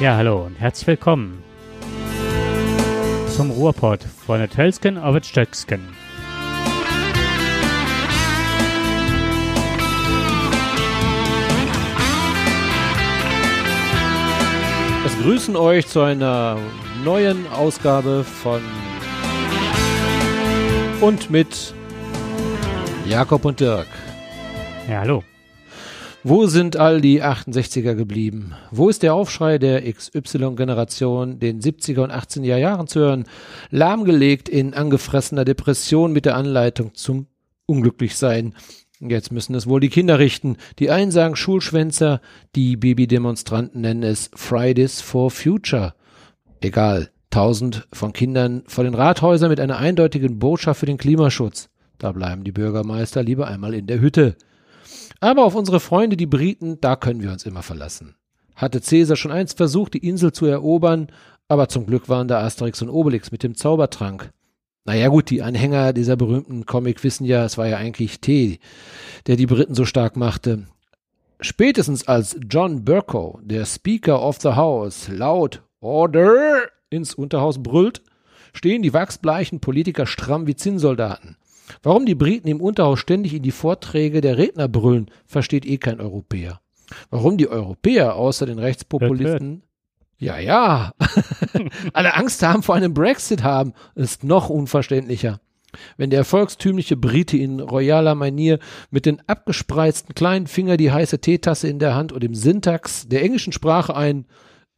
[0.00, 1.44] Ja, hallo und herzlich willkommen
[3.36, 5.86] zum Ruhrpott von der Tölsken auf der Stöcksken.
[15.04, 16.56] Es grüßen euch zu einer
[17.04, 18.62] neuen Ausgabe von
[21.02, 21.74] und mit
[23.04, 23.88] Jakob und Dirk.
[24.88, 25.22] Ja, hallo.
[26.22, 28.52] Wo sind all die 68er geblieben?
[28.70, 33.24] Wo ist der Aufschrei der XY-Generation, den 70er und 80er Jahren zu hören,
[33.70, 37.26] lahmgelegt in angefressener Depression mit der Anleitung zum
[37.64, 38.54] Unglücklichsein?
[39.00, 40.58] Jetzt müssen es wohl die Kinder richten.
[40.78, 42.20] Die einen sagen Schulschwänzer,
[42.54, 45.94] die Babydemonstranten nennen es Fridays for Future.
[46.60, 51.70] Egal, tausend von Kindern vor den Rathäusern mit einer eindeutigen Botschaft für den Klimaschutz.
[51.96, 54.36] Da bleiben die Bürgermeister lieber einmal in der Hütte.
[55.20, 58.16] Aber auf unsere Freunde, die Briten, da können wir uns immer verlassen.
[58.56, 61.08] Hatte Cäsar schon einst versucht, die Insel zu erobern,
[61.48, 64.32] aber zum Glück waren da Asterix und Obelix mit dem Zaubertrank.
[64.84, 68.60] Naja gut, die Anhänger dieser berühmten Comic wissen ja, es war ja eigentlich Tee,
[69.26, 70.66] der die Briten so stark machte.
[71.40, 78.02] Spätestens als John Burko, der Speaker of the House, laut Order ins Unterhaus brüllt,
[78.52, 81.36] stehen die wachsbleichen Politiker stramm wie Zinnsoldaten.
[81.82, 86.00] Warum die Briten im Unterhaus ständig in die Vorträge der Redner brüllen, versteht eh kein
[86.00, 86.60] Europäer.
[87.10, 89.62] Warum die Europäer außer den Rechtspopulisten
[90.20, 90.92] ja, ja,
[91.94, 95.40] alle Angst haben vor einem Brexit haben, ist noch unverständlicher.
[95.96, 98.58] Wenn der volkstümliche Brite in royaler Manier
[98.90, 103.22] mit den abgespreizten kleinen Finger die heiße Teetasse in der Hand und im Syntax der
[103.22, 104.26] englischen Sprache ein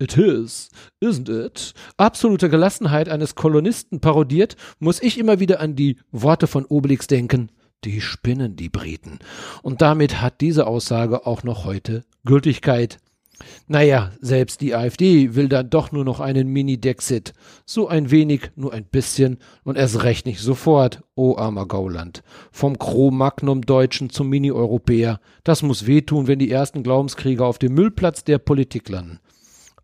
[0.02, 1.74] It is, isn't it?
[1.96, 7.52] Absolute Gelassenheit eines Kolonisten parodiert, muss ich immer wieder an die Worte von Obelix denken.
[7.84, 9.20] Die spinnen, die Briten.
[9.62, 12.98] Und damit hat diese Aussage auch noch heute Gültigkeit.
[13.68, 17.32] Naja, selbst die AfD will dann doch nur noch einen Mini-Dexit.
[17.64, 22.24] So ein wenig, nur ein bisschen und erst recht nicht sofort, o oh armer Gauland.
[22.50, 25.20] Vom Cro-Magnum-Deutschen zum Mini-Europäer.
[25.44, 29.20] Das muss wehtun, wenn die ersten Glaubenskrieger auf dem Müllplatz der Politik landen.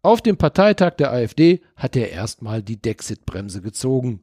[0.02, 4.20] Auf dem Parteitag der AfD hat er erstmal die Dexit-Bremse gezogen.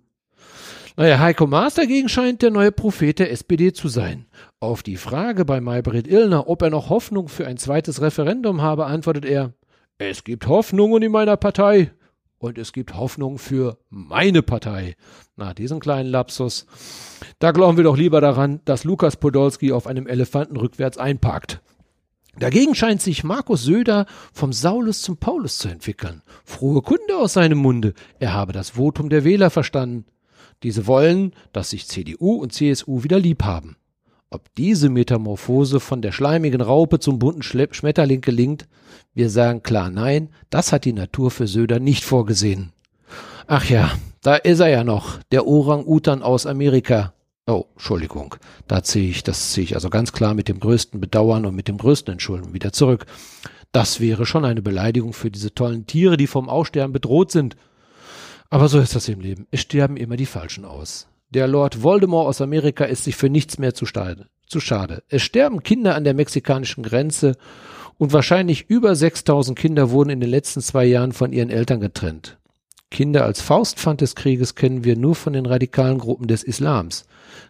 [0.98, 4.26] Naja, Heiko Maas dagegen scheint der neue Prophet der SPD zu sein.
[4.62, 8.86] Auf die Frage bei Maybrit Illner, ob er noch Hoffnung für ein zweites Referendum habe,
[8.86, 9.54] antwortet er,
[9.98, 11.92] es gibt Hoffnungen in meiner Partei
[12.38, 14.96] und es gibt Hoffnung für meine Partei.
[15.36, 16.66] Na, diesen kleinen Lapsus.
[17.40, 21.62] Da glauben wir doch lieber daran, dass Lukas Podolski auf einem Elefanten rückwärts einparkt.
[22.40, 26.22] Dagegen scheint sich Markus Söder vom Saulus zum Paulus zu entwickeln.
[26.44, 27.94] Frohe Kunde aus seinem Munde.
[28.20, 30.06] Er habe das Votum der Wähler verstanden.
[30.62, 33.78] Diese wollen, dass sich CDU und CSU wieder lieb haben.
[34.30, 38.68] Ob diese Metamorphose von der schleimigen Raupe zum bunten Schmetterling gelingt,
[39.14, 42.74] wir sagen klar nein, das hat die Natur für Söder nicht vorgesehen.
[43.48, 43.92] Ach ja,
[44.22, 47.14] da ist er ja noch, der Orang-Utan aus Amerika,
[47.48, 48.36] Oh, Entschuldigung.
[48.68, 51.68] Da ziehe ich, das ziehe ich also ganz klar mit dem größten Bedauern und mit
[51.68, 53.06] dem größten Entschuldigen wieder zurück.
[53.72, 57.56] Das wäre schon eine Beleidigung für diese tollen Tiere, die vom Aussterben bedroht sind.
[58.50, 59.48] Aber so ist das im Leben.
[59.52, 61.08] Es sterben immer die Falschen aus.
[61.30, 65.04] Der Lord Voldemort aus Amerika ist sich für nichts mehr zu, zu schade.
[65.10, 67.36] Es sterben Kinder an der mexikanischen Grenze
[67.98, 72.38] und wahrscheinlich über 6000 Kinder wurden in den letzten zwei Jahren von ihren Eltern getrennt.
[72.96, 77.06] Kinder als Faustpfand des Krieges kennen wir nur von den radikalen Gruppen des Islams.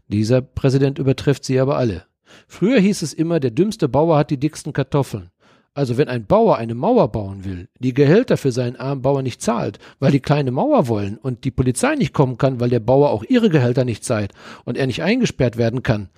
[0.08, 2.06] Dieser Präsident übertrifft sie aber alle.
[2.48, 5.30] Früher hieß es immer, der dümmste Bauer hat die dicksten Kartoffeln.
[5.76, 9.40] Also wenn ein Bauer eine Mauer bauen will, die Gehälter für seinen armen Bauer nicht
[9.40, 13.12] zahlt, weil die kleine Mauer wollen und die Polizei nicht kommen kann, weil der Bauer
[13.12, 14.32] auch ihre Gehälter nicht zahlt
[14.64, 16.10] und er nicht eingesperrt werden kann,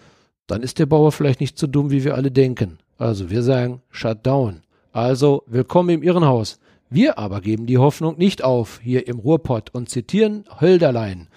[0.48, 2.78] dann ist der Bauer vielleicht nicht so dumm, wie wir alle denken.
[2.98, 4.62] Also wir sagen, shut down.
[4.94, 6.62] Also willkommen im Irrenhaus.
[6.90, 11.28] Wir aber geben die Hoffnung nicht auf, hier im Ruhrpott und zitieren Hölderlein.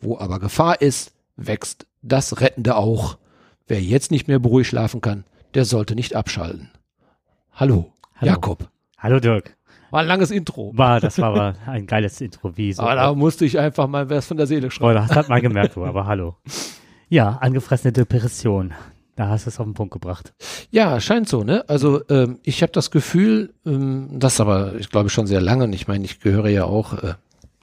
[0.00, 3.18] Wo aber Gefahr ist, wächst das Rettende auch.
[3.66, 6.70] Wer jetzt nicht mehr beruhigt schlafen kann, der sollte nicht abschalten.
[7.52, 8.32] Hallo, Hallo.
[8.32, 8.70] Jakob.
[8.96, 9.56] Hallo Dirk.
[9.90, 10.72] War ein langes Intro.
[10.74, 12.82] War, das war aber ein geiles Intro, wie so.
[12.82, 14.90] Aber da musste ich einfach mal was von der Seele schreiben.
[14.90, 16.36] Oh, das hat man gemerkt, aber hallo.
[17.08, 18.72] Ja, angefressene Depression.
[19.16, 20.34] Da hast du es auf den Punkt gebracht.
[20.70, 21.64] Ja, scheint so, ne?
[21.68, 25.72] Also ähm, ich habe das Gefühl, ähm, das aber, ich glaube schon sehr lange, und
[25.72, 27.14] ich meine, ich gehöre ja auch äh,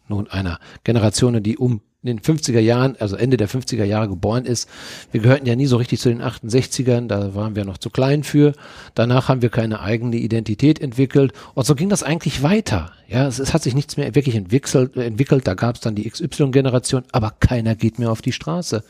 [0.08, 4.46] nun einer Generation, die um in den 50er Jahren, also Ende der 50er Jahre geboren
[4.46, 4.68] ist.
[5.12, 8.24] Wir gehörten ja nie so richtig zu den 68ern, da waren wir noch zu klein
[8.24, 8.54] für.
[8.94, 12.92] Danach haben wir keine eigene Identität entwickelt und so ging das eigentlich weiter.
[13.08, 15.48] Ja, es, es hat sich nichts mehr wirklich entwickelt, entwickelt.
[15.48, 18.84] da gab es dann die XY-Generation, aber keiner geht mehr auf die Straße.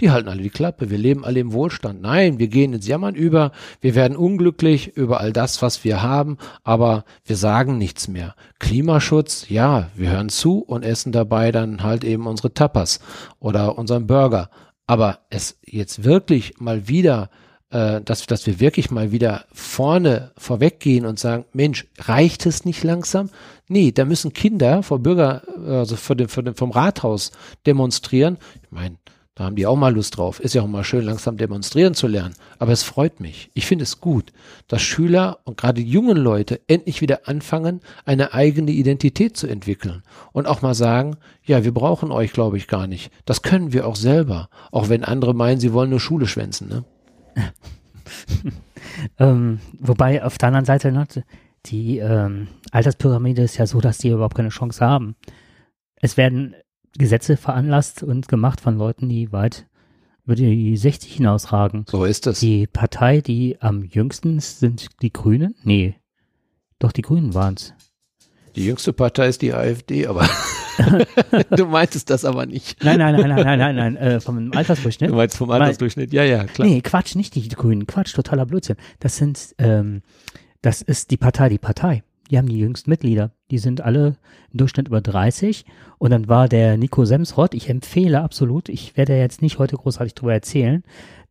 [0.00, 0.90] Die halten alle die Klappe.
[0.90, 2.00] Wir leben alle im Wohlstand.
[2.02, 3.52] Nein, wir gehen ins Jammern über.
[3.80, 8.34] Wir werden unglücklich über all das, was wir haben, aber wir sagen nichts mehr.
[8.58, 13.00] Klimaschutz, ja, wir hören zu und essen dabei dann halt eben unsere Tapas
[13.38, 14.50] oder unseren Burger.
[14.86, 17.30] Aber es jetzt wirklich mal wieder
[17.70, 22.84] äh, dass, dass wir wirklich mal wieder vorne vorweggehen und sagen, Mensch, reicht es nicht
[22.84, 23.28] langsam?
[23.68, 27.32] Nee, da müssen Kinder vor Bürger, also vor dem, vor dem, vom Rathaus
[27.66, 28.38] demonstrieren.
[28.62, 28.96] Ich meine,
[29.36, 30.40] da haben die auch mal Lust drauf.
[30.40, 32.34] Ist ja auch mal schön, langsam demonstrieren zu lernen.
[32.58, 33.50] Aber es freut mich.
[33.52, 34.32] Ich finde es gut,
[34.66, 40.02] dass Schüler und gerade jungen Leute endlich wieder anfangen, eine eigene Identität zu entwickeln.
[40.32, 43.12] Und auch mal sagen, ja, wir brauchen euch, glaube ich, gar nicht.
[43.26, 44.48] Das können wir auch selber.
[44.72, 46.84] Auch wenn andere meinen, sie wollen nur Schule schwänzen, ne?
[49.18, 51.06] ähm, wobei auf der anderen Seite, ne,
[51.66, 55.14] die ähm, Alterspyramide ist ja so, dass die überhaupt keine Chance haben.
[56.00, 56.54] Es werden
[56.98, 59.66] Gesetze veranlasst und gemacht von Leuten, die weit
[60.24, 61.84] über die 60 hinausragen.
[61.88, 62.40] So ist es.
[62.40, 65.54] Die Partei, die am jüngsten ist, sind die Grünen?
[65.62, 65.96] Nee.
[66.78, 67.74] Doch, die Grünen waren es.
[68.56, 70.28] Die jüngste Partei ist die AfD, aber
[71.50, 72.82] du meintest das aber nicht.
[72.84, 75.10] Nein, nein, nein, nein, nein, nein, nein, äh, vom Altersdurchschnitt.
[75.10, 76.66] Du meinst vom Altersdurchschnitt, ja, ja, klar.
[76.66, 78.76] Nee, Quatsch, nicht die Grünen, Quatsch, totaler Blödsinn.
[79.00, 80.02] Das sind, ähm,
[80.62, 82.02] das ist die Partei, die Partei.
[82.30, 83.32] Die haben die jüngsten Mitglieder.
[83.50, 84.16] Die sind alle
[84.52, 85.64] im Durchschnitt über 30.
[85.98, 90.14] Und dann war der Nico Semsrott, ich empfehle absolut, ich werde jetzt nicht heute großartig
[90.14, 90.82] drüber erzählen,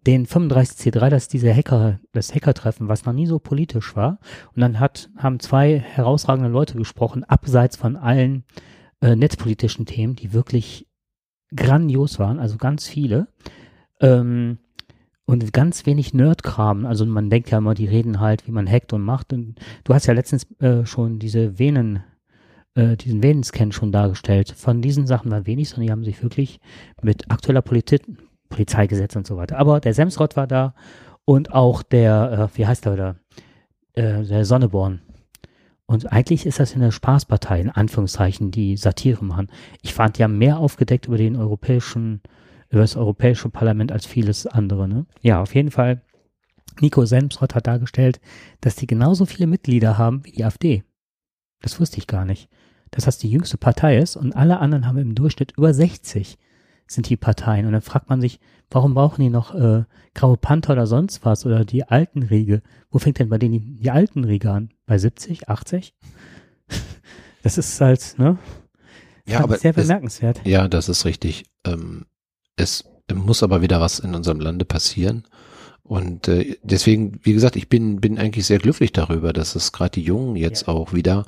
[0.08, 4.20] den 35C3, das ist diese Hacker, das Hackertreffen, was noch nie so politisch war.
[4.56, 8.44] Und dann hat, haben zwei herausragende Leute gesprochen, abseits von allen
[9.02, 10.88] äh, netzpolitischen Themen, die wirklich
[11.56, 13.28] grandios waren, also ganz viele.
[14.00, 14.60] Ähm,
[15.26, 16.86] und ganz wenig Nerdkram.
[16.86, 19.34] Also man denkt ja immer, die reden halt, wie man hackt und macht.
[19.34, 22.04] Und du hast ja letztens äh, schon diese Venen,
[22.76, 24.54] äh, diesen Venenscan schon dargestellt.
[24.56, 26.60] Von diesen Sachen war wenig, sondern die haben sich wirklich
[27.02, 28.04] mit aktueller Politik,
[28.50, 29.58] Polizeigesetz und so weiter.
[29.58, 30.76] Aber der Semsrott war da
[31.26, 33.16] und auch der, äh, wie heißt der da?
[33.94, 35.02] Äh, der Sonneborn.
[35.88, 39.50] Und eigentlich ist das eine Spaßpartei, in Anführungszeichen, die Satire machen.
[39.82, 42.22] Ich fand, die haben mehr aufgedeckt über den europäischen,
[42.76, 44.88] über das europäische Parlament als vieles andere.
[44.88, 45.06] Ne?
[45.22, 46.02] Ja, auf jeden Fall.
[46.82, 48.20] Nico Semsrott hat dargestellt,
[48.60, 50.84] dass die genauso viele Mitglieder haben wie die AfD.
[51.62, 52.50] Das wusste ich gar nicht.
[52.92, 56.38] Dass das die jüngste Partei ist und alle anderen haben im Durchschnitt über 60
[56.88, 57.66] sind die Parteien.
[57.66, 58.40] Und dann fragt man sich,
[58.70, 62.62] warum brauchen die noch äh, Graue Panther oder sonst was oder die alten Riege?
[62.92, 64.70] Wo fängt denn bei denen die, die alten Riege an?
[64.86, 65.96] Bei 70, 80?
[67.44, 68.38] das ist halt, ne?
[69.26, 70.42] Ja, aber sehr bemerkenswert.
[70.44, 71.46] Es, ja, das ist richtig.
[71.66, 72.06] Ähm,
[72.56, 75.26] es muss aber wieder was in unserem Lande passieren.
[75.84, 79.92] Und äh, deswegen, wie gesagt, ich bin, bin eigentlich sehr glücklich darüber, dass es gerade
[79.92, 80.74] die Jungen jetzt ja.
[80.74, 81.26] auch wieder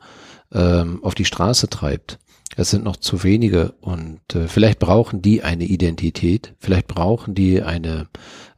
[0.52, 2.18] ähm, auf die Straße treibt.
[2.56, 7.62] Es sind noch zu wenige und äh, vielleicht brauchen die eine Identität, vielleicht brauchen die
[7.62, 8.08] eine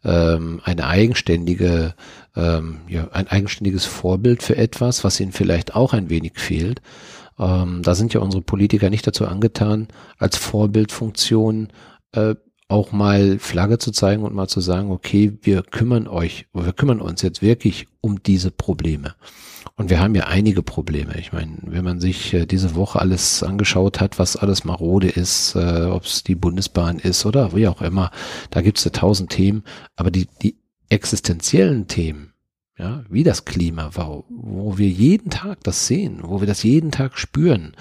[0.05, 1.95] ähm, eine eigenständige
[2.35, 6.81] ähm, ja, ein eigenständiges Vorbild für etwas, was ihnen vielleicht auch ein wenig fehlt.
[7.37, 9.87] Ähm, da sind ja unsere Politiker nicht dazu angetan,
[10.17, 11.69] als Vorbildfunktion
[12.13, 12.35] äh,
[12.69, 17.01] auch mal Flagge zu zeigen und mal zu sagen, okay, wir kümmern euch, wir kümmern
[17.01, 19.15] uns jetzt wirklich um diese Probleme.
[19.75, 21.17] Und wir haben ja einige Probleme.
[21.17, 25.55] Ich meine, wenn man sich äh, diese Woche alles angeschaut hat, was alles marode ist,
[25.55, 28.11] äh, ob es die Bundesbahn ist oder wie auch immer,
[28.51, 29.63] da gibt es ja tausend Themen.
[29.95, 30.57] Aber die, die
[30.89, 32.28] existenziellen Themen,
[32.79, 36.91] ja, wie das Klima war, wo wir jeden Tag das sehen, wo wir das jeden
[36.91, 37.73] Tag spüren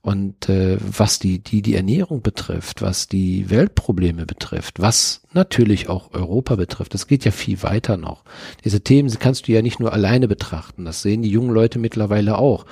[0.00, 6.14] und äh, was die, die, die Ernährung betrifft, was die Weltprobleme betrifft, was natürlich auch
[6.14, 8.24] Europa betrifft, das geht ja viel weiter noch.
[8.64, 12.38] Diese Themen kannst du ja nicht nur alleine betrachten, das sehen die jungen Leute mittlerweile
[12.38, 12.64] auch.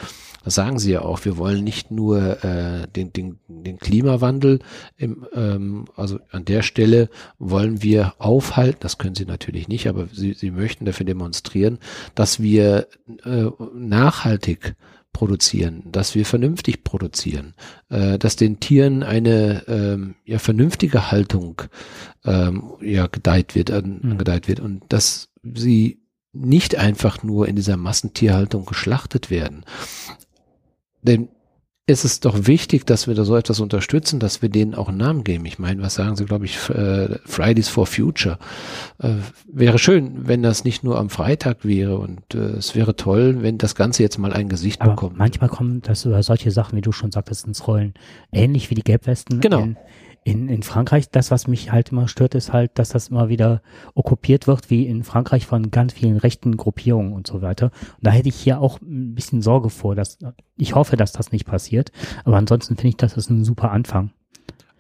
[0.45, 1.25] Das sagen sie ja auch.
[1.25, 4.61] Wir wollen nicht nur äh, den, den, den Klimawandel,
[4.97, 7.09] im, ähm, also an der Stelle
[7.39, 11.79] wollen wir aufhalten, das können sie natürlich nicht, aber sie, sie möchten dafür demonstrieren,
[12.15, 12.87] dass wir
[13.25, 14.77] äh, nachhaltig
[15.15, 17.55] produzieren, dass wir vernünftig produzieren,
[17.89, 21.63] äh, dass den Tieren eine ähm, ja, vernünftige Haltung
[22.25, 24.19] ähm, ja, gedeiht wird, mhm.
[24.19, 26.03] gedeiht wird und dass sie
[26.35, 29.65] nicht einfach nur in dieser Massentierhaltung geschlachtet werden.
[31.05, 31.29] Denn
[31.87, 34.97] es ist doch wichtig, dass wir da so etwas unterstützen, dass wir denen auch einen
[34.97, 35.45] Namen geben.
[35.45, 38.39] Ich meine, was sagen Sie, glaube ich, äh, Fridays for Future.
[38.99, 43.43] Äh, wäre schön, wenn das nicht nur am Freitag wäre und äh, es wäre toll,
[43.43, 45.19] wenn das Ganze jetzt mal ein Gesicht Aber bekommt.
[45.19, 47.93] Manchmal kommen das über solche Sachen, wie du schon sagtest, ins Rollen.
[48.33, 49.61] Ähnlich wie die Gelbwesten genau.
[49.61, 49.77] in,
[50.25, 53.61] in, in Frankreich, das, was mich halt immer stört, ist halt, dass das immer wieder
[53.95, 57.67] okkupiert wird, wie in Frankreich von ganz vielen rechten Gruppierungen und so weiter.
[57.67, 60.19] Und da hätte ich hier auch ein bisschen Sorge vor, dass
[60.57, 61.93] ich hoffe, dass das nicht passiert.
[62.25, 64.13] Aber ansonsten finde ich, das ist ein super Anfang.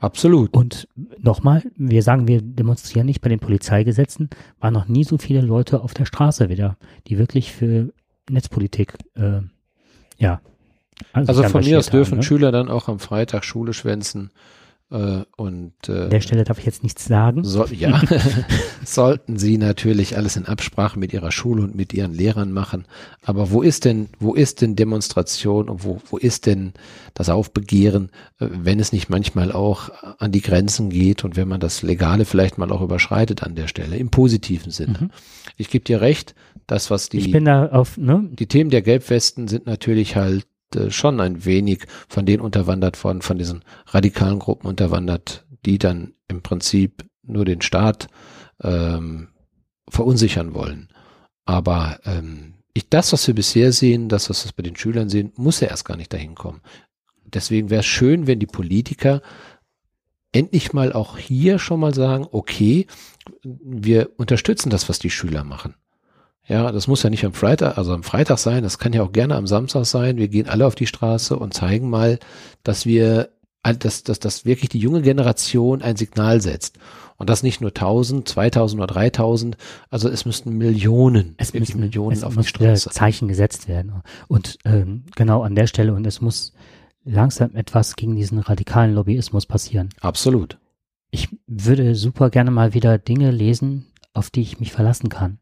[0.00, 0.54] Absolut.
[0.54, 5.42] Und nochmal, wir sagen, wir demonstrieren nicht bei den Polizeigesetzen, waren noch nie so viele
[5.42, 7.92] Leute auf der Straße wieder, die wirklich für
[8.30, 9.40] Netzpolitik, äh,
[10.16, 10.40] ja.
[11.12, 12.22] Also sich von mir aus dürfen ne?
[12.22, 14.30] Schüler dann auch am Freitag Schule schwänzen
[14.90, 17.42] und äh, An der Stelle darf ich jetzt nichts sagen.
[17.42, 18.00] So, ja,
[18.84, 22.84] sollten sie natürlich alles in Absprache mit ihrer Schule und mit ihren Lehrern machen.
[23.22, 26.74] Aber wo ist denn, wo ist denn Demonstration und wo, wo ist denn
[27.14, 31.60] das Aufbegehren, äh, wenn es nicht manchmal auch an die Grenzen geht und wenn man
[31.60, 34.98] das Legale vielleicht mal auch überschreitet an der Stelle, im positiven Sinne.
[35.00, 35.10] Mhm.
[35.56, 36.34] Ich gebe dir recht,
[36.66, 40.46] das, was die Ich bin da auf, ne, die Themen der Gelbwesten sind natürlich halt
[40.76, 46.14] äh, schon ein wenig von denen unterwandert worden, von diesen radikalen Gruppen unterwandert, die dann
[46.28, 48.08] im Prinzip nur den Staat
[48.62, 49.28] ähm,
[49.88, 50.88] verunsichern wollen.
[51.44, 55.32] Aber ähm, ich, das, was wir bisher sehen, das, was wir bei den Schülern sehen,
[55.36, 56.60] muss ja erst gar nicht dahin kommen.
[57.24, 59.22] Deswegen wäre es schön, wenn die Politiker
[60.32, 62.86] endlich mal auch hier schon mal sagen, okay,
[63.42, 65.74] wir unterstützen das, was die Schüler machen.
[66.46, 69.12] Ja, das muss ja nicht am Freitag, also am Freitag sein, das kann ja auch
[69.12, 70.18] gerne am Samstag sein.
[70.18, 72.18] Wir gehen alle auf die Straße und zeigen mal,
[72.62, 73.30] dass wir,
[73.62, 76.78] dass, dass, dass wirklich die junge Generation ein Signal setzt.
[77.16, 79.56] Und das nicht nur 1000, 2000 oder 3000,
[79.88, 82.90] also es müssten Millionen, es müssen Millionen es auf die Straße.
[82.90, 84.02] Zeichen gesetzt werden.
[84.28, 86.52] Und ähm, genau an der Stelle, und es muss
[87.04, 89.90] langsam etwas gegen diesen radikalen Lobbyismus passieren.
[90.00, 90.58] Absolut.
[91.10, 95.38] Ich würde super gerne mal wieder Dinge lesen, auf die ich mich verlassen kann.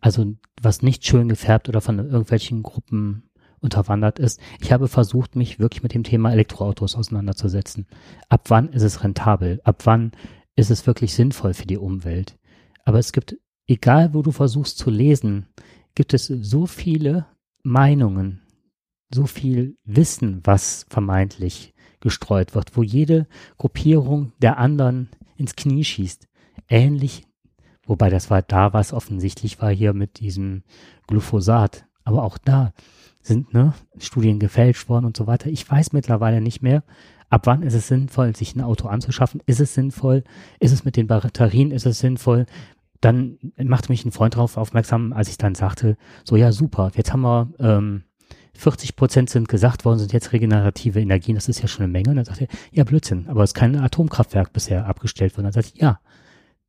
[0.00, 3.30] Also was nicht schön gefärbt oder von irgendwelchen Gruppen
[3.60, 4.40] unterwandert ist.
[4.60, 7.86] Ich habe versucht, mich wirklich mit dem Thema Elektroautos auseinanderzusetzen.
[8.28, 9.60] Ab wann ist es rentabel?
[9.64, 10.12] Ab wann
[10.56, 12.38] ist es wirklich sinnvoll für die Umwelt?
[12.84, 15.46] Aber es gibt, egal wo du versuchst zu lesen,
[15.94, 17.26] gibt es so viele
[17.62, 18.40] Meinungen,
[19.12, 23.26] so viel Wissen, was vermeintlich gestreut wird, wo jede
[23.58, 26.26] Gruppierung der anderen ins Knie schießt.
[26.68, 27.26] Ähnlich,
[27.90, 30.62] wobei das war da, was offensichtlich war hier mit diesem
[31.08, 31.86] Glyphosat.
[32.04, 32.72] Aber auch da
[33.20, 35.50] sind ne, Studien gefälscht worden und so weiter.
[35.50, 36.84] Ich weiß mittlerweile nicht mehr,
[37.30, 39.42] ab wann ist es sinnvoll, sich ein Auto anzuschaffen.
[39.44, 40.22] Ist es sinnvoll?
[40.60, 41.72] Ist es mit den Batterien?
[41.72, 42.46] Ist es sinnvoll?
[43.00, 47.12] Dann machte mich ein Freund darauf aufmerksam, als ich dann sagte, so ja super, jetzt
[47.12, 48.04] haben wir ähm,
[48.54, 52.10] 40 Prozent sind gesagt worden, sind jetzt regenerative Energien, das ist ja schon eine Menge.
[52.10, 55.44] Und dann sagte er, ja Blödsinn, aber es ist kein Atomkraftwerk bisher abgestellt worden.
[55.44, 55.98] Dann sagte ich, ja,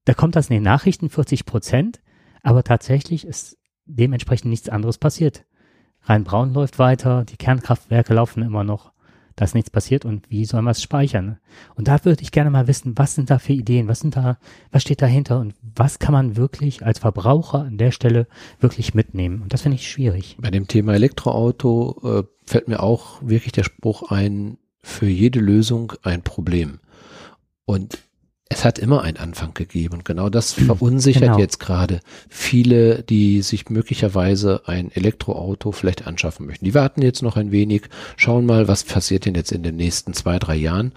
[0.06, 2.02] da kommt das in den Nachrichten 40 Prozent,
[2.44, 5.46] aber tatsächlich ist dementsprechend nichts anderes passiert.
[6.04, 8.92] Rhein-Braun läuft weiter, die Kernkraftwerke laufen immer noch,
[9.36, 11.38] da ist nichts passiert und wie soll man es speichern?
[11.76, 14.38] Und da würde ich gerne mal wissen, was sind da für Ideen, was sind da,
[14.72, 18.28] was steht dahinter und was kann man wirklich als Verbraucher an der Stelle
[18.60, 19.42] wirklich mitnehmen?
[19.42, 20.38] Und das finde ich schwierig.
[20.40, 25.94] Bei dem Thema Elektroauto äh, fällt mir auch wirklich der Spruch ein, für jede Lösung
[26.04, 26.80] ein Problem.
[27.66, 28.00] Und
[28.52, 31.40] es hat immer einen Anfang gegeben und genau das verunsichert Genau.
[31.40, 36.66] jetzt gerade viele, die sich möglicherweise ein Elektroauto vielleicht anschaffen möchten.
[36.66, 37.84] Die warten jetzt noch ein wenig,
[38.18, 40.92] schauen mal, was passiert denn jetzt in den nächsten zwei, drei Jahren.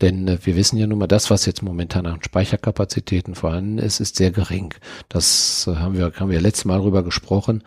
[0.00, 3.98] Denn äh, wir wissen ja nun mal, das, was jetzt momentan an Speicherkapazitäten vorhanden ist,
[3.98, 4.72] ist sehr gering.
[5.08, 7.64] Das äh, haben wir, haben wir letztes Mal drüber gesprochen,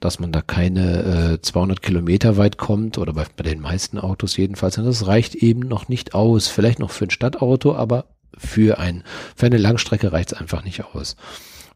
[0.00, 4.36] dass man da keine äh, 200 Kilometer weit kommt oder bei, bei den meisten Autos
[4.36, 4.78] jedenfalls.
[4.78, 6.48] Und das reicht eben noch nicht aus.
[6.48, 9.04] Vielleicht noch für ein Stadtauto, aber für ein
[9.36, 11.16] für eine Langstrecke reicht es einfach nicht aus.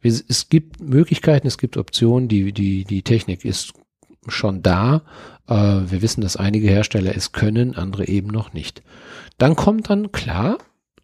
[0.02, 2.28] Es, es gibt Möglichkeiten, es gibt Optionen.
[2.28, 3.74] Die die die Technik ist
[4.28, 5.02] schon da.
[5.46, 8.82] Äh, wir wissen, dass einige Hersteller es können, andere eben noch nicht.
[9.36, 10.58] Dann kommt dann klar,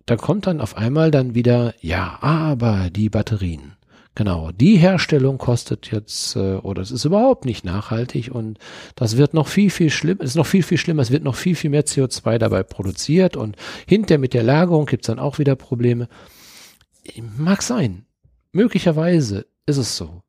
[0.06, 3.76] da kommt dann auf einmal dann wieder ja, aber die Batterien.
[4.16, 8.58] Genau, die Herstellung kostet jetzt, äh, oder es ist überhaupt nicht nachhaltig und
[8.96, 11.36] das wird noch viel, viel schlimmer, es ist noch viel, viel schlimmer, es wird noch
[11.36, 15.54] viel, viel mehr CO2 dabei produziert und hinter mit der Lagerung gibt's dann auch wieder
[15.54, 16.08] Probleme.
[17.38, 18.04] Mag sein,
[18.52, 20.22] möglicherweise ist es so,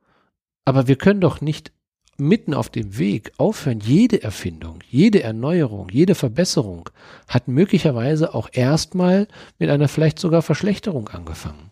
[0.64, 1.72] aber wir können doch nicht
[2.18, 3.80] mitten auf dem Weg aufhören.
[3.80, 6.90] Jede Erfindung, jede Erneuerung, jede Verbesserung
[7.28, 11.71] hat möglicherweise auch erstmal mit einer vielleicht sogar Verschlechterung angefangen.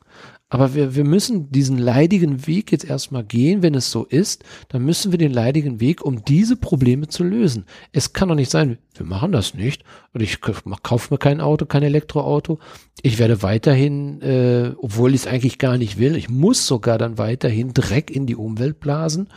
[0.50, 3.62] Aber wir, wir müssen diesen leidigen Weg jetzt erstmal gehen.
[3.62, 7.66] Wenn es so ist, dann müssen wir den leidigen Weg, um diese Probleme zu lösen.
[7.92, 9.84] Es kann doch nicht sein, wir machen das nicht.
[10.14, 10.68] Und ich kaufe
[11.14, 12.58] mir kein Auto, kein Elektroauto.
[13.04, 17.20] Ich werde weiterhin, äh, obwohl ich es eigentlich gar nicht will, ich muss sogar dann
[17.20, 19.30] weiterhin Dreck in die Umwelt blasen.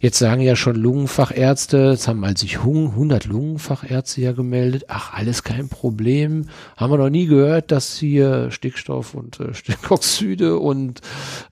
[0.00, 4.84] Jetzt sagen ja schon Lungenfachärzte, es haben mal sich 100 Lungenfachärzte ja gemeldet.
[4.88, 6.46] Ach, alles kein Problem.
[6.76, 11.00] Haben wir noch nie gehört, dass hier Stickstoff und äh, Stickoxide und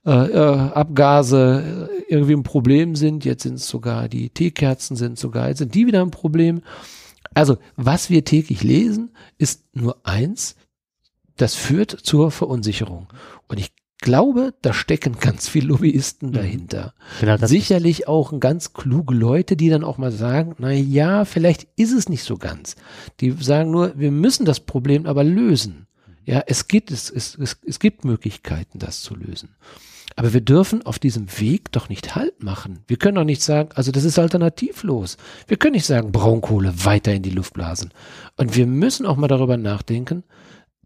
[0.07, 3.25] äh, äh, Abgase äh, irgendwie ein Problem sind.
[3.25, 6.63] Jetzt sind es sogar die Teekerzen sind sogar, jetzt sind die wieder ein Problem.
[7.35, 10.57] Also, was wir täglich lesen, ist nur eins,
[11.37, 13.09] das führt zur Verunsicherung.
[13.49, 13.73] Und ich
[14.05, 16.35] glaube, da stecken ganz viele Lobbyisten mhm.
[16.35, 16.95] dahinter.
[17.21, 21.93] Genau, Sicherlich auch ganz kluge Leute, die dann auch mal sagen, na ja, vielleicht ist
[21.93, 22.77] es nicht so ganz.
[23.21, 25.87] Die sagen nur, wir müssen das Problem aber lösen.
[26.27, 29.51] Ja, es gibt, es, es, es, es gibt Möglichkeiten, das zu lösen.
[30.17, 32.81] Aber wir dürfen auf diesem Weg doch nicht Halt machen.
[32.87, 35.17] Wir können doch nicht sagen, also das ist alternativlos.
[35.49, 37.91] Wir können nicht sagen, Braunkohle weiter in die Luft blasen.
[38.37, 40.25] Und wir müssen auch mal darüber nachdenken,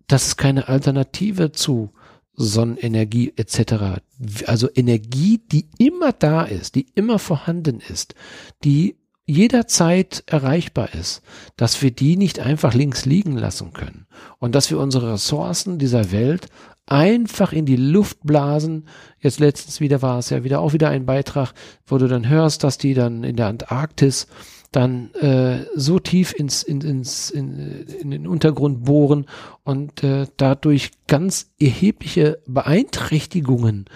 [0.06, 1.92] dass es keine Alternative zu
[2.38, 4.00] Sonnenenergie etc.
[4.46, 8.14] Also Energie, die immer da ist, die immer vorhanden ist,
[8.64, 11.20] die jederzeit erreichbar ist,
[11.56, 14.06] dass wir die nicht einfach links liegen lassen können
[14.38, 16.46] und dass wir unsere Ressourcen dieser Welt
[16.86, 18.86] einfach in die Luft blasen.
[19.20, 21.52] Jetzt letztens wieder war es ja wieder auch wieder ein Beitrag,
[21.86, 24.28] wo du dann hörst, dass die dann in der Antarktis
[24.72, 29.26] dann äh, so tief ins, in, ins in, in den Untergrund bohren
[29.64, 33.86] und äh, dadurch ganz erhebliche Beeinträchtigungen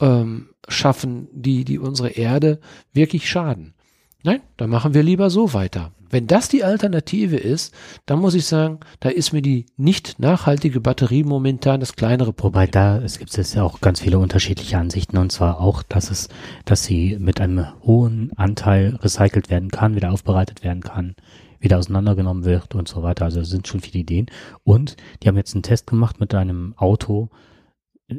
[0.00, 2.60] ähm, schaffen, die die unsere Erde
[2.92, 3.74] wirklich schaden.
[4.22, 5.92] Nein, da machen wir lieber so weiter.
[6.10, 7.72] Wenn das die Alternative ist,
[8.04, 12.50] dann muss ich sagen, da ist mir die nicht nachhaltige Batterie momentan das kleinere Problem.
[12.50, 16.10] Wobei da, es gibt es ja auch ganz viele unterschiedliche Ansichten und zwar auch, dass
[16.10, 16.28] es,
[16.64, 21.14] dass sie mit einem hohen Anteil recycelt werden kann, wieder aufbereitet werden kann,
[21.60, 23.26] wieder auseinandergenommen wird und so weiter.
[23.26, 24.26] Also es sind schon viele Ideen.
[24.64, 27.30] Und die haben jetzt einen Test gemacht mit einem Auto,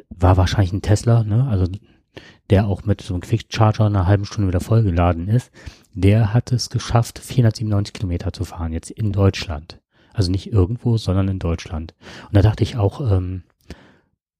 [0.08, 1.46] war wahrscheinlich ein Tesla, ne?
[1.46, 1.66] Also
[2.48, 5.50] der auch mit so einem Quick Charger einer halben Stunde wieder vollgeladen ist
[5.94, 9.80] der hat es geschafft, 497 Kilometer zu fahren, jetzt in Deutschland.
[10.12, 11.94] Also nicht irgendwo, sondern in Deutschland.
[12.26, 13.44] Und da dachte ich auch, ähm,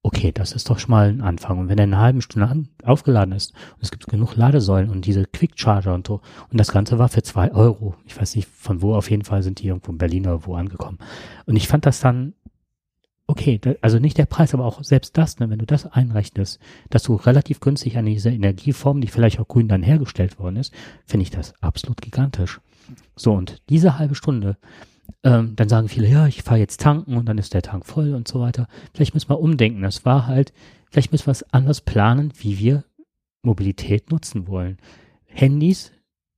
[0.03, 1.57] okay, das ist doch schon mal ein Anfang.
[1.57, 5.05] Und wenn er eine halbe Stunde an, aufgeladen ist und es gibt genug Ladesäulen und
[5.05, 7.95] diese Quick Charger und so, und das Ganze war für zwei Euro.
[8.05, 10.55] Ich weiß nicht von wo, auf jeden Fall sind die irgendwo in Berlin oder wo
[10.55, 10.99] angekommen.
[11.45, 12.33] Und ich fand das dann
[13.27, 16.59] okay, da, also nicht der Preis, aber auch selbst das, ne, wenn du das einrechnest,
[16.89, 20.73] dass du relativ günstig an dieser Energieform, die vielleicht auch grün dann hergestellt worden ist,
[21.05, 22.59] finde ich das absolut gigantisch.
[23.15, 24.57] So, und diese halbe Stunde,
[25.23, 28.13] ähm, dann sagen viele, ja, ich fahre jetzt tanken und dann ist der Tank voll
[28.13, 28.67] und so weiter.
[28.93, 29.81] Vielleicht müssen wir umdenken.
[29.81, 30.53] Das war halt,
[30.89, 32.83] vielleicht müssen wir es anders planen, wie wir
[33.41, 34.77] Mobilität nutzen wollen.
[35.25, 35.91] Handys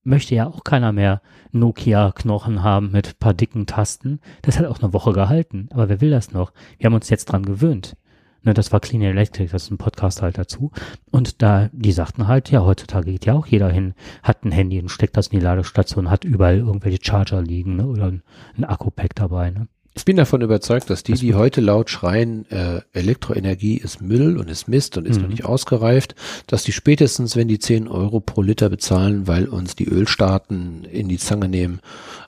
[0.05, 4.19] möchte ja auch keiner mehr Nokia-Knochen haben mit paar dicken Tasten.
[4.43, 5.67] Das hat auch eine Woche gehalten.
[5.71, 6.53] Aber wer will das noch?
[6.77, 7.97] Wir haben uns jetzt dran gewöhnt.
[8.43, 10.71] Ne, das war Clean Electric, das ist ein Podcast halt dazu.
[11.09, 14.79] Und da, die sagten halt, ja, heutzutage geht ja auch jeder hin, hat ein Handy
[14.79, 18.21] und steckt das in die Ladestation, hat überall irgendwelche Charger liegen, ne, oder ein,
[18.55, 19.67] ein Akku-Pack dabei, ne.
[19.97, 24.49] Ich bin davon überzeugt, dass die, die heute laut schreien, äh, Elektroenergie ist Müll und
[24.49, 25.23] ist Mist und ist mhm.
[25.23, 26.15] noch nicht ausgereift,
[26.47, 31.07] dass die spätestens, wenn die 10 Euro pro Liter bezahlen, weil uns die Ölstaaten in
[31.07, 31.79] die Zange nehmen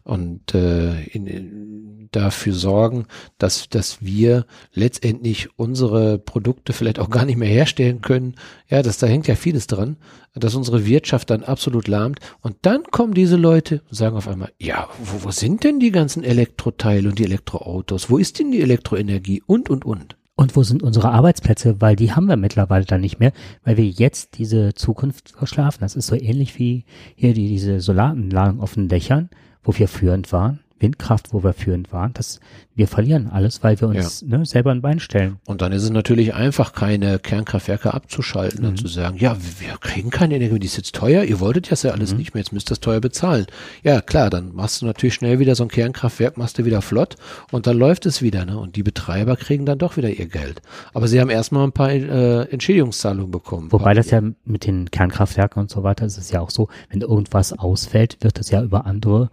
[0.04, 3.06] und äh, in, in, dafür sorgen,
[3.38, 8.36] dass, dass wir letztendlich unsere Produkte vielleicht auch gar nicht mehr herstellen können.
[8.70, 9.98] Ja, das, da hängt ja vieles dran
[10.40, 12.20] dass unsere Wirtschaft dann absolut lahmt.
[12.42, 15.92] Und dann kommen diese Leute und sagen auf einmal, ja, wo, wo sind denn die
[15.92, 18.10] ganzen Elektroteile und die Elektroautos?
[18.10, 19.44] Wo ist denn die Elektroenergie?
[19.46, 20.16] Und, und, und.
[20.36, 21.82] Und wo sind unsere Arbeitsplätze?
[21.82, 23.32] Weil die haben wir mittlerweile dann nicht mehr,
[23.64, 25.80] weil wir jetzt diese Zukunft verschlafen.
[25.82, 29.30] Das ist so ähnlich wie hier die, diese Solaranlagen auf den Dächern,
[29.64, 30.60] wo wir führend waren.
[30.80, 32.40] Windkraft, wo wir führend waren, das,
[32.76, 34.38] wir verlieren alles, weil wir uns ja.
[34.38, 35.38] ne, selber ein Bein stellen.
[35.46, 38.70] Und dann ist es natürlich einfach, keine Kernkraftwerke abzuschalten mhm.
[38.70, 41.84] und zu sagen, ja, wir kriegen keine Energie, die ist jetzt teuer, ihr wolltet das
[41.84, 42.18] ja alles mhm.
[42.20, 43.48] nicht mehr, jetzt müsst ihr das teuer bezahlen.
[43.84, 47.16] Ja, klar, dann machst du natürlich schnell wieder so ein Kernkraftwerk, machst du wieder flott
[47.52, 48.58] und dann läuft es wieder, ne?
[48.58, 50.62] Und die Betreiber kriegen dann doch wieder ihr Geld.
[50.94, 53.72] Aber sie haben erstmal ein paar äh, Entschädigungszahlungen bekommen.
[53.72, 57.02] Wobei das ja mit den Kernkraftwerken und so weiter ist es ja auch so, wenn
[57.02, 59.30] irgendwas ausfällt, wird das ja über andere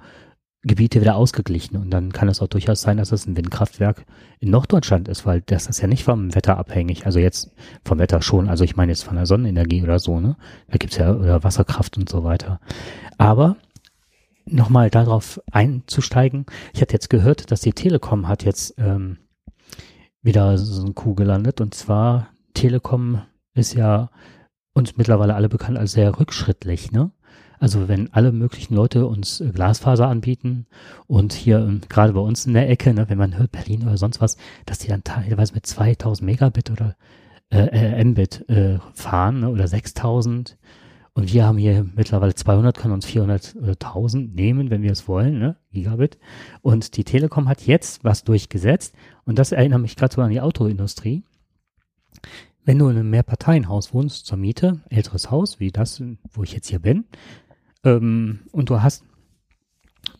[0.64, 1.76] Gebiete wieder ausgeglichen.
[1.76, 4.04] Und dann kann es auch durchaus sein, dass es ein Windkraftwerk
[4.40, 7.06] in Norddeutschland ist, weil das ist ja nicht vom Wetter abhängig.
[7.06, 7.52] Also jetzt
[7.84, 10.36] vom Wetter schon, also ich meine jetzt von der Sonnenenergie oder so, ne?
[10.68, 12.60] Da gibt's ja oder Wasserkraft und so weiter.
[13.18, 13.56] Aber
[14.46, 19.18] nochmal darauf einzusteigen, ich hatte jetzt gehört, dass die Telekom hat jetzt ähm,
[20.22, 21.60] wieder so ein Kuh gelandet.
[21.60, 23.22] Und zwar Telekom
[23.54, 24.10] ist ja
[24.72, 27.10] uns mittlerweile alle bekannt als sehr rückschrittlich, ne?
[27.58, 30.66] Also wenn alle möglichen Leute uns äh, Glasfaser anbieten
[31.06, 33.96] und hier ähm, gerade bei uns in der Ecke, ne, wenn man hört Berlin oder
[33.96, 34.36] sonst was,
[34.66, 36.96] dass die dann teilweise mit 2000 Megabit oder
[37.50, 40.56] äh, äh, Mbit äh, fahren ne, oder 6000
[41.16, 45.56] und wir haben hier mittlerweile 200, können uns 400.000 nehmen, wenn wir es wollen, ne?
[45.72, 46.18] Gigabit.
[46.60, 50.40] Und die Telekom hat jetzt was durchgesetzt und das erinnert mich gerade so an die
[50.40, 51.22] Autoindustrie.
[52.64, 56.68] Wenn du in einem Mehrparteienhaus wohnst zur Miete, älteres Haus, wie das, wo ich jetzt
[56.68, 57.04] hier bin,
[57.84, 59.04] ähm, und du hast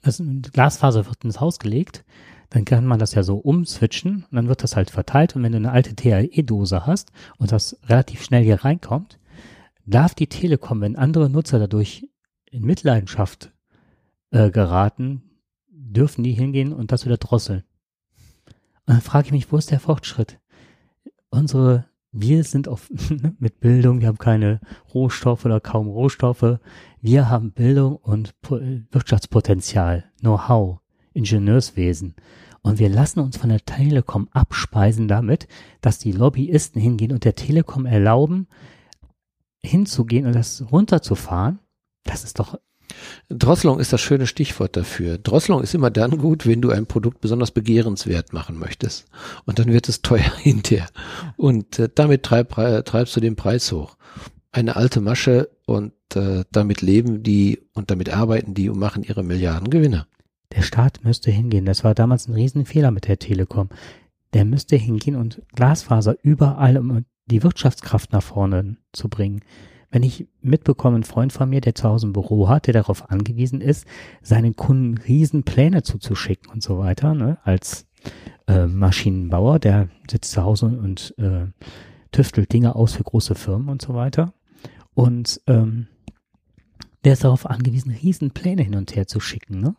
[0.03, 0.22] das
[0.53, 2.05] Glasfaser wird ins Haus gelegt,
[2.50, 5.53] dann kann man das ja so umswitchen und dann wird das halt verteilt und wenn
[5.53, 9.18] du eine alte TAE-Dose hast und das relativ schnell hier reinkommt,
[9.87, 12.09] darf die Telekom, wenn andere Nutzer dadurch
[12.50, 13.53] in Mitleidenschaft
[14.31, 15.22] äh, geraten,
[15.68, 17.64] dürfen die hingehen und das wieder drosseln.
[18.87, 20.38] Und dann frage ich mich, wo ist der Fortschritt?
[21.31, 22.90] Unsere, wir sind auf,
[23.38, 24.61] mit Bildung, wir haben keine
[24.94, 26.59] Rohstoffe oder kaum Rohstoffe.
[27.03, 30.79] Wir haben Bildung und Wirtschaftspotenzial, Know-how,
[31.12, 32.14] Ingenieurswesen.
[32.62, 35.48] Und wir lassen uns von der Telekom abspeisen damit,
[35.81, 38.46] dass die Lobbyisten hingehen und der Telekom erlauben,
[39.62, 41.59] hinzugehen und das runterzufahren.
[42.05, 42.59] Das ist doch
[43.29, 45.18] Drosselung ist das schöne Stichwort dafür.
[45.18, 49.07] Drosselung ist immer dann gut, wenn du ein Produkt besonders begehrenswert machen möchtest.
[49.44, 50.88] Und dann wird es teuer hinterher.
[51.37, 53.97] Und äh, damit treib, treibst du den Preis hoch.
[54.53, 59.25] Eine alte Masche und äh, damit leben die und damit arbeiten die und machen ihre
[59.25, 60.07] Milliarden Gewinne.
[60.55, 61.66] Der Staat müsste hingehen.
[61.66, 63.70] Das war damals ein Riesenfehler mit der Telekom.
[64.33, 69.40] Der müsste hingehen und Glasfaser überall, um die Wirtschaftskraft nach vorne zu bringen.
[69.94, 73.12] Wenn ich mitbekomme, ein Freund von mir, der zu Hause ein Büro hat, der darauf
[73.12, 73.87] angewiesen ist,
[74.22, 77.87] seinen Kunden Riesenpläne zuzuschicken und so weiter, ne, als
[78.48, 81.46] äh, Maschinenbauer, der sitzt zu Hause und äh,
[82.11, 84.35] tüftelt Dinge aus für große Firmen und so weiter.
[84.94, 85.87] Und ähm,
[87.04, 89.61] der ist darauf angewiesen, Riesenpläne hin und her zu schicken.
[89.61, 89.76] Ne?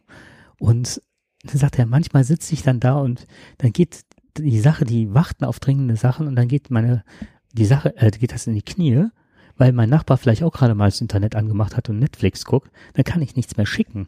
[0.60, 1.02] Und
[1.44, 4.06] dann sagt er, manchmal sitze ich dann da und dann geht
[4.38, 7.04] die Sache, die warten auf dringende Sachen und dann geht meine,
[7.52, 9.10] die Sache, äh, geht das in die Knie,
[9.58, 13.06] weil mein Nachbar vielleicht auch gerade mal das Internet angemacht hat und Netflix guckt, dann
[13.06, 14.08] kann ich nichts mehr schicken.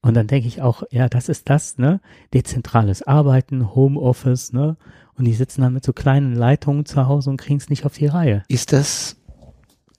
[0.00, 2.00] Und dann denke ich auch, ja, das ist das, ne?
[2.34, 4.76] Dezentrales Arbeiten, Homeoffice, ne?
[5.14, 7.94] Und die sitzen dann mit so kleinen Leitungen zu Hause und kriegen es nicht auf
[7.94, 8.42] die Reihe.
[8.48, 9.16] Ist das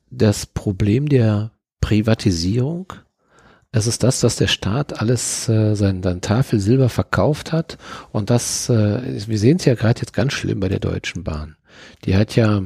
[0.10, 2.94] das Problem der Privatisierung?
[3.72, 7.78] Es ist das, dass der Staat alles äh, sein, sein Tafel Silber verkauft hat
[8.12, 11.56] und das, äh, wir sehen es ja gerade jetzt ganz schlimm bei der Deutschen Bahn.
[12.06, 12.62] Die hat ja,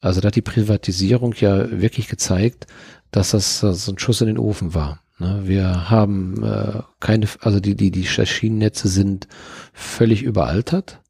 [0.00, 2.66] also da hat die Privatisierung ja wirklich gezeigt,
[3.10, 5.00] dass das so ein Schuss in den Ofen war.
[5.18, 5.42] Ne?
[5.44, 9.28] Wir haben äh, keine, also die die die Schienennetze sind
[9.72, 11.00] völlig überaltert.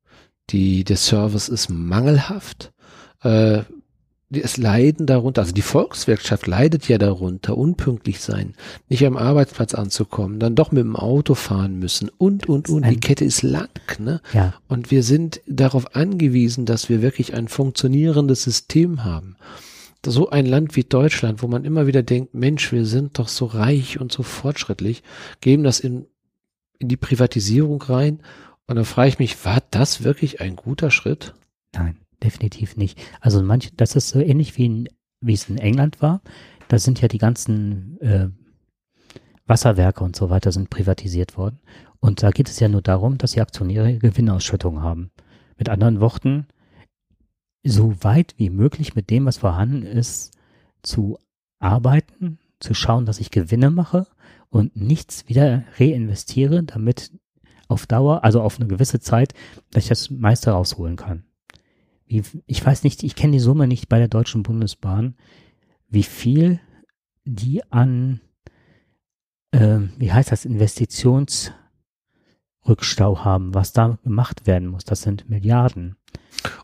[0.51, 2.73] Die der Service ist mangelhaft.
[3.23, 3.63] Äh,
[4.31, 8.55] es leiden darunter, also die Volkswirtschaft leidet ja darunter, unpünktlich sein,
[8.89, 12.87] nicht am Arbeitsplatz anzukommen, dann doch mit dem Auto fahren müssen und, und, und.
[12.87, 14.21] Die Kette ist lang, ne?
[14.35, 14.55] Ja.
[14.69, 19.37] Und wir sind darauf angewiesen, dass wir wirklich ein funktionierendes System haben.
[20.05, 23.47] So ein Land wie Deutschland, wo man immer wieder denkt, Mensch, wir sind doch so
[23.47, 25.03] reich und so fortschrittlich,
[25.41, 26.07] geben das in,
[26.79, 28.21] in die Privatisierung rein.
[28.67, 31.35] Und dann frage ich mich, war das wirklich ein guter Schritt?
[31.75, 33.01] Nein definitiv nicht.
[33.21, 34.89] Also manche, das ist so ähnlich wie, in,
[35.21, 36.21] wie es in England war.
[36.69, 38.29] Da sind ja die ganzen äh,
[39.47, 41.61] Wasserwerke und so weiter sind privatisiert worden.
[42.01, 45.11] Und da geht es ja nur darum, dass die Aktionäre Gewinnausschüttung haben.
[45.57, 46.47] Mit anderen Worten,
[47.65, 50.33] so weit wie möglich mit dem, was vorhanden ist,
[50.83, 51.19] zu
[51.59, 54.07] arbeiten, zu schauen, dass ich Gewinne mache
[54.51, 57.13] und nichts wieder reinvestiere, damit
[57.67, 59.35] auf Dauer, also auf eine gewisse Zeit,
[59.71, 61.25] dass ich das meiste rausholen kann
[62.09, 65.15] wie, ich weiß nicht, ich kenne die Summe nicht bei der Deutschen Bundesbahn,
[65.89, 66.61] wie viel
[67.25, 68.21] die an,
[69.53, 74.85] äh, wie heißt das, Investitionsrückstau haben, was da gemacht werden muss.
[74.85, 75.97] Das sind Milliarden.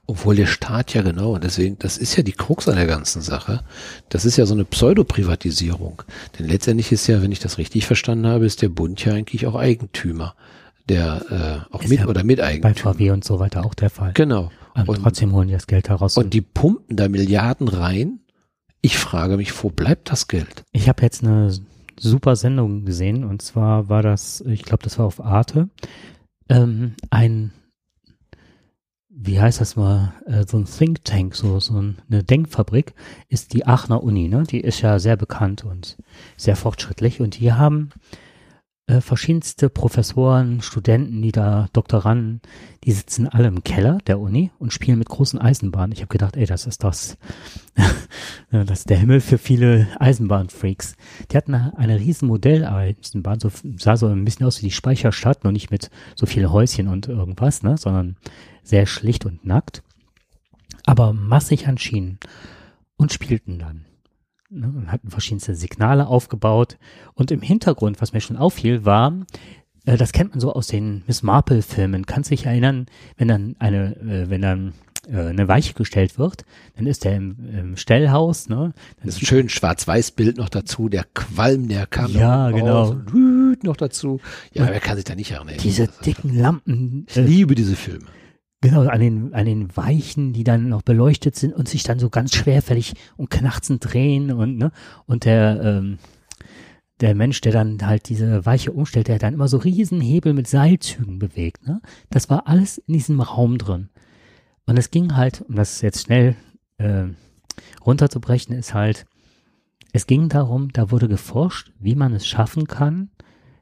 [0.07, 3.64] Obwohl der Staat ja genau, deswegen, das ist ja die Krux an der ganzen Sache.
[4.09, 6.02] Das ist ja so eine Pseudoprivatisierung.
[6.38, 9.46] Denn letztendlich ist ja, wenn ich das richtig verstanden habe, ist der Bund ja eigentlich
[9.46, 10.35] auch Eigentümer.
[10.88, 12.74] Der äh, auch ist mit ja oder Miteigentümer.
[12.74, 14.12] Bei VW und so weiter auch der Fall.
[14.12, 14.50] Genau.
[14.75, 16.17] Aber und, trotzdem holen die das Geld heraus.
[16.19, 18.21] Und die pumpen da Milliarden rein.
[18.83, 20.65] Ich frage mich, wo bleibt das Geld?
[20.73, 21.51] Ich habe jetzt eine
[21.99, 25.69] super Sendung gesehen und zwar war das, ich glaube, das war auf Arte,
[26.49, 27.53] ähm, ein,
[29.09, 32.95] wie heißt das mal, äh, so ein Think Tank, so, so eine Denkfabrik
[33.29, 34.43] ist die Aachener Uni, ne?
[34.43, 35.97] Die ist ja sehr bekannt und
[36.37, 37.91] sehr fortschrittlich und die haben
[38.87, 42.42] äh, verschiedenste Professoren, Studenten, die da Doktoranden,
[42.85, 45.92] die sitzen alle im Keller der Uni und spielen mit großen Eisenbahnen.
[45.92, 47.16] Ich habe gedacht, ey, das ist das,
[48.51, 50.97] das ist der Himmel für viele Eisenbahnfreaks.
[51.31, 55.44] Die hatten eine, eine riesen Modelleisenbahn, so, sah so ein bisschen aus wie die Speicherstadt,
[55.44, 58.16] nur nicht mit so vielen Häuschen und irgendwas, ne, sondern
[58.62, 59.83] sehr schlicht und nackt,
[60.85, 62.18] aber massig an Schienen
[62.97, 63.87] und spielten dann
[64.55, 66.79] ne, hatten verschiedenste Signale aufgebaut.
[67.14, 69.12] Und im Hintergrund, was mir schon auffiel, war,
[69.85, 72.07] äh, das kennt man so aus den Miss Marple-Filmen.
[72.07, 72.87] Kannst dich erinnern,
[73.17, 74.73] wenn dann eine, äh, wenn dann
[75.09, 76.45] äh, eine Weiche gestellt wird,
[76.77, 78.57] dann ist der im, im Stellhaus, ne?
[78.57, 78.73] Dann
[79.05, 82.12] das ist ein schön Schwarz-Weiß-Bild noch dazu, der Qualm, der kam.
[82.12, 82.95] Ja, genau.
[82.95, 84.21] Tüten noch dazu.
[84.53, 85.57] Ja, wer kann sich da nicht erinnern?
[85.62, 87.07] Diese dicken Lampen.
[87.09, 88.07] Ich liebe diese Filme.
[88.64, 92.09] Genau, an den, an den Weichen, die dann noch beleuchtet sind und sich dann so
[92.09, 94.72] ganz schwerfällig und knarzend drehen und, ne,
[95.05, 95.98] und der, ähm,
[97.00, 100.46] der Mensch, der dann halt diese Weiche umstellt, der dann immer so riesen Hebel mit
[100.48, 101.83] Seilzügen bewegt, ne?
[102.09, 103.90] Das war alles in diesem Raum drin.
[104.64, 106.35] Und es ging halt, um das jetzt schnell
[106.79, 107.09] äh,
[107.85, 109.05] runterzubrechen, ist halt,
[109.92, 113.11] es ging darum, da wurde geforscht, wie man es schaffen kann,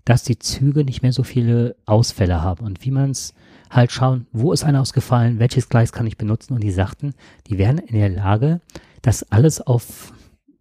[0.05, 3.35] dass die Züge nicht mehr so viele Ausfälle haben und wie man es
[3.73, 7.15] halt schauen, wo ist einer ausgefallen, welches Gleis kann ich benutzen und die sagten,
[7.49, 8.61] die wären in der Lage,
[9.01, 10.13] das alles auf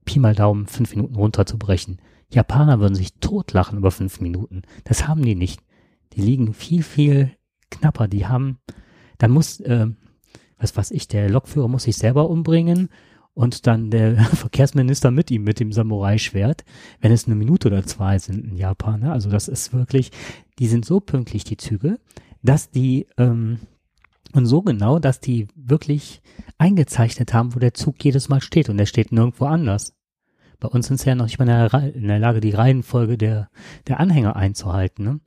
[0.05, 1.99] Pi mal Daumen fünf Minuten runterzubrechen.
[2.31, 4.61] Japaner würden sich totlachen über fünf Minuten.
[4.85, 5.61] Das haben die nicht.
[6.13, 7.31] Die liegen viel, viel
[7.69, 8.07] knapper.
[8.07, 8.57] Die haben,
[9.17, 9.87] dann muss, äh,
[10.57, 12.89] was weiß ich, der Lokführer muss sich selber umbringen
[13.33, 16.63] und dann der Verkehrsminister mit ihm mit dem Samurai-Schwert,
[17.01, 19.01] wenn es eine Minute oder zwei sind in Japan.
[19.01, 19.11] Ne?
[19.11, 20.11] Also das ist wirklich,
[20.59, 21.99] die sind so pünktlich, die Züge,
[22.43, 23.59] dass die, ähm,
[24.33, 26.21] und so genau, dass die wirklich
[26.57, 29.95] eingezeichnet haben, wo der Zug jedes Mal steht und der steht nirgendwo anders.
[30.59, 31.47] Bei uns sind sie ja noch nicht mal
[31.95, 33.49] in der, Lage, die Reihenfolge der,
[33.87, 35.03] der Anhänger einzuhalten.
[35.03, 35.19] Ne?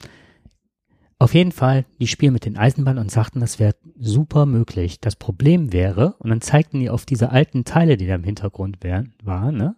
[1.19, 5.01] Auf jeden Fall, die spielen mit den Eisenbahnen und sagten, das wäre super möglich.
[5.01, 8.83] Das Problem wäre, und dann zeigten die auf diese alten Teile, die da im Hintergrund
[8.83, 9.77] wären, waren, ne?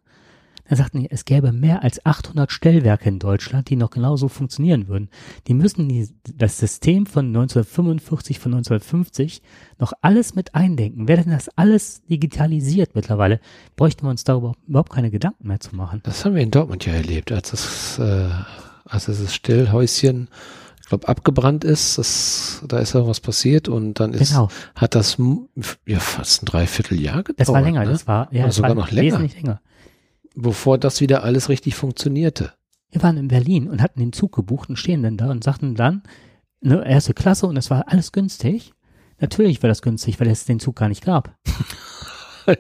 [0.69, 4.89] Dann sagten die, es gäbe mehr als 800 Stellwerke in Deutschland, die noch genauso funktionieren
[4.89, 5.09] würden.
[5.47, 9.43] Die müssen die, das System von 1945, von 1950
[9.79, 11.09] noch alles mit eindenken.
[11.09, 13.41] Wäre denn das alles digitalisiert mittlerweile,
[13.77, 16.01] bräuchten wir uns darüber überhaupt keine Gedanken mehr zu machen.
[16.03, 18.29] Das haben wir in Dortmund ja erlebt, als das, äh,
[18.85, 20.29] als das Stellhäuschen
[20.83, 24.49] ich glaube, abgebrannt ist, das, da ist ja was passiert und dann ist, Genau.
[24.77, 25.17] hat das
[25.85, 27.41] ja fast ein Dreivierteljahr gedauert.
[27.41, 27.91] Das war länger, ne?
[27.91, 29.15] das war, ja, sogar war noch länger.
[29.19, 29.61] wesentlich länger.
[30.37, 32.53] Bevor das wieder alles richtig funktionierte.
[32.91, 35.75] Wir waren in Berlin und hatten den Zug gebucht und stehen dann da und sagten
[35.75, 36.03] dann,
[36.61, 38.73] ne, erste Klasse und es war alles günstig.
[39.19, 41.35] Natürlich war das günstig, weil es den Zug gar nicht gab.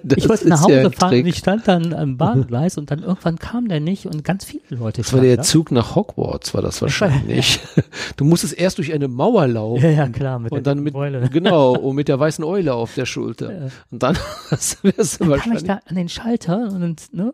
[0.02, 3.04] Das ich wollte nach Hause ja fahren und ich stand dann am Bahngleis und dann
[3.04, 6.54] irgendwann kam der nicht und ganz viele Leute Das war der standen Zug nach Hogwarts,
[6.54, 7.60] war das wahrscheinlich.
[8.16, 9.52] Du musstest erst durch eine Mauer da.
[9.52, 9.84] laufen.
[9.84, 11.28] Ja, ja, klar, mit Und der dann mit, Beule.
[11.32, 13.52] genau, und mit der weißen Eule auf der Schulter.
[13.52, 13.68] Ja.
[13.92, 15.62] Und dann du wärst du Dann kam ich wahrscheinlich.
[15.62, 17.32] da an den Schalter und, ne,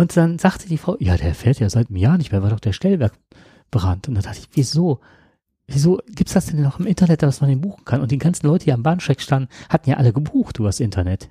[0.00, 2.48] und dann sagte die Frau, ja, der fährt ja seit einem Jahr nicht mehr, war
[2.48, 4.08] doch der Stellwerkbrand.
[4.08, 5.00] Und da dachte ich, wieso?
[5.66, 8.00] Wieso gibt's das denn noch im Internet, dass man den buchen kann?
[8.00, 11.30] Und die ganzen Leute, die am Bahnsteig standen, hatten ja alle gebucht übers Internet.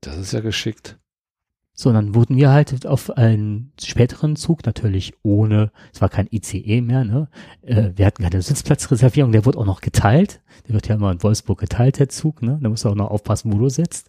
[0.00, 0.96] Das ist ja geschickt.
[1.72, 6.82] So, dann wurden wir halt auf einen späteren Zug natürlich ohne, es war kein ICE
[6.82, 7.28] mehr, ne?
[7.62, 10.40] Äh, wir hatten keine Sitzplatzreservierung, der wurde auch noch geteilt.
[10.68, 12.60] Der wird ja immer in Wolfsburg geteilt, der Zug, ne?
[12.62, 14.08] Da musst du auch noch aufpassen, wo du sitzt.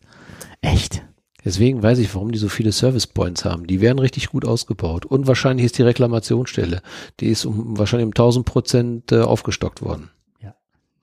[0.62, 1.04] Echt.
[1.46, 3.68] Deswegen weiß ich, warum die so viele Service Points haben.
[3.68, 5.06] Die werden richtig gut ausgebaut.
[5.06, 6.82] Und wahrscheinlich ist die Reklamationsstelle,
[7.20, 10.10] die ist um, wahrscheinlich um 1000 Prozent äh, aufgestockt worden.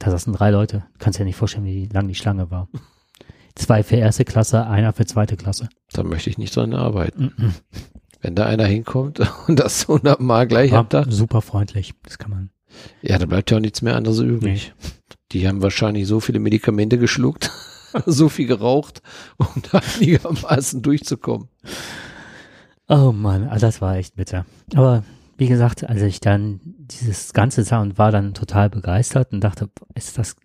[0.03, 0.85] Da saßen drei Leute.
[0.99, 2.69] Kannst dir nicht vorstellen, wie lang die Schlange war.
[3.55, 5.69] Zwei für erste Klasse, einer für zweite Klasse.
[5.93, 7.33] Da möchte ich nicht dran arbeiten.
[7.37, 7.55] Mhm.
[8.21, 11.95] Wenn da einer hinkommt und das 100 Mal gleich am Tag, super freundlich.
[12.03, 12.51] Das kann man.
[13.01, 14.75] ja, da bleibt ja auch nichts mehr anderes übrig.
[15.31, 17.53] Die haben wahrscheinlich so viele Medikamente geschluckt,
[18.07, 19.03] so viel geraucht,
[19.39, 21.49] um da einigermaßen durchzukommen.
[22.89, 24.45] Oh Mann, ah, das war echt bitter.
[24.75, 25.05] Aber
[25.39, 29.71] wie gesagt, als ich dann dieses Ganze sah und war dann total begeistert und dachte,
[29.95, 30.37] ist das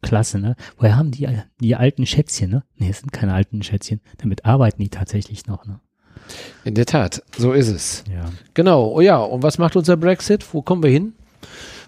[0.00, 0.54] klasse, ne?
[0.76, 1.28] Woher haben die
[1.60, 2.62] die alten Schätzchen, ne?
[2.76, 4.00] Nee, es sind keine alten Schätzchen.
[4.18, 5.80] Damit arbeiten die tatsächlich noch, ne?
[6.64, 8.04] In der Tat, so ist es.
[8.12, 8.26] Ja.
[8.54, 10.44] Genau, oh ja, und was macht unser Brexit?
[10.52, 11.14] Wo kommen wir hin?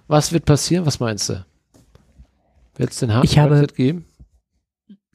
[0.09, 0.87] Was wird passieren?
[0.87, 1.45] Was meinst du?
[2.77, 4.07] Wird es den harten Ich habe- Brexit geben?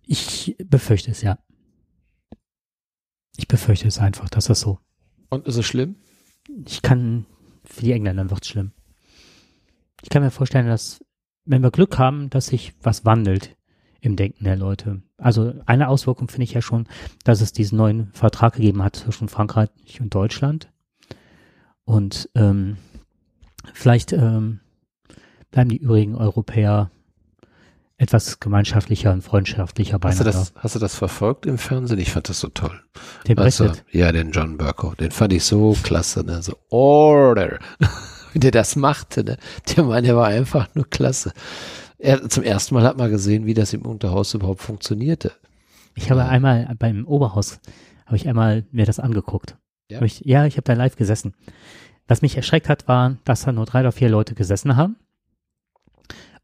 [0.07, 1.39] Ich befürchte es, ja.
[3.37, 4.79] Ich befürchte es einfach, dass das so.
[5.29, 5.95] Und ist es schlimm?
[6.65, 7.25] Ich kann,
[7.63, 8.71] für die Engländer wird es schlimm.
[10.01, 11.03] Ich kann mir vorstellen, dass,
[11.45, 13.55] wenn wir Glück haben, dass sich was wandelt
[14.01, 15.01] im Denken der Leute.
[15.17, 16.87] Also eine Auswirkung finde ich ja schon,
[17.23, 20.71] dass es diesen neuen Vertrag gegeben hat zwischen Frankreich und Deutschland.
[21.85, 22.77] Und ähm,
[23.73, 24.59] vielleicht ähm,
[25.49, 26.91] bleiben die übrigen Europäer
[27.97, 30.51] etwas gemeinschaftlicher und freundschaftlicher Hast du, beieinander.
[30.53, 31.99] das, hast du das verfolgt im Fernsehen?
[31.99, 32.81] Ich fand das so toll.
[33.27, 36.41] Den Also, ja, den John Burko, den fand ich so klasse, ne?
[36.41, 37.59] So Order.
[38.33, 39.37] Wie der das machte, ne?
[39.75, 41.31] Der Mann, der war einfach nur klasse.
[41.97, 45.31] Er, zum ersten Mal hat man gesehen, wie das im Unterhaus überhaupt funktionierte.
[45.95, 47.61] Ich habe einmal beim Oberhaus,
[48.05, 49.57] habe ich einmal mir das angeguckt.
[49.89, 49.97] Ja?
[49.97, 51.33] Hab Ich, ja, ich habe da live gesessen.
[52.07, 54.97] Was mich erschreckt hat, war, dass da nur drei oder vier Leute gesessen haben.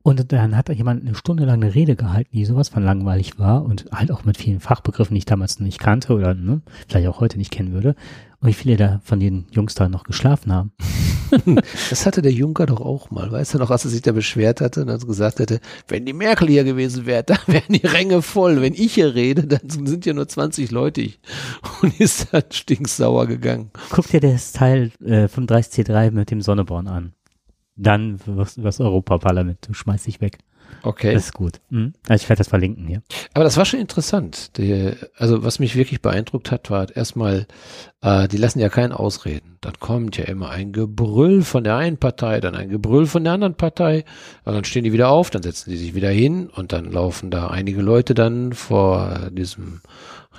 [0.04, 3.38] Und dann hat da jemand eine Stunde lang eine Rede gehalten, die sowas von langweilig
[3.38, 7.08] war und halt auch mit vielen Fachbegriffen, die ich damals nicht kannte oder ne, vielleicht
[7.08, 7.96] auch heute nicht kennen würde.
[8.40, 10.72] Und wie viele da von den Jungs da noch geschlafen haben.
[11.90, 14.60] Das hatte der Juncker doch auch mal, weißt du noch, als er sich da beschwert
[14.60, 18.22] hatte und dann gesagt hätte, wenn die Merkel hier gewesen wäre, dann wären die Ränge
[18.22, 18.62] voll.
[18.62, 21.10] Wenn ich hier rede, dann sind ja nur 20 Leute.
[21.82, 23.72] Und ist dann stinksauer gegangen.
[23.92, 27.14] Guck dir das Teil äh, vom 30C3 mit dem Sonneborn an.
[27.82, 30.38] Dann was, was Europaparlament, du schmeißt dich weg.
[30.84, 31.13] Okay.
[31.13, 31.60] Das ist gut.
[31.70, 31.94] Mhm.
[32.08, 33.02] Also ich werde das verlinken hier.
[33.34, 34.58] Aber das war schon interessant.
[34.58, 37.46] Die, also was mich wirklich beeindruckt hat, war erstmal,
[38.02, 39.58] äh, die lassen ja keinen ausreden.
[39.62, 43.34] Dann kommt ja immer ein Gebrüll von der einen Partei, dann ein Gebrüll von der
[43.34, 44.06] anderen Partei.
[44.44, 47.30] Und dann stehen die wieder auf, dann setzen die sich wieder hin und dann laufen
[47.30, 49.82] da einige Leute dann vor diesem,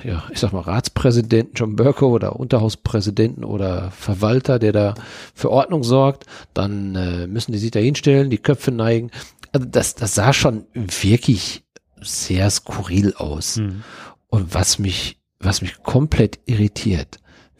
[0.02, 4.94] ja, ich sag mal, Ratspräsidenten John Burko oder Unterhauspräsidenten oder Verwalter, der da
[5.34, 6.26] für Ordnung sorgt.
[6.54, 9.10] Dann äh, müssen die sich da hinstellen, die Köpfe neigen
[9.52, 11.64] also das, das sah schon wirklich
[12.00, 13.58] sehr skurril aus.
[13.58, 13.82] Mhm.
[14.28, 17.18] Und was mich, was mich komplett irritiert,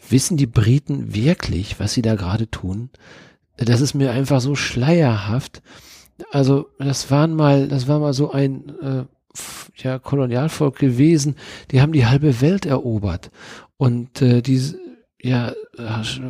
[0.09, 2.89] wissen die Briten wirklich, was sie da gerade tun?
[3.57, 5.61] Das ist mir einfach so schleierhaft.
[6.31, 9.05] Also, das waren mal, das war mal so ein, äh,
[9.75, 11.35] ja, Kolonialvolk gewesen,
[11.71, 13.31] die haben die halbe Welt erobert.
[13.77, 14.61] Und äh, die,
[15.21, 15.53] ja,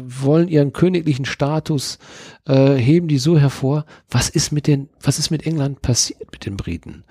[0.06, 2.00] wollen ihren königlichen Status,
[2.48, 3.86] äh, heben die so hervor.
[4.10, 7.04] Was ist mit den, was ist mit England passiert mit den Briten?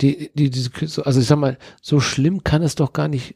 [0.00, 0.70] Die, die, diese,
[1.04, 3.34] also ich sag mal, so schlimm kann es doch gar nicht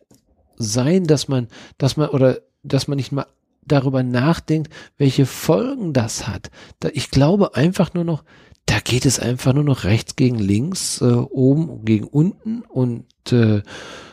[0.57, 3.27] sein, dass man, dass man, oder dass man nicht mal
[3.67, 6.51] darüber nachdenkt, welche Folgen das hat.
[6.93, 8.25] Ich glaube einfach nur noch,
[8.67, 13.63] da geht es einfach nur noch rechts gegen links, äh, oben gegen unten und äh,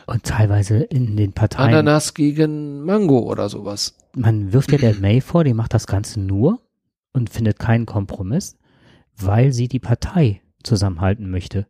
[0.06, 1.70] und teilweise in den Parteien.
[1.70, 3.96] Ananas gegen Mango oder sowas.
[4.14, 6.60] Man wirft ja der May vor, die macht das Ganze nur
[7.12, 8.56] und findet keinen Kompromiss,
[9.16, 11.66] weil sie die Partei zusammenhalten möchte.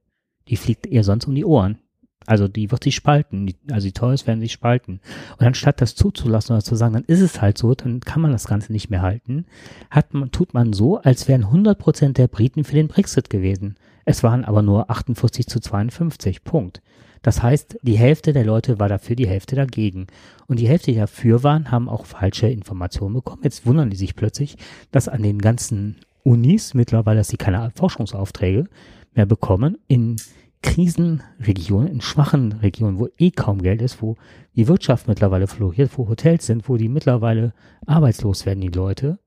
[0.49, 1.79] Die fliegt ihr sonst um die Ohren.
[2.27, 3.53] Also die wird sich spalten.
[3.71, 5.01] Also die Tories werden sich spalten.
[5.39, 8.33] Und anstatt das zuzulassen oder zu sagen, dann ist es halt so, dann kann man
[8.33, 9.47] das Ganze nicht mehr halten,
[9.91, 13.77] hat man, tut man so, als wären 100 Prozent der Briten für den Brexit gewesen.
[14.05, 16.45] Es waren aber nur 48 zu 52.
[16.45, 16.83] Punkt.
[17.23, 20.09] Das heißt, die Hälfte der Leute war dafür, die Hälfte dagegen.
[20.47, 23.41] Und die Hälfte, die dafür waren, haben auch falsche Informationen bekommen.
[23.45, 24.59] Jetzt wundern die sich plötzlich,
[24.91, 28.67] dass an den ganzen Unis mittlerweile, dass sie keine Forschungsaufträge
[29.15, 30.17] mehr bekommen, in
[30.65, 34.17] Krisenregionen, in schwachen Regionen, wo eh kaum Geld ist, wo
[34.57, 37.53] die Wirtschaft mittlerweile floriert, wo Hotels sind, wo die mittlerweile
[37.87, 39.19] arbeitslos werden, die Leute,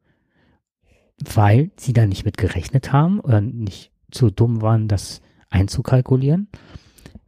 [1.23, 5.21] weil sie da nicht mit gerechnet haben oder nicht zu dumm waren, das
[5.52, 6.47] einzukalkulieren.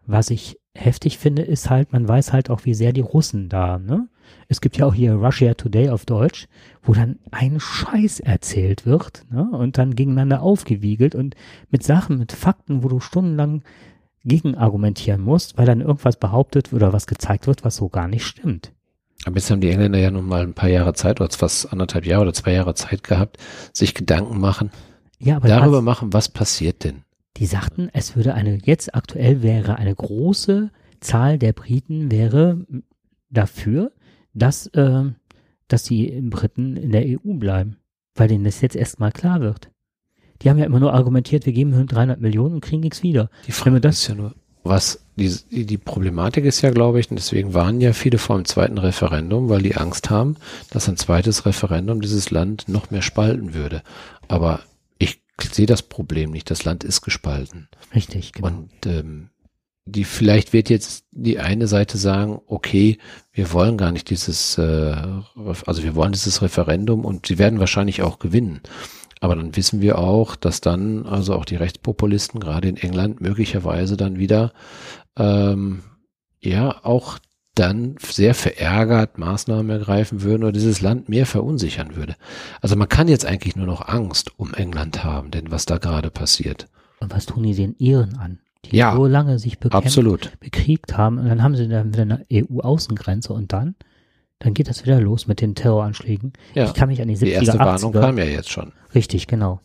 [0.08, 3.78] Was ich heftig finde, ist halt, man weiß halt auch, wie sehr die Russen da,
[3.78, 4.10] ne?
[4.48, 6.48] Es gibt ja auch hier Russia Today auf Deutsch,
[6.82, 9.50] wo dann ein Scheiß erzählt wird, ne?
[9.52, 11.36] Und dann gegeneinander aufgewiegelt und
[11.70, 13.64] mit Sachen, mit Fakten, wo du stundenlang
[14.24, 18.26] gegen argumentieren musst, weil dann irgendwas behauptet oder was gezeigt wird, was so gar nicht
[18.26, 18.74] stimmt.
[19.26, 22.06] Aber jetzt haben die Engländer ja nun mal ein paar Jahre Zeit, oder fast anderthalb
[22.06, 23.38] Jahre oder zwei Jahre Zeit gehabt,
[23.74, 24.72] sich Gedanken machen,
[25.20, 27.04] ja, aber darüber machen, was passiert denn?
[27.38, 32.66] Die sagten, es würde eine, jetzt aktuell wäre eine große Zahl der Briten wäre
[33.30, 33.92] dafür,
[34.34, 35.04] dass, äh,
[35.68, 37.78] dass die Briten in der EU bleiben,
[38.16, 39.72] weil denen das jetzt erstmal klar wird.
[40.42, 43.30] Die haben ja immer nur argumentiert, wir geben 300 Millionen und kriegen nichts wieder.
[43.48, 47.18] Die Frage das ist ja nur, was die, die Problematik ist ja, glaube ich, und
[47.18, 50.38] deswegen waren ja viele vor dem zweiten Referendum, weil die Angst haben,
[50.70, 53.84] dass ein zweites Referendum dieses Land noch mehr spalten würde.
[54.28, 54.62] Aber
[54.98, 55.22] ich
[55.52, 56.50] sehe das Problem nicht.
[56.50, 57.68] Das Land ist gespalten.
[57.94, 58.48] Richtig, genau.
[58.48, 59.30] Und ähm,
[59.86, 62.98] die vielleicht wird jetzt die eine Seite sagen, okay,
[63.34, 64.96] wir wollen gar nicht dieses, äh,
[65.66, 68.62] also wir wollen dieses Referendum und sie werden wahrscheinlich auch gewinnen.
[69.20, 73.98] Aber dann wissen wir auch, dass dann also auch die Rechtspopulisten gerade in England möglicherweise
[73.98, 74.54] dann wieder
[75.18, 75.84] ähm,
[76.42, 77.20] ja auch
[77.56, 82.16] dann sehr verärgert Maßnahmen ergreifen würden oder dieses Land mehr verunsichern würde.
[82.62, 86.10] Also man kann jetzt eigentlich nur noch Angst um England haben, denn was da gerade
[86.10, 86.68] passiert.
[87.02, 88.40] Und was tun die den Iren an?
[88.66, 90.32] Die ja, so lange sich bekämpft, absolut.
[90.40, 93.76] bekriegt haben und dann haben sie dann wieder eine EU-Außengrenze und dann,
[94.40, 96.34] dann geht das wieder los mit den Terroranschlägen.
[96.56, 98.72] Ja, ich kann mich an die 70er, die erste 80er, Warnung kam ja jetzt schon.
[98.96, 99.60] Richtig, genau.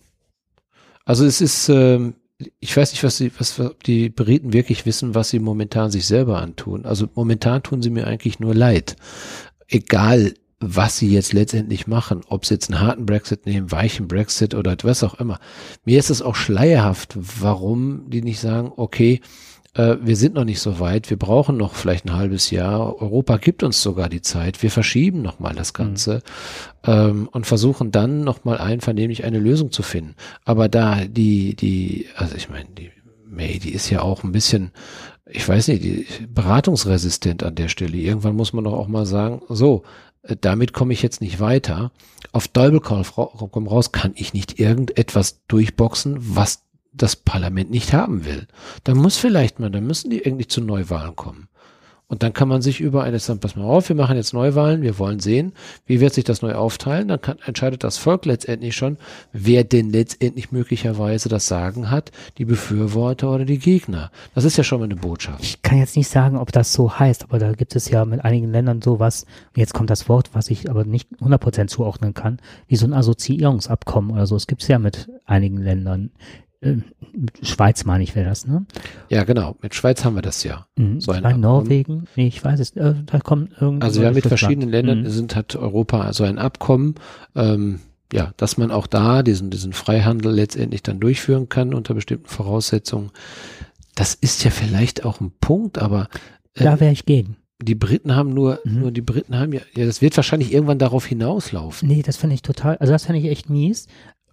[1.05, 2.15] Also es ist, ähm,
[2.59, 6.41] ich weiß nicht, was sie, was die Briten wirklich wissen, was sie momentan sich selber
[6.41, 6.85] antun.
[6.85, 8.97] Also momentan tun sie mir eigentlich nur leid.
[9.69, 14.55] Egal, was sie jetzt letztendlich machen, ob sie jetzt einen harten Brexit nehmen, weichen Brexit
[14.55, 15.39] oder was auch immer.
[15.85, 19.21] Mir ist es auch schleierhaft, warum die nicht sagen, okay,
[19.75, 23.37] äh, wir sind noch nicht so weit, wir brauchen noch vielleicht ein halbes Jahr, Europa
[23.37, 26.23] gibt uns sogar die Zeit, wir verschieben nochmal das Ganze
[26.87, 26.93] mhm.
[26.93, 30.15] ähm, und versuchen dann nochmal einvernehmlich eine Lösung zu finden.
[30.45, 32.91] Aber da die, die, also ich meine, die
[33.27, 34.71] May, die ist ja auch ein bisschen,
[35.27, 37.97] ich weiß nicht, die beratungsresistent an der Stelle.
[37.97, 39.83] Irgendwann muss man doch auch mal sagen, so,
[40.23, 41.91] äh, damit komme ich jetzt nicht weiter.
[42.33, 46.64] Auf Teufel komm raus kann ich nicht irgendetwas durchboxen, was
[46.95, 48.47] das Parlament nicht haben will.
[48.85, 51.49] Da muss vielleicht mal, da müssen die irgendwie zu Neuwahlen kommen.
[52.07, 54.83] Und dann kann man sich über eine, sagen, pass mal auf, wir machen jetzt Neuwahlen,
[54.83, 55.53] wir wollen sehen,
[55.87, 57.09] wie wird sich das neu aufteilen.
[57.09, 58.99] Dann kann, entscheidet das Volk letztendlich schon,
[59.33, 64.11] wer denn letztendlich möglicherweise das Sagen hat, die Befürworter oder die Gegner.
[64.35, 65.43] Das ist ja schon mal eine Botschaft.
[65.43, 68.23] Ich kann jetzt nicht sagen, ob das so heißt, aber da gibt es ja mit
[68.23, 69.25] einigen Ländern sowas,
[69.57, 72.39] jetzt kommt das Wort, was ich aber nicht 100% zuordnen kann,
[72.69, 74.37] wie so ein Assoziierungsabkommen oder so.
[74.37, 76.11] Es gibt es ja mit einigen Ländern.
[76.65, 76.77] Äh,
[77.43, 78.65] Schweiz meine ich, wäre das, ne?
[79.09, 79.57] Ja, genau.
[79.61, 80.67] Mit Schweiz haben wir das ja.
[80.77, 81.01] Mhm.
[81.01, 83.85] So ein Norwegen, nee, ich weiß es, äh, da kommt irgendwie.
[83.85, 85.09] Also wir haben mit verschiedenen Ländern, mhm.
[85.11, 86.95] sind hat Europa so ein Abkommen,
[87.37, 87.81] ähm,
[88.13, 93.11] ja, dass man auch da diesen, diesen Freihandel letztendlich dann durchführen kann unter bestimmten Voraussetzungen.
[93.95, 96.09] Das ist ja vielleicht auch ein Punkt, aber
[96.55, 97.37] äh, da wäre ich gegen.
[97.63, 98.81] Die Briten haben nur, mhm.
[98.81, 101.89] nur die Briten haben ja, ja, das wird wahrscheinlich irgendwann darauf hinauslaufen.
[101.89, 103.87] Nee, das finde ich total, also das finde ich echt mies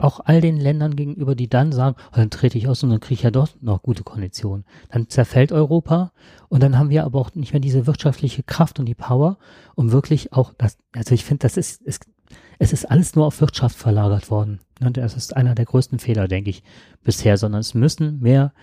[0.04, 2.99] auch all den Ländern gegenüber, die dann sagen, oh, dann trete ich aus und dann
[2.99, 4.66] kriege ich ja doch noch gute Konditionen.
[4.89, 6.12] Dann zerfällt Europa
[6.49, 9.38] und dann haben wir aber auch nicht mehr diese wirtschaftliche Kraft und die Power,
[9.76, 12.06] um wirklich auch das, also ich finde, das ist, ist,
[12.60, 14.60] es ist alles nur auf Wirtschaft verlagert worden.
[14.82, 16.64] Und das ist einer der größten Fehler, denke ich,
[17.04, 18.54] bisher, sondern es müssen mehr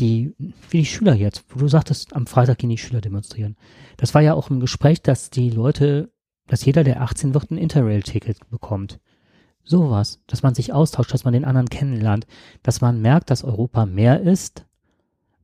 [0.00, 0.34] die,
[0.70, 3.56] wie die Schüler jetzt, wo du sagtest, am Freitag gehen die Schüler demonstrieren.
[3.96, 6.10] Das war ja auch im Gespräch, dass die Leute,
[6.46, 9.00] dass jeder, der 18 wird, ein Interrail-Ticket bekommt.
[9.64, 12.26] Sowas, dass man sich austauscht, dass man den anderen kennenlernt,
[12.62, 14.66] dass man merkt, dass Europa mehr ist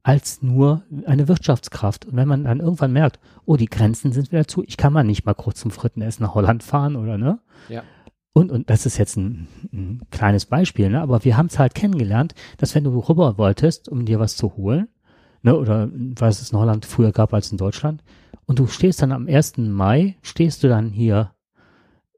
[0.02, 2.06] als nur eine Wirtschaftskraft.
[2.06, 5.04] Und wenn man dann irgendwann merkt, oh, die Grenzen sind wieder zu, ich kann mal
[5.04, 7.38] nicht mal kurz zum Frittenessen nach Holland fahren oder ne?
[7.68, 7.82] Ja.
[8.32, 11.00] Und, und das ist jetzt ein, ein kleines Beispiel, ne?
[11.00, 14.56] aber wir haben es halt kennengelernt, dass wenn du rüber wolltest, um dir was zu
[14.56, 14.88] holen,
[15.42, 18.04] ne, oder was es in Holland früher gab als in Deutschland,
[18.46, 19.58] und du stehst dann am 1.
[19.58, 21.32] Mai, stehst du dann hier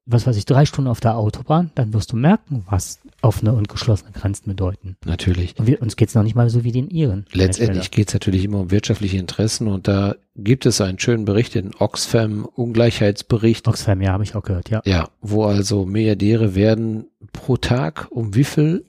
[0.04, 3.68] was weiß ich, drei Stunden auf der Autobahn, dann wirst du merken, was offene und
[3.68, 4.96] geschlossene Grenzen bedeuten.
[5.04, 5.56] Natürlich.
[5.58, 7.24] Und wir, uns geht's noch nicht mal so wie den Iren.
[7.32, 11.72] Letztendlich geht's natürlich immer um wirtschaftliche Interessen und da gibt es einen schönen Bericht, den
[11.78, 13.68] Oxfam Ungleichheitsbericht.
[13.68, 14.82] Oxfam, ja, habe ich auch gehört, ja.
[14.84, 18.84] Ja, wo also Milliardäre werden pro Tag um wie viel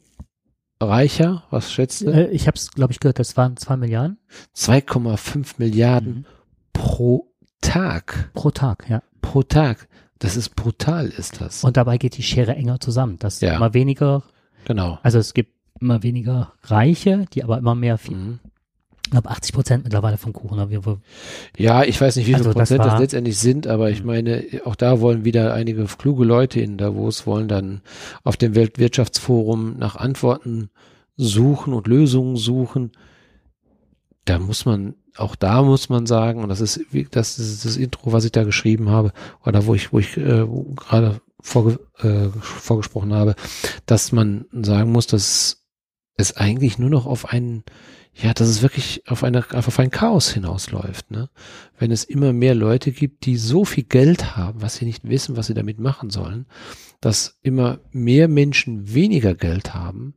[0.81, 1.43] reicher?
[1.49, 2.07] Was schätzt du?
[2.07, 4.17] Äh, ich habe es, glaube ich, gehört, das waren zwei Milliarden.
[4.55, 6.25] 2,5 Milliarden mhm.
[6.73, 7.27] pro
[7.61, 8.31] Tag.
[8.33, 9.01] Pro Tag, ja.
[9.21, 9.87] Pro Tag.
[10.23, 11.65] Das ist brutal, ist das.
[11.65, 13.17] Und dabei geht die Schere enger zusammen.
[13.19, 13.57] Das ja.
[13.57, 14.23] immer weniger.
[14.63, 14.97] Genau.
[15.03, 15.51] Also es gibt
[15.81, 18.15] immer weniger Reiche, die aber immer mehr viel.
[18.15, 18.39] Mhm.
[19.03, 20.59] Ich glaube 80 Prozent mittlerweile vom Kuchen.
[20.59, 20.81] Aber wir,
[21.57, 24.07] ja, ich weiß nicht, wie viele also Prozent das, das, letztendlich sind, aber ich mhm.
[24.07, 27.81] meine, auch da wollen wieder einige kluge Leute in Davos wollen dann
[28.23, 30.69] auf dem Weltwirtschaftsforum nach Antworten
[31.17, 32.93] suchen und Lösungen suchen.
[34.23, 38.11] Da muss man auch da muss man sagen, und das ist, das ist das Intro,
[38.11, 39.11] was ich da geschrieben habe,
[39.45, 40.45] oder wo ich, wo ich äh,
[40.75, 43.35] gerade vorge äh, vorgesprochen habe,
[43.85, 45.65] dass man sagen muss, dass
[46.15, 47.63] es eigentlich nur noch auf einen,
[48.13, 51.29] ja, dass es wirklich auf eine, auf ein Chaos hinausläuft, ne?
[51.77, 55.35] Wenn es immer mehr Leute gibt, die so viel Geld haben, was sie nicht wissen,
[55.35, 56.45] was sie damit machen sollen,
[57.01, 60.15] dass immer mehr Menschen weniger Geld haben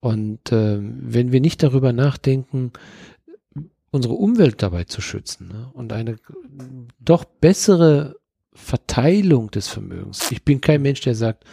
[0.00, 2.72] und äh, wenn wir nicht darüber nachdenken,
[3.90, 5.70] unsere Umwelt dabei zu schützen ne?
[5.72, 6.16] und eine
[7.00, 8.16] doch bessere
[8.52, 10.30] Verteilung des Vermögens.
[10.30, 11.44] Ich bin kein Mensch, der sagt,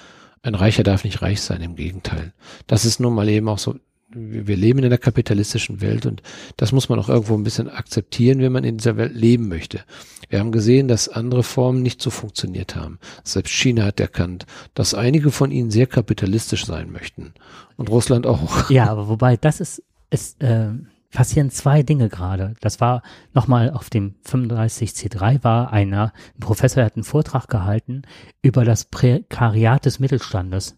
[0.41, 2.33] ein Reicher darf nicht reich sein, im Gegenteil.
[2.67, 3.75] Das ist nun mal eben auch so,
[4.09, 6.21] wir leben in einer kapitalistischen Welt und
[6.57, 9.81] das muss man auch irgendwo ein bisschen akzeptieren, wenn man in dieser Welt leben möchte.
[10.29, 12.99] Wir haben gesehen, dass andere Formen nicht so funktioniert haben.
[13.23, 17.33] Selbst China hat erkannt, dass einige von ihnen sehr kapitalistisch sein möchten
[17.75, 18.69] und Russland auch.
[18.69, 20.69] Ja, aber wobei das ist, ist äh,
[21.15, 22.53] passieren zwei Dinge gerade.
[22.59, 23.01] Das war
[23.33, 28.03] nochmal auf dem 35C3 war einer, ein Professor der hat einen Vortrag gehalten
[28.43, 30.77] über das Prekariat des Mittelstandes.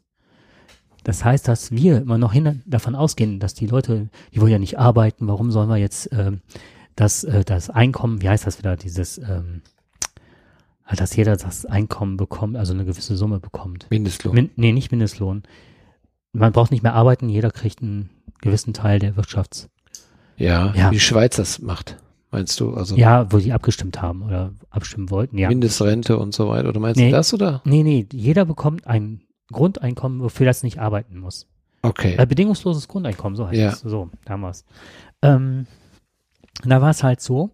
[1.03, 4.59] Das heißt, dass wir immer noch hin davon ausgehen, dass die Leute, die wollen ja
[4.59, 6.41] nicht arbeiten, warum sollen wir jetzt ähm,
[6.95, 9.63] das, äh, das Einkommen, wie heißt das wieder, dieses, ähm,
[10.95, 13.87] dass jeder das Einkommen bekommt, also eine gewisse Summe bekommt.
[13.89, 14.35] Mindestlohn.
[14.35, 15.43] Min, nee, nicht Mindestlohn.
[16.31, 18.09] Man braucht nicht mehr arbeiten, jeder kriegt einen
[18.41, 19.69] gewissen Teil der Wirtschafts
[20.37, 21.97] ja, ja, wie die Schweiz das macht,
[22.31, 22.73] meinst du?
[22.73, 25.49] Also ja, wo die abgestimmt haben oder abstimmen wollten, ja.
[25.49, 26.69] Mindestrente und so weiter.
[26.69, 27.61] Oder meinst nee, du das oder?
[27.65, 29.21] Nee, nee, jeder bekommt ein
[29.51, 31.47] Grundeinkommen, wofür das nicht arbeiten muss.
[31.81, 32.15] Okay.
[32.17, 33.69] Äh, bedingungsloses Grundeinkommen, so heißt ja.
[33.69, 33.79] es.
[33.79, 34.65] So, damals.
[35.21, 35.67] Ähm,
[36.63, 37.51] da war es halt so,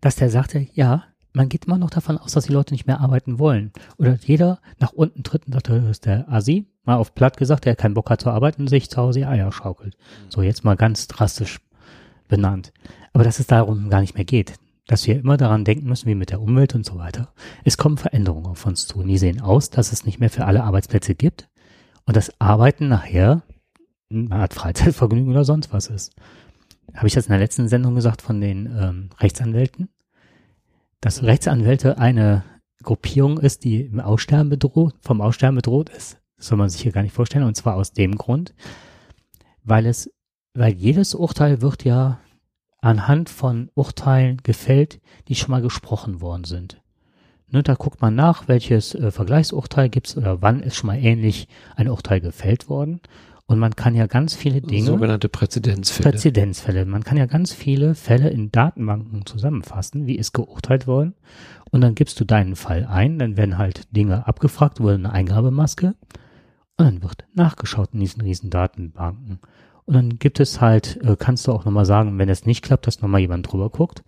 [0.00, 3.00] dass der sagte, ja, man geht immer noch davon aus, dass die Leute nicht mehr
[3.00, 3.72] arbeiten wollen.
[3.98, 7.64] Oder jeder nach unten tritt und sagt, das ist der Asi, mal auf platt gesagt,
[7.64, 9.96] der keinen Bock hat zu arbeiten, sich zu Hause Eier schaukelt.
[10.28, 11.58] So, jetzt mal ganz drastisch
[12.28, 12.72] benannt.
[13.12, 14.54] Aber dass es darum gar nicht mehr geht.
[14.86, 17.32] dass wir immer daran denken müssen, wie mit der Umwelt und so weiter.
[17.64, 20.44] Es kommen Veränderungen auf uns zu und die sehen aus, dass es nicht mehr für
[20.44, 21.48] alle Arbeitsplätze gibt
[22.04, 23.42] und das Arbeiten nachher
[24.10, 26.12] eine Art Freizeitvergnügen oder sonst was ist.
[26.94, 29.88] Habe ich das in der letzten Sendung gesagt von den ähm, Rechtsanwälten?
[31.00, 32.44] Dass Rechtsanwälte eine
[32.82, 36.18] Gruppierung ist, die im Aussterben bedroht, vom Aussterben bedroht ist.
[36.36, 37.44] Das soll man sich hier gar nicht vorstellen.
[37.44, 38.54] Und zwar aus dem Grund,
[39.64, 40.10] weil es,
[40.54, 42.20] weil jedes Urteil wird ja
[42.80, 46.80] anhand von Urteilen gefällt, die schon mal gesprochen worden sind.
[47.50, 51.48] Ne, da guckt man nach, welches äh, Vergleichsurteil gibt's oder wann ist schon mal ähnlich
[51.76, 53.00] ein Urteil gefällt worden.
[53.46, 54.86] Und man kann ja ganz viele Dinge.
[54.86, 56.12] Sogenannte Präzedenzfälle.
[56.12, 56.86] Präzedenzfälle.
[56.86, 61.14] Man kann ja ganz viele Fälle in Datenbanken zusammenfassen, wie ist geurteilt worden.
[61.70, 65.94] Und dann gibst du deinen Fall ein, dann werden halt Dinge abgefragt über eine Eingabemaske.
[66.76, 69.40] Und dann wird nachgeschaut in diesen riesen Datenbanken.
[69.86, 72.86] Und dann gibt es halt, äh, kannst du auch nochmal sagen, wenn es nicht klappt,
[72.86, 74.02] dass nochmal jemand drüber guckt.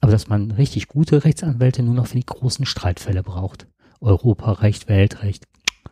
[0.00, 3.66] Aber dass man richtig gute Rechtsanwälte nur noch für die großen Streitfälle braucht.
[4.00, 5.46] Europarecht, Weltrecht,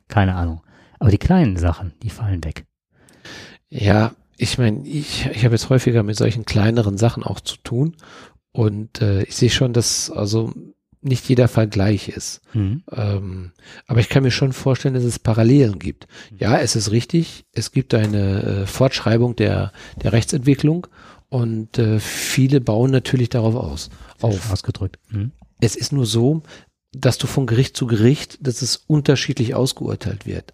[0.08, 0.62] keine Ahnung.
[0.98, 2.66] Aber die kleinen Sachen, die fallen weg.
[3.70, 7.96] Ja, ich meine, ich, ich habe jetzt häufiger mit solchen kleineren Sachen auch zu tun.
[8.52, 10.52] Und äh, ich sehe schon, dass also
[11.02, 12.40] nicht jeder Fall gleich ist.
[12.52, 12.82] Mhm.
[12.92, 13.52] Ähm,
[13.86, 16.06] aber ich kann mir schon vorstellen, dass es Parallelen gibt.
[16.36, 19.72] Ja, es ist richtig, es gibt eine äh, Fortschreibung der,
[20.02, 20.86] der Rechtsentwicklung
[21.28, 23.90] und äh, viele bauen natürlich darauf aus.
[24.20, 24.52] Auf.
[24.52, 24.98] Ausgedrückt.
[25.10, 25.32] Mhm.
[25.60, 26.42] Es ist nur so,
[26.92, 30.52] dass du von Gericht zu Gericht, dass es unterschiedlich ausgeurteilt wird.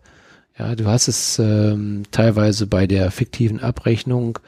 [0.59, 4.38] Ja, du hast es ähm, teilweise bei der fiktiven Abrechnung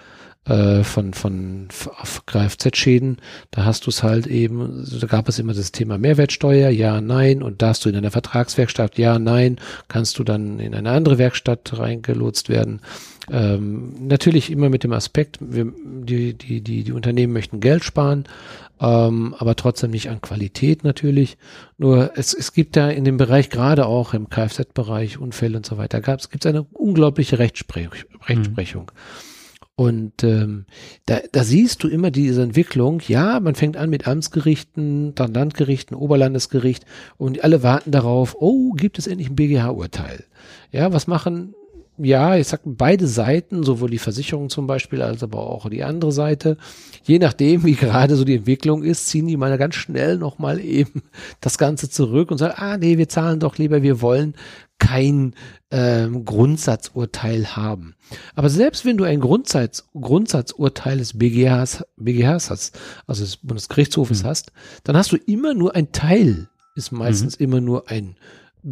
[0.48, 1.68] äh, von, von
[2.26, 3.18] Kfz-Schäden,
[3.50, 7.42] da hast du es halt eben, da gab es immer das Thema Mehrwertsteuer, ja, nein,
[7.42, 9.56] und darfst du in einer Vertragswerkstatt, ja, nein,
[9.88, 12.80] kannst du dann in eine andere Werkstatt reingelotst werden.
[13.30, 18.24] Ähm, natürlich immer mit dem Aspekt, wir, die, die, die, die Unternehmen möchten Geld sparen,
[18.80, 21.36] ähm, aber trotzdem nicht an Qualität natürlich.
[21.76, 25.76] Nur es, es gibt da in dem Bereich, gerade auch im Kfz-Bereich, Unfälle und so
[25.76, 27.88] weiter, gab es gibt eine unglaubliche Rechtsprech
[28.26, 28.92] Rechtsprechung.
[28.94, 29.27] Mhm.
[29.78, 30.64] Und ähm,
[31.06, 33.00] da, da siehst du immer diese Entwicklung.
[33.06, 36.84] Ja, man fängt an mit Amtsgerichten, dann Landgerichten, Oberlandesgericht
[37.16, 40.24] und alle warten darauf, oh, gibt es endlich ein BGH-Urteil?
[40.72, 41.54] Ja, was machen
[41.98, 46.12] ja, ich sag beide Seiten, sowohl die Versicherung zum Beispiel, als aber auch die andere
[46.12, 46.56] Seite,
[47.04, 51.02] je nachdem, wie gerade so die Entwicklung ist, ziehen die mal ganz schnell nochmal eben
[51.40, 54.34] das Ganze zurück und sagen, ah nee, wir zahlen doch lieber, wir wollen
[54.78, 55.34] kein
[55.70, 57.94] ähm, Grundsatzurteil haben.
[58.34, 64.26] Aber selbst wenn du ein Grundsatz, Grundsatzurteil des BGHs, BGHs hast, also des Bundesgerichtshofes mhm.
[64.28, 64.52] hast,
[64.84, 67.44] dann hast du immer nur ein Teil, ist meistens mhm.
[67.44, 68.16] immer nur ein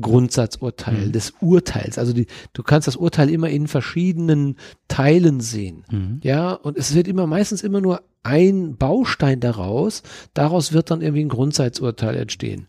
[0.01, 1.13] Grundsatzurteil, mhm.
[1.13, 1.99] des Urteils.
[1.99, 4.57] Also die, du kannst das Urteil immer in verschiedenen
[4.89, 5.85] Teilen sehen.
[5.91, 6.21] Mhm.
[6.23, 10.03] Ja, und es wird immer meistens immer nur ein Baustein daraus.
[10.35, 12.67] Daraus wird dann irgendwie ein Grundsatzurteil entstehen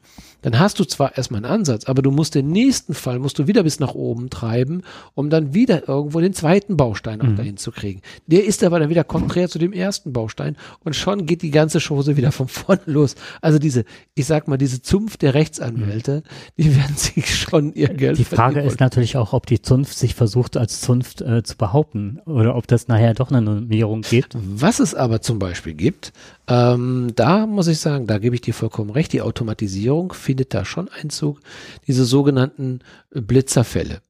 [0.47, 3.47] dann hast du zwar erstmal einen Ansatz, aber du musst den nächsten Fall, musst du
[3.47, 4.83] wieder bis nach oben treiben,
[5.13, 7.35] um dann wieder irgendwo den zweiten Baustein auch mhm.
[7.35, 7.99] dahin zu kriegen.
[8.27, 11.81] Der ist aber dann wieder konträr zu dem ersten Baustein und schon geht die ganze
[11.81, 13.15] Chose wieder von vorne los.
[13.41, 13.83] Also diese,
[14.15, 16.63] ich sag mal, diese Zunft der Rechtsanwälte, mhm.
[16.63, 20.15] die werden sich schon ihr Geld Die Frage ist natürlich auch, ob die Zunft sich
[20.15, 24.37] versucht, als Zunft äh, zu behaupten oder ob das nachher doch eine Normierung gibt.
[24.41, 26.13] Was es aber zum Beispiel gibt,
[26.47, 30.65] ähm, da muss ich sagen, da gebe ich dir vollkommen recht, die Automatisierung findet da
[30.65, 31.39] schon Einzug.
[31.87, 32.79] Diese sogenannten
[33.11, 34.01] Blitzerfälle.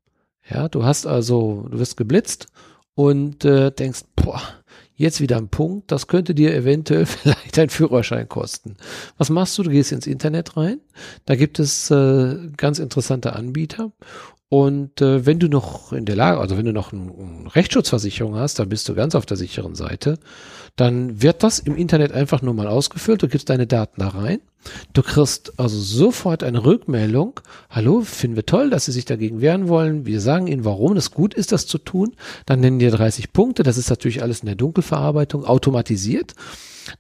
[0.50, 2.48] Ja, du hast also, du wirst geblitzt
[2.96, 4.42] und äh, denkst, boah,
[4.96, 8.78] jetzt wieder ein Punkt, das könnte dir eventuell vielleicht ein Führerschein kosten.
[9.18, 9.64] Was machst du?
[9.64, 10.80] Du gehst ins Internet rein,
[11.26, 13.92] da gibt es äh, ganz interessante Anbieter
[14.50, 18.36] und äh, wenn du noch in der Lage, also wenn du noch eine ein Rechtsschutzversicherung
[18.36, 20.20] hast, dann bist du ganz auf der sicheren Seite.
[20.78, 23.22] Dann wird das im Internet einfach nur mal ausgefüllt.
[23.22, 24.40] Du gibst deine Daten da rein.
[24.94, 27.40] Du kriegst also sofort eine Rückmeldung.
[27.70, 30.06] Hallo, finden wir toll, dass Sie sich dagegen wehren wollen.
[30.06, 32.16] Wir sagen Ihnen, warum es gut ist, das zu tun.
[32.46, 33.64] Dann nennen dir 30 Punkte.
[33.64, 36.36] Das ist natürlich alles in der Dunkelverarbeitung automatisiert.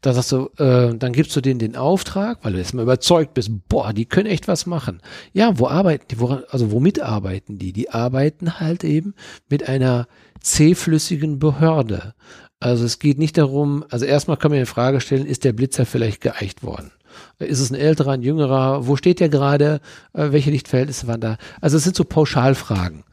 [0.01, 3.33] Da sagst du, äh, dann gibst du denen den Auftrag, weil du jetzt mal überzeugt
[3.33, 5.01] bist, boah, die können echt was machen.
[5.33, 6.19] Ja, wo arbeiten die?
[6.19, 7.73] Woran, also womit arbeiten die?
[7.73, 9.13] Die arbeiten halt eben
[9.49, 10.07] mit einer
[10.41, 12.13] zähflüssigen Behörde.
[12.59, 15.85] Also es geht nicht darum, also erstmal kann man die Frage stellen, ist der Blitzer
[15.85, 16.91] vielleicht geeicht worden?
[17.39, 18.87] Ist es ein älterer, ein jüngerer?
[18.87, 19.79] Wo steht der gerade?
[20.13, 21.37] Äh, welche Lichtverhältnisse waren da?
[21.61, 23.03] Also es sind so Pauschalfragen.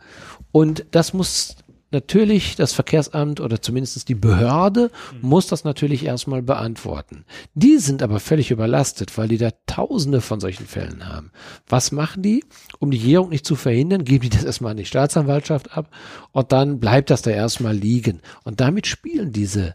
[0.53, 1.57] Und das muss
[1.95, 5.29] natürlich das Verkehrsamt oder zumindest die Behörde mhm.
[5.29, 7.25] muss das natürlich erstmal beantworten.
[7.55, 11.31] Die sind aber völlig überlastet, weil die da tausende von solchen Fällen haben.
[11.67, 12.45] Was machen die?
[12.79, 15.89] Um die Jährung nicht zu verhindern, geben die das erstmal an die Staatsanwaltschaft ab
[16.33, 18.21] und dann bleibt das da erstmal liegen.
[18.43, 19.73] Und damit spielen diese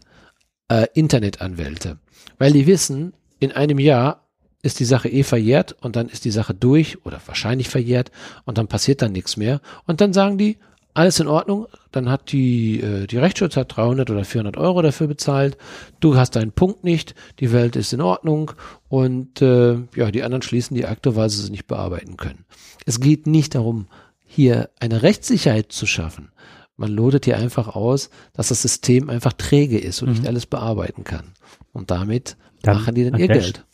[0.68, 1.98] äh, Internetanwälte,
[2.38, 4.28] weil die wissen, in einem Jahr
[4.62, 8.10] ist die Sache eh verjährt und dann ist die Sache durch oder wahrscheinlich verjährt
[8.44, 9.60] und dann passiert dann nichts mehr.
[9.86, 10.58] Und dann sagen die,
[10.94, 15.06] alles in Ordnung, dann hat die, äh, die Rechtsschutz hat 300 oder 400 Euro dafür
[15.06, 15.56] bezahlt,
[16.00, 18.52] du hast deinen Punkt nicht, die Welt ist in Ordnung
[18.88, 22.44] und äh, ja, die anderen schließen die Akte, weil sie sie nicht bearbeiten können.
[22.86, 23.86] Es geht nicht darum,
[24.24, 26.30] hier eine Rechtssicherheit zu schaffen.
[26.76, 30.14] Man lodet hier einfach aus, dass das System einfach träge ist und mhm.
[30.14, 31.32] nicht alles bearbeiten kann.
[31.72, 33.64] Und damit dann machen die dann ihr Geld.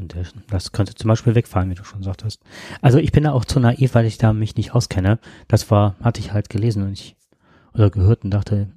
[0.00, 0.16] Und
[0.50, 2.42] das könnte zum Beispiel wegfallen, wie du schon sagtest.
[2.80, 5.18] Also ich bin da auch zu naiv, weil ich da mich nicht auskenne.
[5.48, 7.16] Das war, hatte ich halt gelesen und ich
[7.74, 8.68] oder gehört und dachte,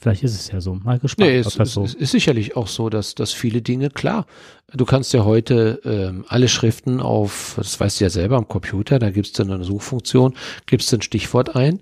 [0.00, 0.74] vielleicht ist es ja so.
[0.74, 1.30] Mal gespannt.
[1.30, 1.84] Nee, es, das so.
[1.84, 4.26] es ist sicherlich auch so, dass, dass viele Dinge, klar,
[4.72, 8.98] du kannst ja heute ähm, alle Schriften auf, das weißt du ja selber am Computer,
[8.98, 10.34] da gibst du eine Suchfunktion,
[10.66, 11.80] gibst du ein Stichwort ein.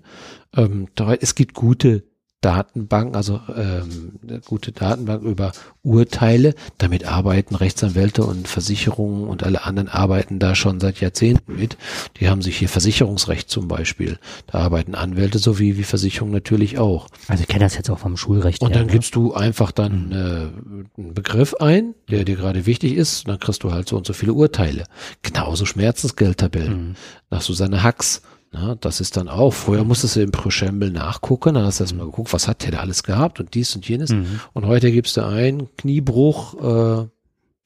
[0.55, 2.03] Ähm, da, es gibt gute
[2.41, 5.51] Datenbank, also ähm, eine gute Datenbank über
[5.83, 6.55] Urteile.
[6.77, 11.77] Damit arbeiten Rechtsanwälte und Versicherungen und alle anderen arbeiten da schon seit Jahrzehnten mit.
[12.17, 14.19] Die haben sich hier Versicherungsrecht zum Beispiel.
[14.47, 17.07] Da arbeiten Anwälte sowie wie Versicherungen natürlich auch.
[17.27, 18.61] Also ich kenne das jetzt auch vom Schulrecht.
[18.61, 20.13] Und dann her, gibst du einfach dann mhm.
[20.13, 23.27] äh, einen Begriff ein, der dir gerade wichtig ist.
[23.27, 24.85] Dann kriegst du halt so und so viele Urteile.
[25.23, 26.89] Genauso Schmerzensgeldtabellen.
[26.89, 26.95] Mhm.
[27.29, 28.21] Nach Susanne Hacks
[28.51, 32.07] na, das ist dann auch, vorher musstest du im Prochemble nachgucken, dann hast du erstmal
[32.07, 34.11] geguckt, was hat der da alles gehabt und dies und jenes.
[34.11, 34.39] Mhm.
[34.53, 37.07] Und heute gibst du ein, Kniebruch, äh,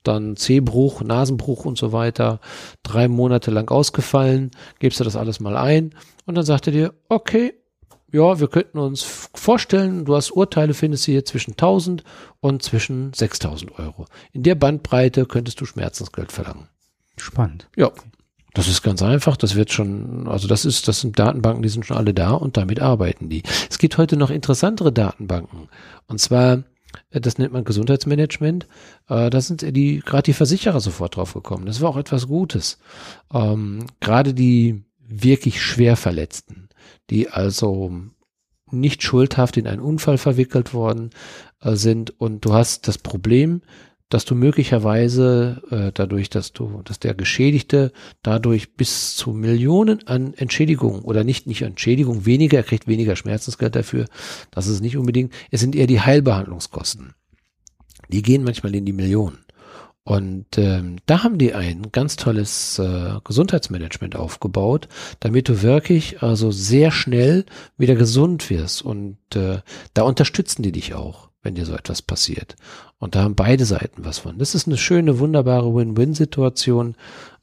[0.04, 2.42] dann Zehbruch, Nasenbruch und so weiter,
[2.84, 6.94] drei Monate lang ausgefallen, gibst du das alles mal ein und dann sagt er dir,
[7.08, 7.54] okay,
[8.12, 9.02] ja, wir könnten uns
[9.34, 12.04] vorstellen, du hast Urteile, findest du hier zwischen 1000
[12.42, 14.06] und zwischen 6000 Euro.
[14.34, 16.68] In der Bandbreite könntest du Schmerzensgeld verlangen.
[17.18, 17.70] Spannend.
[17.76, 17.92] Ja.
[18.54, 19.36] Das ist ganz einfach.
[19.36, 22.56] Das wird schon, also das ist, das sind Datenbanken, die sind schon alle da und
[22.58, 23.44] damit arbeiten die.
[23.70, 25.70] Es gibt heute noch interessantere Datenbanken.
[26.08, 26.64] Und zwar,
[27.10, 28.68] äh, das nennt man Gesundheitsmanagement.
[29.10, 31.66] Äh, da sind die, gerade die Versicherer sofort drauf gekommen.
[31.66, 32.78] Das war auch etwas Gutes.
[33.34, 36.70] Ähm, gerade die wirklich schwer Verletzten,
[37.10, 37.92] die also
[38.72, 41.10] nicht schuldhaft in einen Unfall verwickelt worden
[41.62, 43.62] äh, sind und du hast das Problem,
[44.14, 47.92] dass du möglicherweise äh, dadurch, dass du, dass der Geschädigte
[48.22, 53.76] dadurch bis zu Millionen an Entschädigung oder nicht nicht Entschädigung weniger, er kriegt weniger Schmerzensgeld
[53.76, 54.06] dafür.
[54.52, 55.34] Das ist nicht unbedingt.
[55.50, 57.16] Es sind eher die Heilbehandlungskosten.
[58.10, 59.40] Die gehen manchmal in die Millionen.
[60.04, 64.90] Und ähm, da haben die ein ganz tolles äh, Gesundheitsmanagement aufgebaut,
[65.22, 67.46] damit du wirklich also sehr schnell
[67.78, 68.84] wieder gesund wirst.
[68.84, 69.62] Und äh,
[69.96, 72.56] da unterstützen die dich auch wenn dir so etwas passiert.
[72.98, 74.40] Und da haben beide Seiten was von.
[74.40, 76.96] Das ist eine schöne, wunderbare Win-Win-Situation.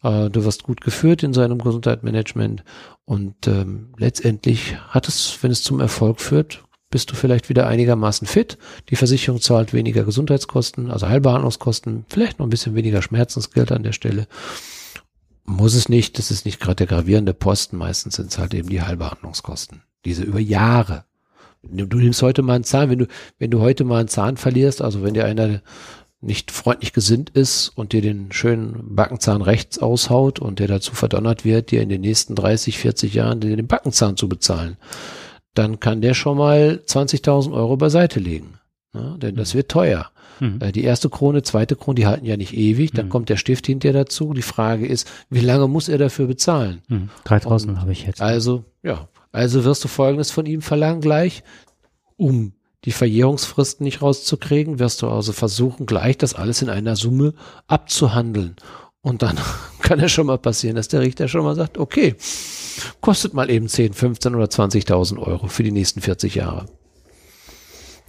[0.03, 2.64] Äh, du wirst gut geführt in seinem Gesundheitsmanagement
[3.05, 8.26] und ähm, letztendlich hat es, wenn es zum Erfolg führt, bist du vielleicht wieder einigermaßen
[8.26, 8.59] fit.
[8.88, 13.92] Die Versicherung zahlt weniger Gesundheitskosten, also Heilbehandlungskosten, vielleicht noch ein bisschen weniger Schmerzensgeld an der
[13.92, 14.26] Stelle.
[15.44, 18.68] Muss es nicht, das ist nicht gerade der gravierende Posten, meistens sind es halt eben
[18.68, 19.82] die Heilbehandlungskosten.
[20.05, 21.05] Diese über Jahre
[21.62, 23.06] Du nimmst heute mal einen Zahn, wenn du,
[23.38, 25.61] wenn du heute mal einen Zahn verlierst, also wenn dir einer
[26.22, 31.44] nicht freundlich gesinnt ist und dir den schönen Backenzahn rechts aushaut und der dazu verdonnert
[31.44, 34.76] wird, dir in den nächsten 30, 40 Jahren den Backenzahn zu bezahlen,
[35.54, 38.54] dann kann der schon mal 20.000 Euro beiseite legen.
[38.92, 39.58] Ja, denn das mhm.
[39.58, 40.11] wird teuer.
[40.40, 40.58] Mhm.
[40.61, 42.92] Äh, die erste Krone, zweite Krone, die halten ja nicht ewig.
[42.92, 43.11] Dann mhm.
[43.11, 44.32] kommt der Stift hinterher dazu.
[44.34, 46.82] Die Frage ist, wie lange muss er dafür bezahlen?
[46.88, 47.08] Mhm.
[47.24, 48.20] 3000 habe ich jetzt.
[48.20, 51.42] Also, ja, also wirst du Folgendes von ihm verlangen gleich,
[52.16, 52.52] um
[52.84, 57.34] die Verjährungsfristen nicht rauszukriegen, wirst du also versuchen, gleich das alles in einer Summe
[57.66, 58.56] abzuhandeln.
[59.02, 59.38] Und dann
[59.80, 62.16] kann es schon mal passieren, dass der Richter schon mal sagt, okay,
[63.00, 66.66] kostet mal eben 10, 15 oder 20.000 Euro für die nächsten 40 Jahre.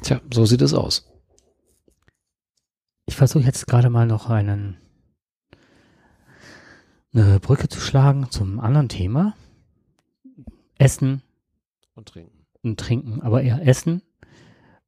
[0.01, 1.07] Tja, so sieht es aus.
[3.05, 4.77] Ich versuche jetzt gerade mal noch einen,
[7.13, 9.35] eine Brücke zu schlagen zum anderen Thema.
[10.81, 11.21] Essen
[11.93, 12.45] und Trinken.
[12.63, 14.01] Und Trinken, aber eher Essen.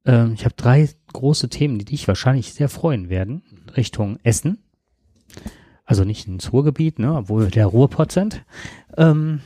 [0.04, 3.42] Ähm, ich habe drei große Themen, die dich wahrscheinlich sehr freuen werden,
[3.76, 4.58] Richtung Essen.
[5.84, 8.44] Also nicht ins Ruhrgebiet, ne, obwohl wir der Ruhrpott sind.
[8.96, 9.40] Ähm,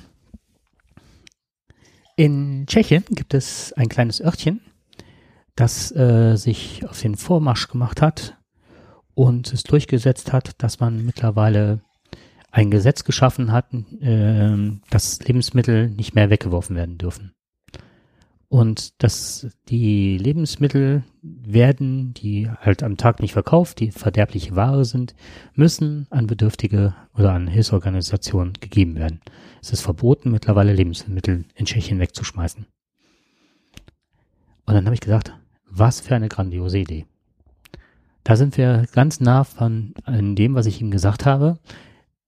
[2.16, 4.62] in Tschechien gibt es ein kleines Örtchen,
[5.54, 8.38] das äh, sich auf den Vormarsch gemacht hat
[9.14, 11.82] und es durchgesetzt hat, dass man mittlerweile
[12.50, 17.32] ein Gesetz geschaffen hatten, äh, dass Lebensmittel nicht mehr weggeworfen werden dürfen.
[18.50, 25.14] Und dass die Lebensmittel werden, die halt am Tag nicht verkauft, die verderbliche Ware sind,
[25.54, 29.20] müssen an Bedürftige oder an Hilfsorganisationen gegeben werden.
[29.60, 32.64] Es ist verboten, mittlerweile Lebensmittel in Tschechien wegzuschmeißen.
[34.64, 35.34] Und dann habe ich gesagt,
[35.66, 37.04] was für eine grandiose Idee
[38.28, 41.56] da sind wir ganz nah von dem, was ich ihm gesagt habe.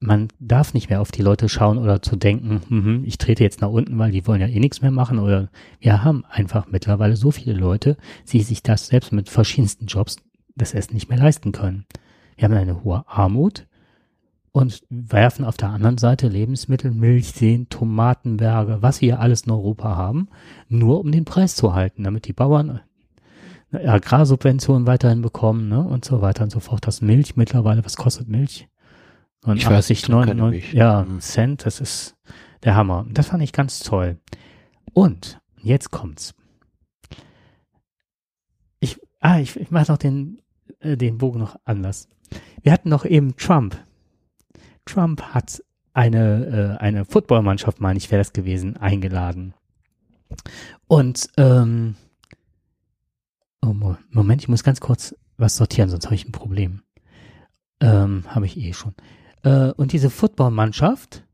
[0.03, 3.61] Man darf nicht mehr auf die Leute schauen oder zu denken, mhm, ich trete jetzt
[3.61, 5.19] nach unten, weil die wollen ja eh nichts mehr machen.
[5.19, 7.99] Oder wir haben einfach mittlerweile so viele Leute,
[8.33, 10.17] die sich das selbst mit verschiedensten Jobs
[10.57, 11.85] das Essen nicht mehr leisten können.
[12.37, 13.67] Wir haben eine hohe Armut
[14.53, 20.29] und werfen auf der anderen Seite Lebensmittel, Milchseen, Tomatenberge, was wir alles in Europa haben,
[20.69, 22.81] nur um den Preis zu halten, damit die Bauern
[23.73, 26.87] Agrarsubventionen weiterhin bekommen ne, und so weiter und so fort.
[26.87, 28.69] Das Milch mittlerweile, was kostet Milch?
[29.43, 31.21] Und ich weiß nicht, 99, ja, mhm.
[31.21, 32.17] Cent, das ist
[32.63, 33.07] der Hammer.
[33.11, 34.19] Das fand ich ganz toll.
[34.93, 36.35] Und jetzt kommt's.
[38.81, 40.43] Ich, ah, ich, ich mache noch den,
[40.81, 42.09] äh, den Bogen noch anders.
[42.63, 43.77] Wir hatten noch eben Trump.
[44.85, 45.63] Trump hat
[45.93, 49.55] eine, äh, eine Footballmannschaft, meine ich, wäre das gewesen, eingeladen.
[50.87, 51.97] Und ähm,
[53.63, 53.75] oh,
[54.11, 56.83] Moment, ich muss ganz kurz was sortieren, sonst habe ich ein Problem.
[57.81, 58.95] Ähm, habe ich eh schon.
[59.43, 61.25] Äh, und diese Footballmannschaft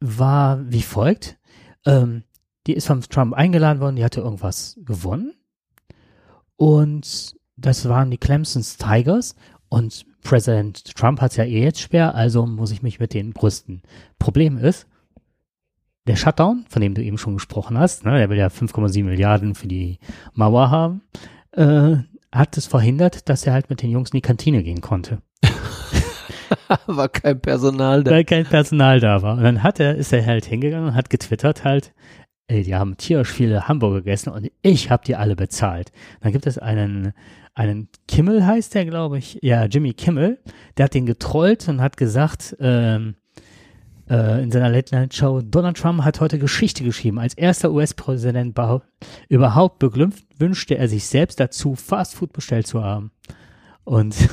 [0.00, 1.38] war wie folgt.
[1.86, 2.24] Ähm,
[2.66, 5.34] die ist vom Trump eingeladen worden, die hatte irgendwas gewonnen.
[6.56, 9.34] Und das waren die Clemson's Tigers.
[9.68, 13.32] Und Präsident Trump hat es ja eh jetzt schwer, also muss ich mich mit denen
[13.32, 13.82] brüsten.
[14.18, 14.86] Problem ist,
[16.06, 19.54] der Shutdown, von dem du eben schon gesprochen hast, ne, der will ja 5,7 Milliarden
[19.54, 19.98] für die
[20.34, 21.02] Mauer haben,
[21.52, 21.96] äh,
[22.32, 25.22] hat es verhindert, dass er halt mit den Jungs in die Kantine gehen konnte.
[26.86, 28.10] war kein Personal da.
[28.10, 29.36] Weil kein Personal da war.
[29.36, 31.92] Und dann hat er, ist er halt hingegangen und hat getwittert halt,
[32.48, 35.92] ey, die haben tierisch viele Hamburger gegessen und ich habe die alle bezahlt.
[36.20, 37.12] Dann gibt es einen,
[37.54, 39.38] einen Kimmel heißt der, glaube ich.
[39.42, 40.38] Ja, Jimmy Kimmel.
[40.76, 43.14] Der hat den getrollt und hat gesagt, ähm,
[44.10, 47.18] äh, in seiner Late Night Show, Donald Trump hat heute Geschichte geschrieben.
[47.20, 48.58] Als erster US-Präsident
[49.28, 53.12] überhaupt beglückt, wünschte er sich selbst dazu, Fast Food bestellt zu haben.
[53.84, 54.16] Und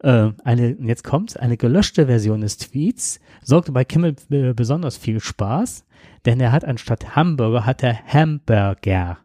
[0.00, 4.16] äh, eine, jetzt kommt's, eine gelöschte Version des Tweets sorgte bei Kimmel
[4.54, 5.84] besonders viel Spaß,
[6.24, 9.18] denn er hat anstatt Hamburger hat er Hamburger,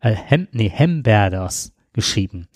[0.00, 2.48] äh, Ham, nee, Hamburgers geschrieben.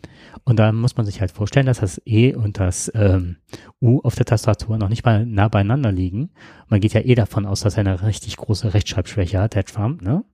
[0.44, 3.36] Und da muss man sich halt vorstellen, dass das E und das ähm,
[3.80, 6.30] U auf der Tastatur noch nicht mal nah beieinander liegen.
[6.68, 10.02] Man geht ja eh davon aus, dass er eine richtig große Rechtschreibschwäche hat, der Trump,
[10.02, 10.24] ne?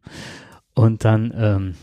[0.75, 1.75] Und dann ähm,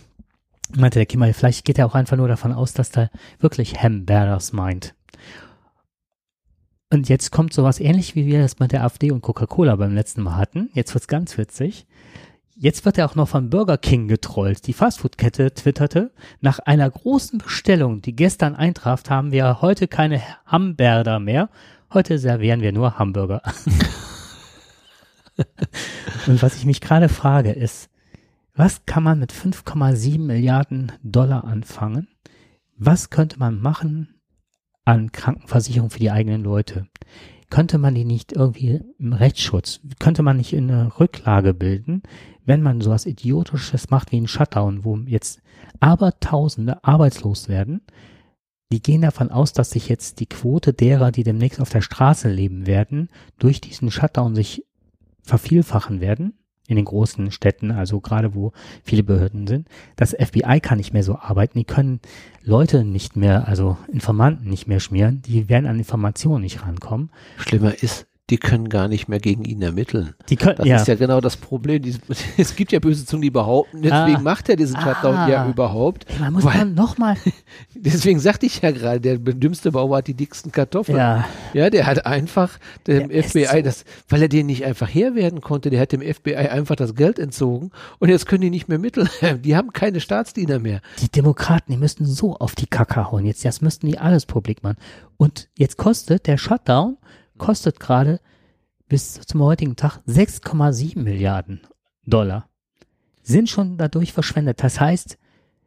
[0.76, 4.54] meinte der Kimmer, vielleicht geht er auch einfach nur davon aus, dass da wirklich Hamburgers
[4.54, 4.96] meint.
[6.92, 10.24] Und jetzt kommt sowas ähnlich, wie wir das mit der AfD und Coca-Cola beim letzten
[10.24, 10.70] Mal hatten.
[10.74, 11.88] Jetzt wird's ganz witzig.
[12.58, 14.68] Jetzt wird er auch noch von Burger King getrollt.
[14.68, 16.12] Die Fastfood-Kette twitterte,
[16.42, 21.50] nach einer großen Bestellung, die gestern eintraf, haben wir heute keine Hamburger mehr.
[21.94, 23.42] Heute servieren wir nur Hamburger.
[26.28, 27.90] Und was ich mich gerade frage ist,
[28.54, 32.10] was kann man mit 5,7 Milliarden Dollar anfangen?
[32.78, 34.21] Was könnte man machen
[34.86, 36.88] an Krankenversicherung für die eigenen Leute?
[37.52, 42.02] könnte man die nicht irgendwie im Rechtsschutz, könnte man nicht in eine Rücklage bilden,
[42.46, 45.42] wenn man sowas Idiotisches macht wie ein Shutdown, wo jetzt
[45.80, 47.82] Abertausende arbeitslos werden,
[48.72, 52.30] die gehen davon aus, dass sich jetzt die Quote derer, die demnächst auf der Straße
[52.30, 54.66] leben werden, durch diesen Shutdown sich
[55.22, 56.34] vervielfachen werden
[56.72, 58.54] in den großen Städten, also gerade wo
[58.84, 59.68] viele Behörden sind.
[59.98, 61.60] Das FBI kann nicht mehr so arbeiten.
[61.60, 62.00] Die können
[62.44, 65.22] Leute nicht mehr, also Informanten nicht mehr schmieren.
[65.24, 67.10] Die werden an Informationen nicht rankommen.
[67.38, 70.16] Schlimmer ist, die können gar nicht mehr gegen ihn ermitteln.
[70.30, 70.78] Die können, das ja.
[70.78, 71.82] ist ja genau das Problem.
[71.82, 71.94] Die,
[72.38, 75.48] es gibt ja böse Zungen, die behaupten, deswegen ah, macht er diesen Shutdown ah, ja
[75.48, 76.06] überhaupt.
[76.18, 77.18] Man muss weil, dann nochmal.
[77.76, 80.98] Deswegen sagte ich ja gerade, der dümmste Bauer hat die dicksten Kartoffeln.
[80.98, 82.58] Ja, ja der hat einfach
[82.88, 83.62] dem der FBI, so.
[83.62, 86.96] das, weil er den nicht einfach her werden konnte, der hat dem FBI einfach das
[86.96, 89.10] Geld entzogen und jetzt können die nicht mehr mitteln.
[89.42, 90.82] Die haben keine Staatsdiener mehr.
[91.02, 93.26] Die Demokraten, die müssten so auf die Kacke hauen.
[93.26, 94.78] Jetzt, das müssten die alles publik machen.
[95.18, 96.98] Und jetzt kostet der Shutdown
[97.42, 98.20] kostet gerade
[98.88, 101.62] bis zum heutigen Tag 6,7 Milliarden
[102.06, 102.48] Dollar.
[103.24, 104.64] Sind schon dadurch verschwendet.
[104.64, 105.18] Das heißt,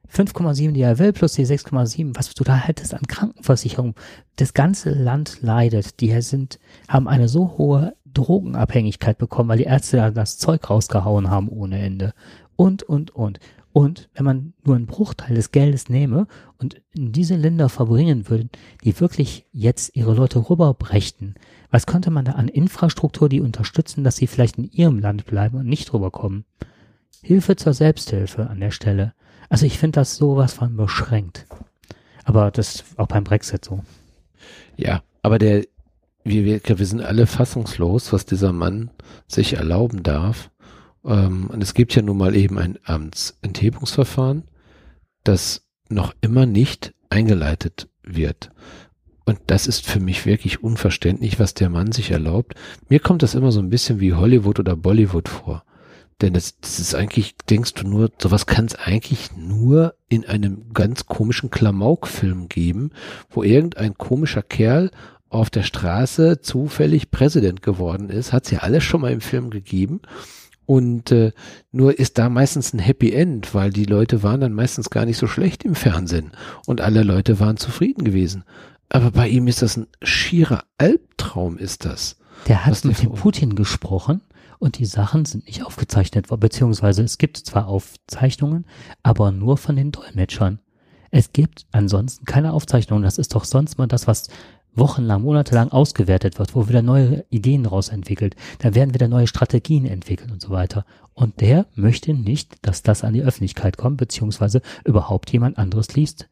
[0.08, 3.96] 5,7 die er will plus die 6,7, was du da hättest an Krankenversicherung.
[4.36, 6.00] Das ganze Land leidet.
[6.00, 11.28] Die sind, haben eine so hohe Drogenabhängigkeit bekommen, weil die Ärzte da das Zeug rausgehauen
[11.28, 12.14] haben ohne Ende.
[12.54, 13.40] Und, und, und.
[13.74, 18.48] Und wenn man nur einen Bruchteil des Geldes nehme und in diese Länder verbringen würde,
[18.84, 21.34] die wirklich jetzt ihre Leute rüberbrächten,
[21.74, 25.58] was könnte man da an Infrastruktur die unterstützen, dass sie vielleicht in ihrem Land bleiben
[25.58, 26.44] und nicht rüberkommen?
[27.20, 29.12] Hilfe zur Selbsthilfe an der Stelle.
[29.48, 31.46] Also ich finde das sowas von beschränkt.
[32.22, 33.82] Aber das ist auch beim Brexit so.
[34.76, 35.64] Ja, aber der,
[36.22, 38.92] wir, wir, wir sind alle fassungslos, was dieser Mann
[39.26, 40.52] sich erlauben darf.
[41.04, 44.44] Ähm, und es gibt ja nun mal eben ein Amtsenthebungsverfahren,
[45.24, 48.50] das noch immer nicht eingeleitet wird.
[49.24, 52.54] Und das ist für mich wirklich unverständlich, was der Mann sich erlaubt.
[52.88, 55.64] Mir kommt das immer so ein bisschen wie Hollywood oder Bollywood vor.
[56.20, 60.72] Denn das, das ist eigentlich, denkst du nur, sowas kann es eigentlich nur in einem
[60.72, 62.90] ganz komischen Klamauk-Film geben,
[63.30, 64.90] wo irgendein komischer Kerl
[65.28, 68.32] auf der Straße zufällig Präsident geworden ist.
[68.32, 70.00] Hat's ja alles schon mal im Film gegeben.
[70.66, 71.32] Und äh,
[71.72, 75.18] nur ist da meistens ein Happy End, weil die Leute waren dann meistens gar nicht
[75.18, 76.30] so schlecht im Fernsehen
[76.66, 78.44] und alle Leute waren zufrieden gewesen.
[78.88, 82.16] Aber bei ihm ist das ein schierer Albtraum, ist das.
[82.48, 84.22] Der hat mit dem Putin gesprochen
[84.58, 88.66] und die Sachen sind nicht aufgezeichnet worden, beziehungsweise es gibt zwar Aufzeichnungen,
[89.02, 90.60] aber nur von den Dolmetschern.
[91.10, 93.04] Es gibt ansonsten keine Aufzeichnungen.
[93.04, 94.28] Das ist doch sonst mal das, was
[94.74, 98.34] wochenlang, monatelang ausgewertet wird, wo wieder neue Ideen daraus entwickelt.
[98.58, 100.84] Da werden wieder neue Strategien entwickelt und so weiter.
[101.12, 106.28] Und der möchte nicht, dass das an die Öffentlichkeit kommt, beziehungsweise überhaupt jemand anderes liest.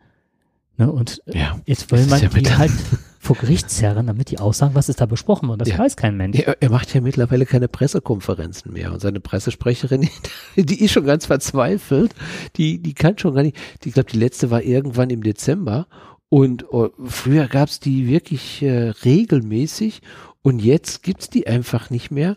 [0.76, 0.90] Ne?
[0.90, 2.72] Und ja, jetzt will man ja die halt
[3.18, 5.60] vor Gericht zerren, damit die aussagen, was ist da besprochen worden.
[5.60, 5.78] Das ja.
[5.78, 6.38] weiß kein Mensch.
[6.38, 8.92] Ja, er macht ja mittlerweile keine Pressekonferenzen mehr.
[8.92, 10.08] Und seine Pressesprecherin,
[10.56, 12.14] die ist schon ganz verzweifelt.
[12.56, 13.56] Die, die kann schon gar nicht.
[13.84, 15.86] Ich glaube, die letzte war irgendwann im Dezember.
[16.28, 20.00] Und oh, früher gab's die wirklich äh, regelmäßig
[20.40, 22.36] und jetzt gibt's die einfach nicht mehr,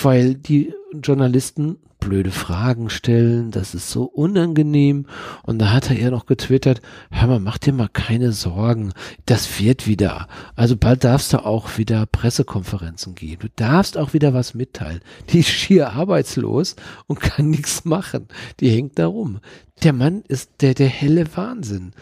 [0.00, 5.06] weil die Journalisten blöde Fragen stellen, das ist so unangenehm.
[5.42, 8.92] Und da hat er noch getwittert, hör mal, mach dir mal keine Sorgen,
[9.26, 10.28] das wird wieder.
[10.56, 13.42] Also bald darfst du auch wieder Pressekonferenzen geben.
[13.42, 15.00] Du darfst auch wieder was mitteilen.
[15.30, 16.76] Die ist schier arbeitslos
[17.06, 18.28] und kann nichts machen.
[18.60, 19.40] Die hängt da rum.
[19.82, 21.92] Der Mann ist der, der helle Wahnsinn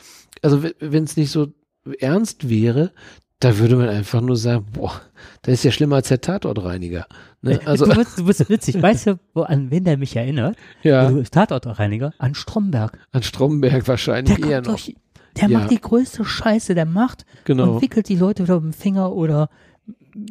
[0.43, 1.49] also wenn es nicht so
[1.99, 2.93] ernst wäre,
[3.41, 5.01] da würde man einfach nur sagen, boah,
[5.43, 7.07] das ist ja schlimmer als der Tatortreiniger.
[7.41, 7.59] Ne?
[7.65, 8.81] Also, du, bist, du bist witzig.
[8.81, 10.57] Weißt du, wo, an wen der mich erinnert?
[10.83, 11.11] Ja.
[11.11, 12.13] Du Tatortreiniger?
[12.19, 12.99] An Stromberg.
[13.13, 14.69] An Stromberg wahrscheinlich der eher noch.
[14.69, 14.95] Durch,
[15.41, 15.59] der ja.
[15.59, 17.75] macht die größte Scheiße, der macht genau.
[17.75, 19.49] und wickelt die Leute wieder um den Finger oder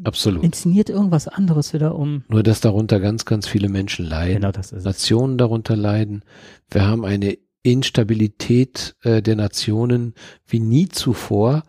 [0.03, 0.43] Absolut.
[0.43, 2.23] inszeniert irgendwas anderes wieder um.
[2.27, 4.35] Nur, dass darunter ganz, ganz viele Menschen leiden.
[4.35, 6.23] Genau, das ist Nationen darunter leiden.
[6.69, 10.13] Wir haben eine Instabilität äh, der Nationen
[10.47, 11.63] wie nie zuvor.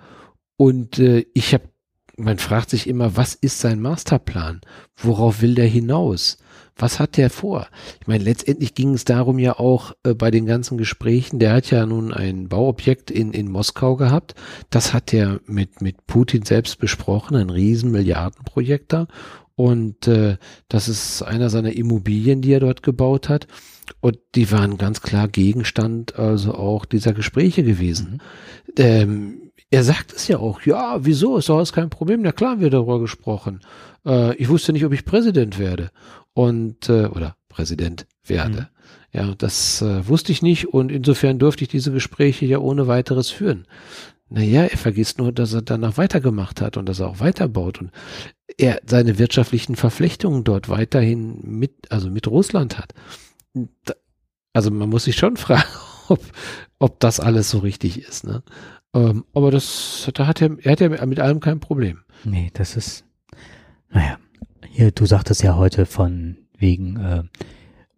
[0.60, 1.70] Und äh, ich habe,
[2.18, 4.60] man fragt sich immer, was ist sein Masterplan?
[4.94, 6.36] Worauf will der hinaus?
[6.76, 7.66] Was hat der vor?
[8.02, 11.38] Ich meine, letztendlich ging es darum ja auch äh, bei den ganzen Gesprächen.
[11.38, 14.34] Der hat ja nun ein Bauobjekt in, in Moskau gehabt.
[14.68, 19.06] Das hat er mit, mit Putin selbst besprochen, ein riesen Milliardenprojekt da.
[19.54, 20.36] Und äh,
[20.68, 23.46] das ist einer seiner Immobilien, die er dort gebaut hat.
[24.00, 28.20] Und die waren ganz klar Gegenstand also auch dieser Gespräche gewesen.
[28.66, 28.74] Mhm.
[28.76, 32.22] Ähm, er sagt es ja auch, ja, wieso, ist doch alles kein Problem.
[32.22, 33.60] Na klar, haben wir darüber gesprochen.
[34.04, 35.90] Äh, ich wusste nicht, ob ich Präsident werde.
[36.32, 38.68] Und, äh, oder Präsident werde.
[39.12, 39.18] Mhm.
[39.18, 43.30] Ja, das äh, wusste ich nicht und insofern durfte ich diese Gespräche ja ohne weiteres
[43.30, 43.66] führen.
[44.28, 47.90] Naja, er vergisst nur, dass er danach weitergemacht hat und dass er auch weiterbaut und
[48.56, 52.94] er seine wirtschaftlichen Verflechtungen dort weiterhin mit, also mit Russland hat
[54.52, 55.68] also man muss sich schon fragen,
[56.08, 56.20] ob,
[56.78, 58.24] ob das alles so richtig ist.
[58.24, 58.42] Ne?
[58.94, 62.00] Ähm, aber das, da hat er, er hat ja mit allem kein Problem.
[62.24, 63.04] Nee, das ist,
[63.90, 64.18] naja,
[64.68, 67.22] hier, du sagtest ja heute von wegen, äh,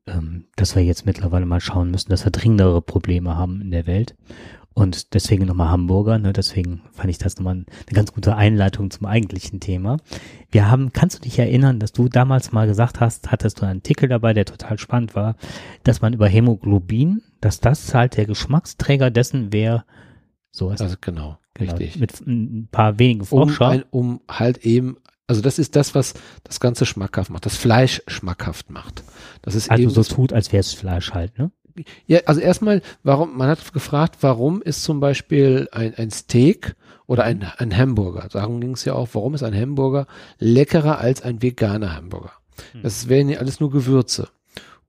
[0.06, 3.86] ähm, dass wir jetzt mittlerweile mal schauen müssen, dass wir dringendere Probleme haben in der
[3.86, 4.14] Welt.
[4.74, 6.32] Und deswegen nochmal Hamburger, ne?
[6.32, 9.98] deswegen fand ich das nochmal eine ganz gute Einleitung zum eigentlichen Thema.
[10.50, 13.80] Wir haben, kannst du dich erinnern, dass du damals mal gesagt hast, hattest du einen
[13.80, 15.36] Artikel dabei, der total spannend war,
[15.84, 19.84] dass man über Hämoglobin, dass das halt der Geschmacksträger dessen wäre,
[20.52, 21.98] so ist Also genau, genau, richtig.
[21.98, 23.84] Mit ein paar wenigen Forscher.
[23.90, 24.96] Um, um halt eben
[25.26, 29.02] also das ist das, was das Ganze schmackhaft macht, das Fleisch schmackhaft macht.
[29.40, 31.50] Das ist also eben so tut, als wäre es Fleisch halt, ne?
[32.06, 36.76] ja, also erstmal, warum, man hat gefragt, warum ist zum Beispiel ein, ein Steak
[37.06, 40.06] oder ein, ein Hamburger, darum ging es ja auch, warum ist ein Hamburger
[40.38, 42.32] leckerer als ein veganer Hamburger?
[42.72, 42.82] Hm.
[42.82, 44.28] Das wären ja alles nur Gewürze.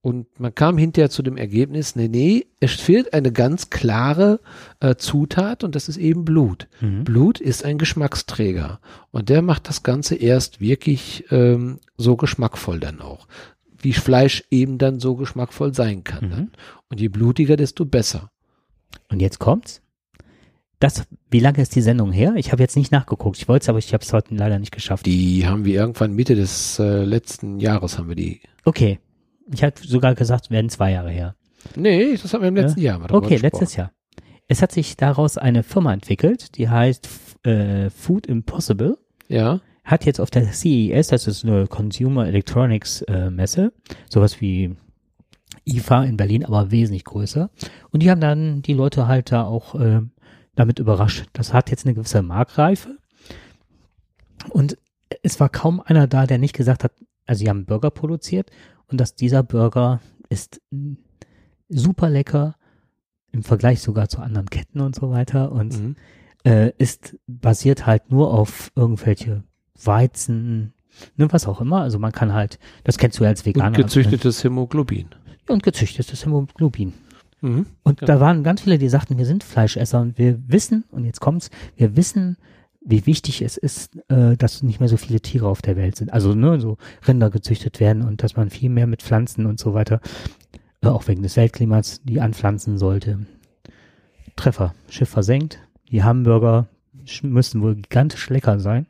[0.03, 4.41] Und man kam hinterher zu dem Ergebnis, nee, nee, es fehlt eine ganz klare
[4.81, 6.67] äh, Zutat und das ist eben Blut.
[6.81, 7.05] Mhm.
[7.05, 8.81] Blut ist ein Geschmacksträger
[9.11, 13.27] und der macht das Ganze erst wirklich ähm, so geschmackvoll dann auch
[13.83, 16.29] wie Fleisch eben dann so geschmackvoll sein kann.
[16.29, 16.51] Mhm.
[16.89, 18.31] Und je blutiger, desto besser.
[19.09, 19.81] Und jetzt kommt's.
[20.79, 22.33] Das, wie lange ist die Sendung her?
[22.35, 23.37] Ich habe jetzt nicht nachgeguckt.
[23.37, 25.05] Ich wollte es, aber ich habe es heute leider nicht geschafft.
[25.05, 28.41] Die haben wir irgendwann Mitte des äh, letzten Jahres haben wir die.
[28.65, 28.99] Okay.
[29.51, 31.35] Ich hatte sogar gesagt, werden zwei Jahre her.
[31.75, 32.97] Nee, das haben wir im letzten ja?
[32.97, 33.13] Jahr.
[33.13, 33.91] Okay, letztes Jahr.
[34.47, 37.07] Es hat sich daraus eine Firma entwickelt, die heißt
[37.43, 38.97] äh, Food Impossible.
[39.27, 43.73] Ja hat jetzt auf der CES, das ist eine Consumer Electronics äh, Messe,
[44.09, 44.75] sowas wie
[45.65, 47.49] IFA in Berlin, aber wesentlich größer.
[47.91, 50.01] Und die haben dann die Leute halt da auch äh,
[50.55, 51.25] damit überrascht.
[51.33, 52.97] Das hat jetzt eine gewisse Markreife.
[54.49, 54.77] Und
[55.21, 56.93] es war kaum einer da, der nicht gesagt hat,
[57.25, 58.51] also sie haben Burger produziert
[58.93, 60.61] und dass dieser Burger ist
[61.67, 62.55] super lecker
[63.31, 65.95] im Vergleich sogar zu anderen Ketten und so weiter und mhm.
[66.45, 69.43] äh, ist basiert halt nur auf irgendwelche
[69.83, 70.73] Weizen,
[71.17, 71.81] ne, was auch immer.
[71.81, 73.69] Also man kann halt, das kennst du ja als Veganer.
[73.69, 75.07] Und gezüchtetes Hämoglobin.
[75.49, 76.93] Und gezüchtetes Hämoglobin.
[77.41, 78.07] Mhm, und ja.
[78.07, 81.49] da waren ganz viele, die sagten, wir sind Fleischesser und wir wissen, und jetzt kommt's,
[81.75, 82.37] wir wissen,
[82.85, 86.11] wie wichtig es ist, äh, dass nicht mehr so viele Tiere auf der Welt sind.
[86.11, 86.77] Also ne, so
[87.07, 90.01] Rinder gezüchtet werden und dass man viel mehr mit Pflanzen und so weiter,
[90.81, 93.25] äh, auch wegen des Weltklimas, die anpflanzen sollte.
[94.35, 95.59] Treffer, Schiff versenkt,
[95.91, 96.67] die Hamburger
[97.21, 98.87] müssen wohl gigantisch lecker sein.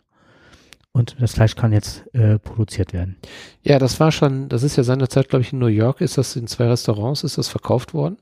[0.95, 3.15] Und das Fleisch kann jetzt äh, produziert werden.
[3.63, 6.35] Ja, das war schon, das ist ja seinerzeit, glaube ich, in New York, ist das
[6.35, 8.17] in zwei Restaurants, ist das verkauft worden.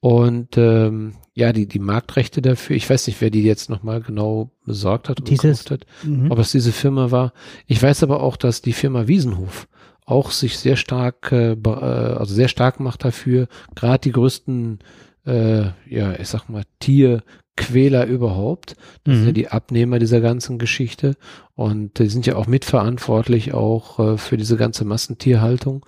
[0.00, 4.50] Und ähm, ja, die, die Marktrechte dafür, ich weiß nicht, wer die jetzt nochmal genau
[4.64, 6.30] besorgt hat und Dieses, gekauft hat, -hmm.
[6.30, 7.32] ob es diese Firma war.
[7.66, 9.68] Ich weiß aber auch, dass die Firma Wiesenhof
[10.06, 14.78] auch sich sehr stark, äh, äh also sehr stark macht dafür, gerade die größten,
[15.26, 18.76] äh, ja, ich sag mal, Tierquäler überhaupt.
[19.04, 19.18] Das mhm.
[19.18, 21.16] sind ja die Abnehmer dieser ganzen Geschichte.
[21.54, 25.84] Und die sind ja auch mitverantwortlich auch äh, für diese ganze Massentierhaltung.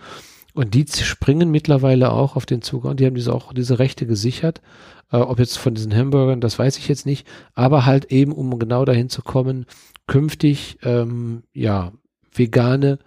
[0.58, 4.06] Und die springen mittlerweile auch auf den Zug und die haben diese auch diese Rechte
[4.06, 4.60] gesichert.
[5.12, 8.58] Äh, ob jetzt von diesen Hamburgern, das weiß ich jetzt nicht, aber halt eben, um
[8.58, 9.66] genau dahin zu kommen,
[10.08, 11.92] künftig ähm, ja
[12.34, 12.98] vegane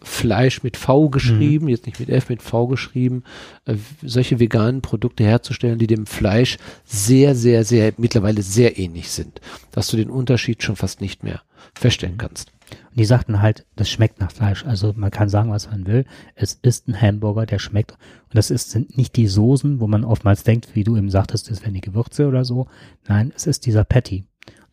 [0.00, 1.70] Fleisch mit V geschrieben, mhm.
[1.70, 3.24] jetzt nicht mit F, mit V geschrieben,
[3.66, 9.42] äh, solche veganen Produkte herzustellen, die dem Fleisch sehr, sehr, sehr, mittlerweile sehr ähnlich sind,
[9.70, 11.42] dass du den Unterschied schon fast nicht mehr
[11.74, 12.20] feststellen mhm.
[12.20, 12.52] kannst.
[12.90, 14.64] Und die sagten halt, das schmeckt nach Fleisch.
[14.64, 16.04] Also man kann sagen, was man will.
[16.34, 17.92] Es ist ein Hamburger, der schmeckt.
[17.92, 21.50] Und das ist, sind nicht die Soßen, wo man oftmals denkt, wie du eben sagtest,
[21.50, 22.66] das wären die Gewürze oder so.
[23.06, 24.24] Nein, es ist dieser Patty.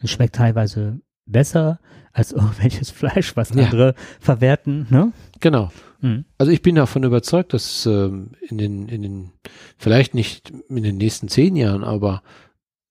[0.01, 1.79] Und schmeckt teilweise besser
[2.13, 3.93] als irgendwelches Fleisch, was andere ja.
[4.19, 4.87] verwerten.
[4.89, 5.11] Ne?
[5.39, 5.71] Genau.
[6.01, 6.25] Mhm.
[6.37, 9.31] Also ich bin davon überzeugt, dass ähm, in den, in den,
[9.77, 12.23] vielleicht nicht in den nächsten zehn Jahren, aber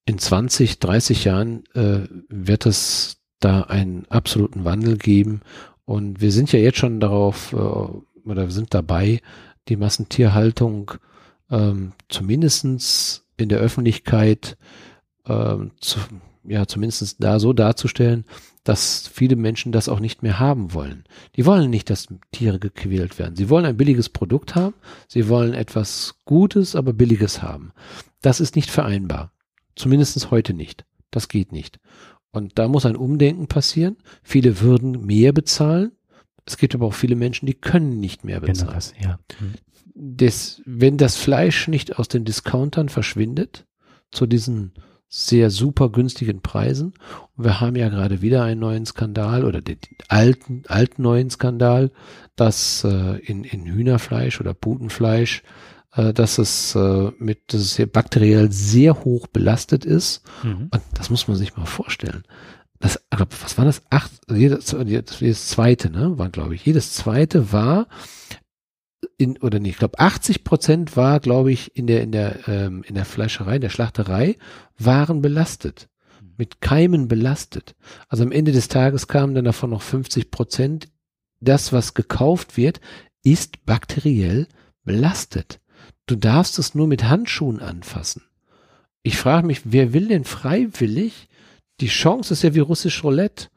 [0.06, 5.40] in 20, 30 Jahren äh, wird es da einen absoluten Wandel geben.
[5.84, 9.20] Und wir sind ja jetzt schon darauf, äh, oder wir sind dabei,
[9.68, 10.92] die Massentierhaltung
[11.50, 14.56] ähm, zumindestens in der Öffentlichkeit
[15.26, 15.98] ähm, zu,
[16.44, 18.24] ja, zumindest da so darzustellen,
[18.64, 21.04] dass viele Menschen das auch nicht mehr haben wollen.
[21.36, 23.36] Die wollen nicht, dass Tiere gequält werden.
[23.36, 24.74] Sie wollen ein billiges Produkt haben.
[25.06, 27.72] Sie wollen etwas Gutes, aber Billiges haben.
[28.22, 29.32] Das ist nicht vereinbar.
[29.76, 30.86] Zumindest heute nicht.
[31.10, 31.78] Das geht nicht.
[32.34, 33.96] Und da muss ein Umdenken passieren.
[34.24, 35.92] Viele würden mehr bezahlen.
[36.44, 38.70] Es gibt aber auch viele Menschen, die können nicht mehr genau bezahlen.
[38.70, 39.18] Genau das, ja.
[39.94, 43.66] Das, wenn das Fleisch nicht aus den Discountern verschwindet,
[44.10, 44.72] zu diesen
[45.08, 46.94] sehr super günstigen Preisen,
[47.36, 49.78] und wir haben ja gerade wieder einen neuen Skandal oder den
[50.08, 51.92] alten, alten neuen Skandal,
[52.34, 55.44] dass äh, in, in Hühnerfleisch oder Putenfleisch
[55.94, 60.22] dass es äh, mit, dass es hier bakteriell sehr hoch belastet ist.
[60.42, 60.68] Mhm.
[60.70, 62.24] Und das muss man sich mal vorstellen.
[62.80, 63.82] Das, was war das?
[63.90, 66.18] Acht, jedes, jedes zweite, ne?
[66.18, 67.86] War, glaube ich, jedes zweite war
[69.16, 72.82] in, oder nicht, ich glaube 80 Prozent war, glaube ich, in der, in der, ähm,
[72.86, 74.36] in der Fleischerei, in der Schlachterei,
[74.78, 75.88] waren belastet.
[76.36, 77.76] Mit Keimen belastet.
[78.08, 80.88] Also am Ende des Tages kamen dann davon noch 50 Prozent.
[81.40, 82.80] Das, was gekauft wird,
[83.22, 84.48] ist bakteriell
[84.84, 85.60] belastet.
[86.06, 88.22] Du darfst es nur mit Handschuhen anfassen.
[89.02, 91.28] Ich frage mich, wer will denn freiwillig?
[91.80, 93.48] Die Chance ist ja wie russisch Roulette.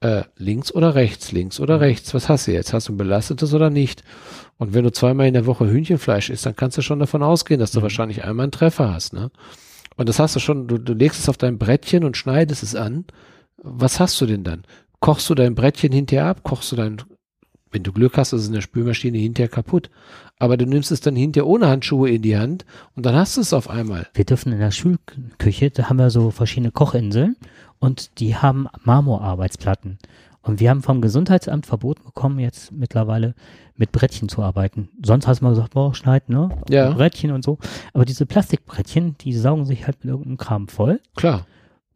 [0.00, 2.14] Äh, links oder rechts, links oder rechts.
[2.14, 2.72] Was hast du jetzt?
[2.72, 4.04] Hast du ein belastetes oder nicht?
[4.56, 7.58] Und wenn du zweimal in der Woche Hühnchenfleisch isst, dann kannst du schon davon ausgehen,
[7.58, 7.84] dass du mhm.
[7.84, 9.30] wahrscheinlich einmal einen Treffer hast, ne?
[9.96, 12.76] Und das hast du schon, du, du legst es auf dein Brettchen und schneidest es
[12.76, 13.06] an.
[13.56, 14.62] Was hast du denn dann?
[15.00, 16.44] Kochst du dein Brettchen hinterher ab?
[16.44, 17.02] Kochst du dein
[17.70, 19.90] wenn du Glück hast, ist es in der Spülmaschine hinterher kaputt.
[20.38, 22.64] Aber du nimmst es dann hinterher ohne Handschuhe in die Hand
[22.94, 24.06] und dann hast du es auf einmal.
[24.14, 27.36] Wir dürfen in der Schulküche, da haben wir so verschiedene Kochinseln
[27.80, 29.98] und die haben Marmorarbeitsplatten.
[30.42, 33.34] Und wir haben vom Gesundheitsamt verboten bekommen, jetzt mittlerweile
[33.76, 34.88] mit Brettchen zu arbeiten.
[35.04, 36.48] Sonst hast du mal gesagt, boah, schneid, ne?
[36.70, 36.90] Ja.
[36.90, 37.58] Brettchen und so.
[37.92, 41.00] Aber diese Plastikbrettchen, die saugen sich halt mit irgendeinem Kram voll.
[41.16, 41.46] Klar.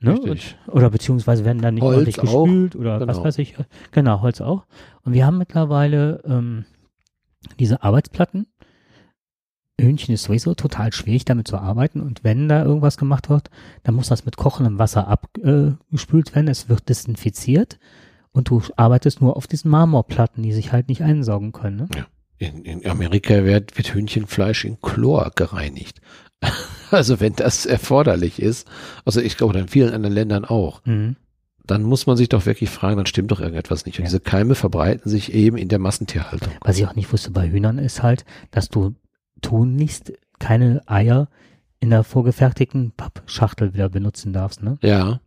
[0.01, 0.19] Ne?
[0.21, 3.11] Und, oder beziehungsweise werden dann nicht Holz ordentlich gespült oder genau.
[3.11, 3.55] was weiß ich.
[3.93, 4.65] Genau, Holz auch.
[5.05, 6.65] Und wir haben mittlerweile ähm,
[7.59, 8.47] diese Arbeitsplatten.
[9.81, 12.01] Hühnchen ist sowieso total schwierig, damit zu arbeiten.
[12.01, 13.51] Und wenn da irgendwas gemacht wird,
[13.83, 16.49] dann muss das mit kochendem Wasser abgespült werden.
[16.49, 17.79] Es wird desinfiziert.
[18.33, 21.77] Und du arbeitest nur auf diesen Marmorplatten, die sich halt nicht einsaugen können.
[21.77, 21.89] Ne?
[21.95, 22.07] Ja.
[22.39, 26.01] In, in Amerika wird, wird Hühnchenfleisch in Chlor gereinigt.
[26.91, 28.69] Also wenn das erforderlich ist,
[29.07, 31.17] also ich glaube in vielen anderen Ländern auch, Mhm.
[31.67, 33.99] Dann muss man sich doch wirklich fragen, dann stimmt doch irgendetwas nicht.
[33.99, 34.09] Und Ja.
[34.09, 36.53] diese Keime verbreiten sich eben in der Massentierhaltung.
[36.61, 38.95] Was ich auch nicht wusste bei Hühnern ist halt, dass du
[39.41, 41.29] tunlichst keine Eier
[41.81, 44.79] in der vorgefertigten Pappschachtel wieder benutzen darfst, ne?
[44.83, 45.21] Ja.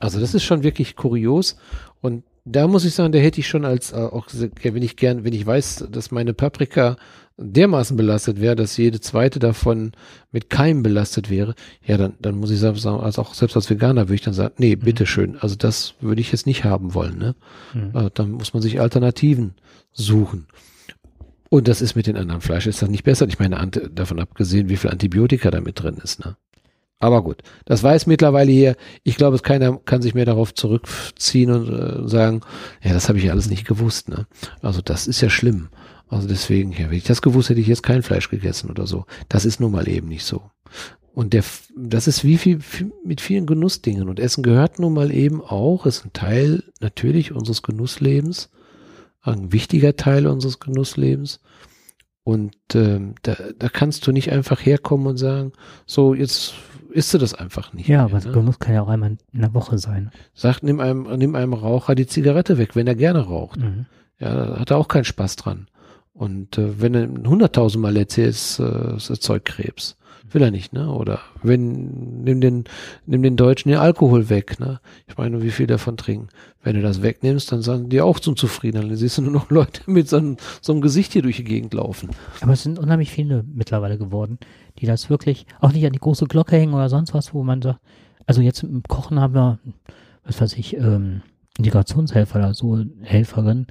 [0.00, 1.56] Also das ist schon wirklich kurios.
[2.00, 5.24] Und da muss ich sagen, da hätte ich schon als äh, auch wenn ich gern,
[5.24, 6.96] wenn ich weiß, dass meine Paprika
[7.38, 9.92] dermaßen belastet wäre, dass jede zweite davon
[10.30, 14.02] mit Keimen belastet wäre, ja, dann, dann muss ich sagen, also auch selbst als Veganer
[14.02, 17.34] würde ich dann sagen, nee, bitteschön, also das würde ich jetzt nicht haben wollen, ne?
[17.74, 17.90] Mhm.
[17.92, 19.54] Also dann muss man sich Alternativen
[19.92, 20.46] suchen.
[21.50, 23.26] Und das ist mit den anderen Fleisch ist dann nicht besser.
[23.28, 26.36] Ich meine, davon abgesehen, wie viel Antibiotika da mit drin ist, ne?
[26.98, 28.76] Aber gut, das weiß mittlerweile hier.
[29.02, 32.40] Ich glaube, es keiner kann sich mehr darauf zurückziehen und äh, sagen,
[32.82, 34.26] ja, das habe ich alles nicht gewusst, ne?
[34.62, 35.68] Also das ist ja schlimm.
[36.08, 39.04] Also deswegen, ja, wenn ich das gewusst hätte, ich jetzt kein Fleisch gegessen oder so.
[39.28, 40.50] Das ist nun mal eben nicht so.
[41.12, 41.44] Und der,
[41.76, 42.60] das ist wie viel
[43.04, 44.08] mit vielen Genussdingen.
[44.08, 48.50] Und Essen gehört nun mal eben auch, ist ein Teil natürlich unseres Genusslebens,
[49.22, 51.40] ein wichtiger Teil unseres Genusslebens.
[52.22, 55.52] Und ähm, da, da kannst du nicht einfach herkommen und sagen,
[55.86, 56.54] so, jetzt
[56.96, 57.88] isst du das einfach nicht.
[57.88, 58.32] Ja, mehr, aber ne?
[58.32, 60.10] Genuss kann ja auch einmal in der Woche sein.
[60.34, 63.60] Sagt, nimm einem, nimm einem Raucher die Zigarette weg, wenn er gerne raucht.
[63.60, 63.86] Mhm.
[64.18, 65.68] Ja, da hat er auch keinen Spaß dran.
[66.14, 69.96] Und äh, wenn er hunderttausendmal erzählt, äh, es erzeugt Krebs.
[70.32, 70.90] Will er nicht, ne?
[70.90, 72.64] Oder wenn, nimm den,
[73.04, 74.80] nimm den Deutschen den Alkohol weg, ne?
[75.06, 76.28] Ich meine, wie viel davon trinken.
[76.62, 78.80] Wenn du das wegnimmst, dann sagen die auch zum Zufrieden.
[78.80, 81.44] Dann siehst du nur noch Leute mit so einem, so einem Gesicht hier durch die
[81.44, 82.10] Gegend laufen.
[82.40, 84.38] Aber es sind unheimlich viele mittlerweile geworden,
[84.78, 87.62] die das wirklich auch nicht an die große Glocke hängen oder sonst was, wo man
[87.62, 87.80] sagt,
[88.26, 89.58] also jetzt im Kochen haben wir,
[90.24, 91.22] was weiß ich, ähm,
[91.58, 93.66] Integrationshelfer oder so, Helferin,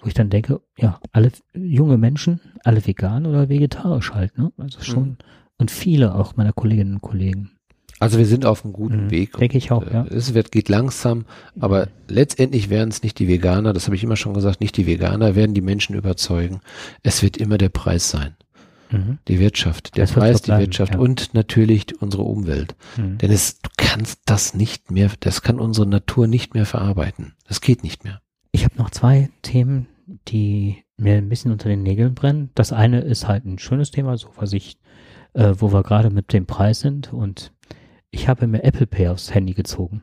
[0.00, 4.52] wo ich dann denke, ja, alle junge Menschen, alle vegan oder vegetarisch halt, ne?
[4.58, 5.16] Also schon, Mhm.
[5.58, 7.50] und viele auch meiner Kolleginnen und Kollegen.
[7.98, 9.10] Also wir sind auf einem guten Mhm.
[9.10, 9.38] Weg.
[9.38, 10.04] Denke ich auch, Äh, ja.
[10.06, 11.24] Es wird, geht langsam,
[11.58, 14.86] aber letztendlich werden es nicht die Veganer, das habe ich immer schon gesagt, nicht die
[14.86, 16.60] Veganer werden die Menschen überzeugen.
[17.02, 18.36] Es wird immer der Preis sein.
[18.90, 19.18] Mhm.
[19.28, 21.00] Die Wirtschaft, der Das Preis, die bleiben, Wirtschaft ja.
[21.00, 22.76] und natürlich unsere Umwelt.
[22.96, 23.18] Mhm.
[23.18, 27.34] Denn es, du kannst das nicht mehr, das kann unsere Natur nicht mehr verarbeiten.
[27.48, 28.20] Das geht nicht mehr.
[28.52, 29.86] Ich habe noch zwei Themen,
[30.28, 32.50] die mir ein bisschen unter den Nägeln brennen.
[32.54, 34.78] Das eine ist halt ein schönes Thema, so was ich,
[35.34, 37.12] äh, wo wir gerade mit dem Preis sind.
[37.12, 37.52] Und
[38.10, 40.02] ich habe mir Apple Pay aufs Handy gezogen.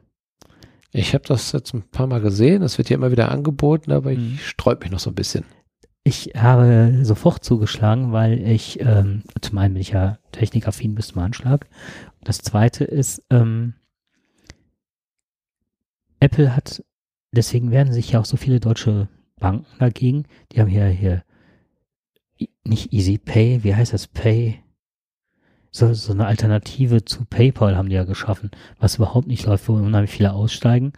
[0.91, 4.11] Ich habe das jetzt ein paar Mal gesehen, es wird ja immer wieder angeboten, aber
[4.11, 4.33] Mhm.
[4.35, 5.45] ich sträub mich noch so ein bisschen.
[6.05, 11.21] Ich habe sofort zugeschlagen, weil ich, ähm, zum einen bin ich ja technikaffin bis zum
[11.21, 11.67] Anschlag.
[12.21, 13.75] Das zweite ist, ähm,
[16.19, 16.83] Apple hat,
[17.31, 19.07] deswegen werden sich ja auch so viele deutsche
[19.39, 21.23] Banken dagegen, die haben hier, hier,
[22.65, 24.61] nicht Easy Pay, wie heißt das, Pay,
[25.71, 29.73] so, so eine Alternative zu PayPal haben die ja geschaffen, was überhaupt nicht läuft, wo
[29.73, 30.93] unheimlich viele aussteigen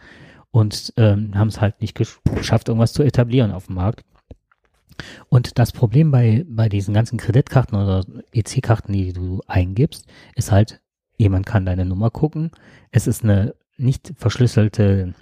[0.50, 4.04] und ähm, haben es halt nicht gesch- geschafft, irgendwas zu etablieren auf dem Markt.
[5.28, 10.80] Und das Problem bei, bei diesen ganzen Kreditkarten oder EC-Karten, die du eingibst, ist halt,
[11.18, 12.50] jemand kann deine Nummer gucken.
[12.90, 15.14] Es ist eine nicht verschlüsselte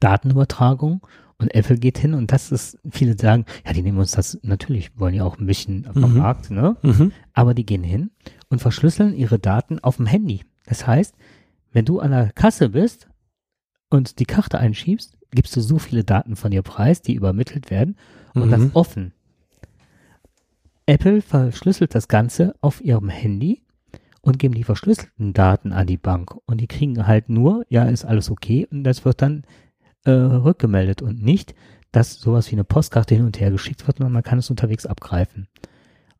[0.00, 1.06] Datenübertragung
[1.38, 4.98] und Apple geht hin und das ist, viele sagen, ja, die nehmen uns das, natürlich
[4.98, 6.18] wollen ja auch ein bisschen vom Mhm.
[6.18, 6.76] Markt, ne?
[6.82, 7.12] Mhm.
[7.32, 8.10] Aber die gehen hin
[8.48, 10.42] und verschlüsseln ihre Daten auf dem Handy.
[10.66, 11.14] Das heißt,
[11.72, 13.08] wenn du an der Kasse bist
[13.88, 17.96] und die Karte einschiebst, gibst du so viele Daten von dir preis, die übermittelt werden
[18.34, 18.70] und das Mhm.
[18.74, 19.12] offen.
[20.86, 23.62] Apple verschlüsselt das Ganze auf ihrem Handy
[24.22, 28.04] und geben die verschlüsselten Daten an die Bank und die kriegen halt nur, ja, ist
[28.04, 29.44] alles okay und das wird dann
[30.04, 31.54] äh, rückgemeldet und nicht,
[31.92, 34.86] dass sowas wie eine Postkarte hin und her geschickt wird, sondern man kann es unterwegs
[34.86, 35.48] abgreifen.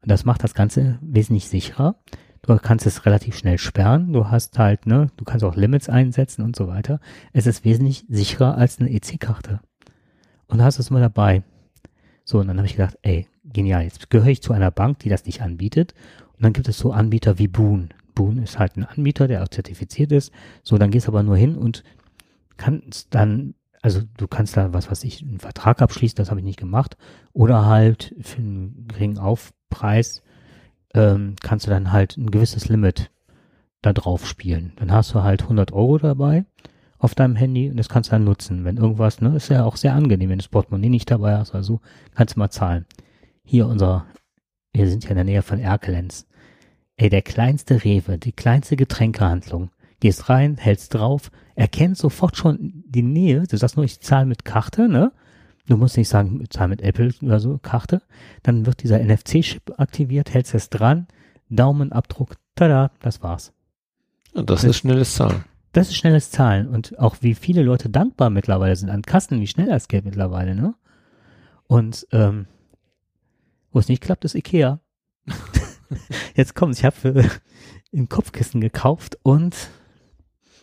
[0.03, 1.97] Und das macht das Ganze wesentlich sicherer.
[2.43, 4.13] Du kannst es relativ schnell sperren.
[4.13, 7.01] Du hast halt, ne, du kannst auch Limits einsetzen und so weiter.
[7.33, 9.61] Es ist wesentlich sicherer als eine EC-Karte.
[10.47, 11.43] Und da hast du es mal dabei.
[12.29, 15.09] So, und dann habe ich gedacht, ey, genial, jetzt gehöre ich zu einer Bank, die
[15.09, 15.95] das nicht anbietet.
[16.37, 17.89] Und dann gibt es so Anbieter wie Boon.
[18.15, 20.31] Boon ist halt ein Anbieter, der auch zertifiziert ist.
[20.63, 21.85] So, dann gehst du aber nur hin und
[22.59, 26.45] kannst dann, also du kannst da, was weiß ich, einen Vertrag abschließen, das habe ich
[26.45, 26.99] nicht gemacht.
[27.33, 30.23] Oder halt für einen geringen Aufpreis
[30.93, 33.11] ähm, kannst du dann halt ein gewisses Limit
[33.81, 34.75] da drauf spielen.
[34.77, 36.45] Dann hast du halt 100 Euro dabei
[36.99, 38.65] auf deinem Handy und das kannst du dann nutzen.
[38.65, 41.55] Wenn irgendwas, ne, ist ja auch sehr angenehm, wenn du das Portemonnaie nicht dabei hast,
[41.55, 41.81] also
[42.15, 42.87] kannst du mal zahlen.
[43.45, 44.07] Hier unser,
[44.73, 46.27] wir sind ja in der Nähe von Erkelenz.
[46.97, 49.71] Ey, der kleinste Rewe, die kleinste Getränkehandlung.
[50.01, 53.45] Gehst rein, hältst drauf, erkennst sofort schon die Nähe.
[53.49, 55.13] Du sagst nur, ich zahle mit Karte, ne?
[55.67, 58.03] Du musst nicht sagen, ich zahle mit Apple oder so, Karte.
[58.43, 61.07] Dann wird dieser NFC-Chip aktiviert, hältst es dran,
[61.51, 63.53] Daumenabdruck, tada, das war's.
[64.35, 65.45] Und das ist schnelles Zahlen.
[65.73, 69.47] Das ist schnelles Zahlen und auch wie viele Leute dankbar mittlerweile sind an Kassen, wie
[69.47, 70.75] schnell das geht mittlerweile, ne?
[71.67, 72.47] Und ähm,
[73.71, 74.81] wo es nicht klappt, ist Ikea.
[76.35, 77.31] Jetzt kommt's, ich habe
[77.95, 79.55] ein Kopfkissen gekauft und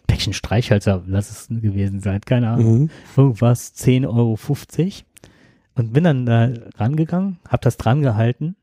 [0.07, 2.82] Päckchen Streichhölzer, lass es gewesen sein, keine Ahnung.
[2.82, 2.90] Mhm.
[3.15, 4.38] Irgendwas, 10,50 Euro.
[5.76, 8.56] Und bin dann da rangegangen, hab das dran gehalten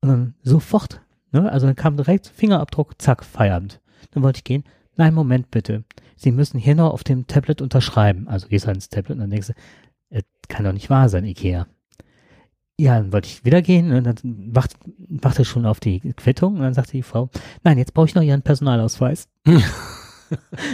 [0.00, 1.02] und dann sofort,
[1.32, 3.80] ne, also dann kam direkt Fingerabdruck, zack, Feierabend.
[4.12, 4.64] Dann wollte ich gehen.
[4.96, 5.84] Nein, Moment bitte.
[6.16, 8.28] Sie müssen hier noch auf dem Tablet unterschreiben.
[8.28, 9.54] Also gehst halt ins Tablet und dann denkst du,
[10.10, 11.66] äh, kann doch nicht wahr sein, Ikea.
[12.78, 14.16] Ja, dann wollte ich wieder gehen und dann
[14.54, 14.74] wacht,
[15.08, 17.28] wachte schon auf die Quittung und dann sagte die Frau,
[17.62, 19.28] nein, jetzt brauche ich noch Ihren Personalausweis.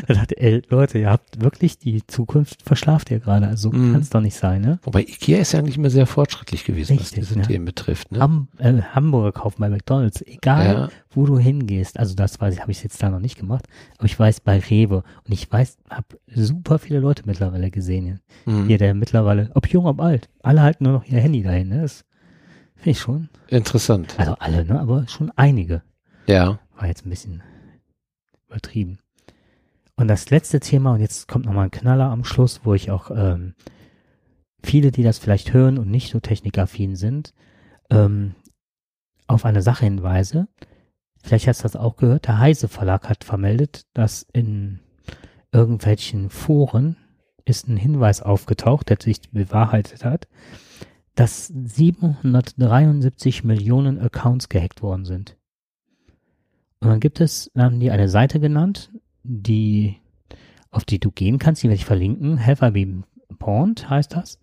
[0.07, 3.47] da dachte ey, Leute, ihr habt wirklich die Zukunft verschlaft ihr gerade.
[3.49, 3.93] Also Mhm.
[3.93, 4.79] kann es doch nicht sein, ne?
[4.83, 7.45] Wobei Ikea ist ja eigentlich immer sehr fortschrittlich gewesen, was Richtig, diese ja.
[7.47, 8.13] Themen betrifft.
[8.13, 8.21] Ne?
[8.21, 10.89] Ham äh, Hamburger kaufen bei McDonalds, egal Ja.
[11.11, 11.99] wo du hingehst.
[11.99, 13.67] Also das weiß ich, habe ich jetzt da noch nicht gemacht,
[13.99, 18.21] aber ich weiß bei Rewe und ich weiß, habe super viele Leute mittlerweile gesehen.
[18.45, 18.67] Mhm.
[18.67, 21.69] Hier, der mittlerweile, ob jung, ob alt, alle halten nur noch ihr Handy dahin.
[21.69, 21.83] Ne?
[21.83, 22.05] Das
[22.77, 23.29] finde ich schon.
[23.49, 24.15] Interessant.
[24.19, 24.79] Also alle, ne?
[24.81, 25.83] aber schon einige.
[26.27, 26.59] Ja.
[26.77, 27.43] War jetzt ein bisschen
[28.49, 28.99] übertrieben.
[29.97, 33.11] Und das letzte Thema, und jetzt kommt nochmal ein Knaller am Schluss, wo ich auch
[33.11, 33.55] ähm,
[34.63, 37.33] viele, die das vielleicht hören und nicht so technikaffin sind,
[37.91, 38.35] ähm,
[39.27, 40.49] auf eine Sache hinweise.
[41.23, 42.29] Vielleicht hast du das auch gehört.
[42.29, 44.81] Der Heise Verlag hat vermeldet, dass in
[45.51, 46.97] irgendwelchen Foren
[47.47, 50.29] ist ein Hinweis aufgetaucht, der sich bewahrheitet hat,
[51.15, 55.37] dass 773 Millionen Accounts gehackt worden sind.
[56.81, 58.91] Und dann gibt es, dann haben die eine Seite genannt,
[59.29, 59.97] die,
[60.71, 63.05] auf die du gehen kannst, die werde ich verlinken.
[63.39, 64.39] Pawned heißt das.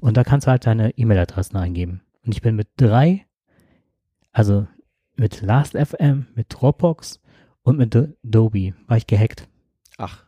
[0.00, 2.02] Und da kannst du halt deine E-Mail-Adressen eingeben.
[2.24, 3.26] Und ich bin mit drei,
[4.32, 4.66] also
[5.16, 7.20] mit Last.fm, mit Dropbox
[7.62, 9.48] und mit Adobe war ich gehackt.
[9.96, 10.24] Ach.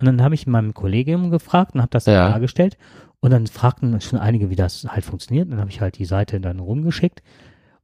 [0.00, 2.30] Und dann habe ich meinem Kollegium gefragt und habe das Ja.
[2.30, 2.76] dargestellt.
[3.20, 5.46] Und dann fragten schon einige, wie das halt funktioniert.
[5.46, 7.22] Und dann habe ich halt die Seite dann rumgeschickt.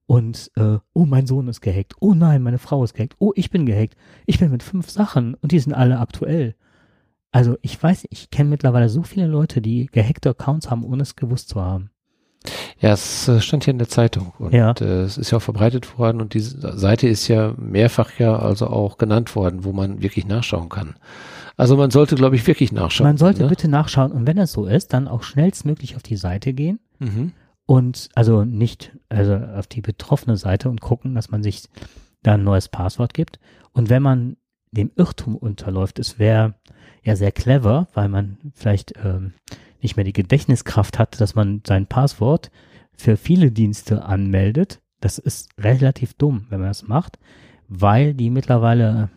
[0.07, 1.95] Und, äh, oh, mein Sohn ist gehackt.
[2.01, 3.17] Oh nein, meine Frau ist gehackt.
[3.19, 3.97] Oh, ich bin gehackt.
[4.27, 6.55] Ich bin mit fünf Sachen und die sind alle aktuell.
[7.33, 11.17] Also ich weiß, ich kenne mittlerweile so viele Leute, die gehackte Accounts haben, ohne es
[11.17, 11.91] gewusst zu haben.
[12.79, 14.73] Ja, es äh, stand hier in der Zeitung und Ja.
[14.73, 18.67] äh, es ist ja auch verbreitet worden und diese Seite ist ja mehrfach ja also
[18.67, 20.95] auch genannt worden, wo man wirklich nachschauen kann.
[21.57, 23.09] Also man sollte, glaube ich, wirklich nachschauen.
[23.09, 23.49] Man sollte ne?
[23.49, 27.33] bitte nachschauen und wenn das so ist, dann auch schnellstmöglich auf die Seite gehen Mhm.
[27.67, 31.65] Und also nicht also auf die betroffene Seite und gucken, dass man sich
[32.23, 33.39] da ein neues Passwort gibt.
[33.73, 34.37] Und wenn man
[34.71, 36.55] dem Irrtum unterläuft, es wäre
[37.03, 39.35] ja sehr clever, weil man vielleicht ähm,
[39.81, 42.51] nicht mehr die Gedächtniskraft hat, dass man sein Passwort
[42.97, 44.81] für viele Dienste anmeldet.
[45.01, 47.19] Das ist relativ dumm, wenn man das macht,
[47.69, 49.11] weil die mittlerweile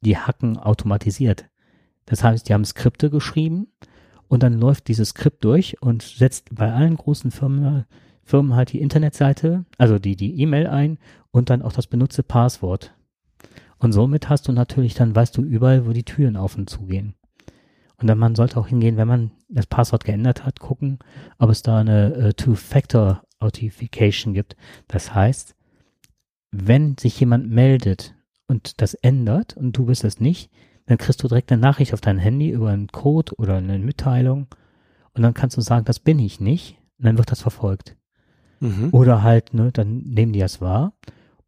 [0.00, 1.46] die Hacken automatisiert.
[2.06, 3.68] Das heißt, die haben Skripte geschrieben
[4.28, 7.84] und dann läuft dieses Skript durch und setzt bei allen großen Firmen,
[8.22, 10.98] Firmen halt die Internetseite, also die die E-Mail ein
[11.30, 12.94] und dann auch das benutzte Passwort.
[13.78, 16.86] Und somit hast du natürlich, dann weißt du überall, wo die Türen auf und zu
[16.86, 17.14] gehen.
[17.96, 20.98] Und dann man sollte auch hingehen, wenn man das Passwort geändert hat, gucken,
[21.38, 24.56] ob es da eine äh, Two-Factor Authentication gibt.
[24.88, 25.54] Das heißt,
[26.50, 28.14] wenn sich jemand meldet
[28.46, 30.50] und das ändert und du bist es nicht,
[30.88, 34.46] dann kriegst du direkt eine Nachricht auf dein Handy über einen Code oder eine Mitteilung
[35.12, 37.94] und dann kannst du sagen, das bin ich nicht und dann wird das verfolgt.
[38.60, 38.88] Mhm.
[38.92, 40.94] Oder halt, ne, dann nehmen die das wahr.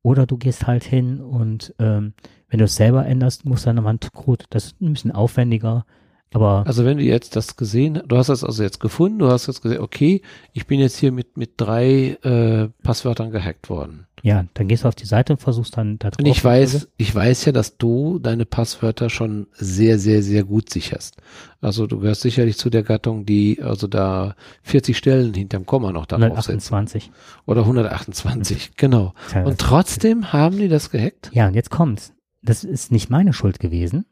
[0.02, 2.12] Oder du gehst halt hin und ähm,
[2.48, 4.44] wenn du es selber änderst, musst du dann nochmal einen Code.
[4.50, 5.86] Das ist ein bisschen aufwendiger,
[6.32, 9.46] aber Also wenn du jetzt das gesehen, du hast das also jetzt gefunden, du hast
[9.48, 14.06] jetzt gesehen, okay, ich bin jetzt hier mit mit drei äh, Passwörtern gehackt worden.
[14.22, 16.18] ja, dann gehst du auf die Seite und versuchst dann da drauf.
[16.18, 20.70] Und ich weiß, ich weiß ja, dass du deine Passwörter schon sehr, sehr, sehr gut
[20.70, 21.16] sicherst.
[21.62, 26.06] Also du gehörst sicherlich zu der Gattung, die also da 40 Stellen hinterm Komma noch
[26.06, 26.70] da draufsetzt.
[26.70, 27.10] 128.
[27.46, 29.14] Oder 128, genau.
[29.44, 31.30] Und trotzdem haben die das gehackt?
[31.32, 32.12] Ja, und jetzt kommt's.
[32.42, 34.04] Das ist nicht meine Schuld gewesen,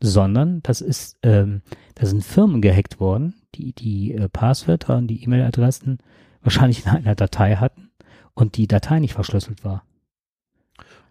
[0.00, 1.62] sondern das ist, ähm,
[1.94, 5.98] da sind Firmen gehackt worden, die die äh, Passwörter und die E-Mail-Adressen
[6.42, 7.90] wahrscheinlich in einer Datei hatten
[8.34, 9.84] und die Datei nicht verschlüsselt war.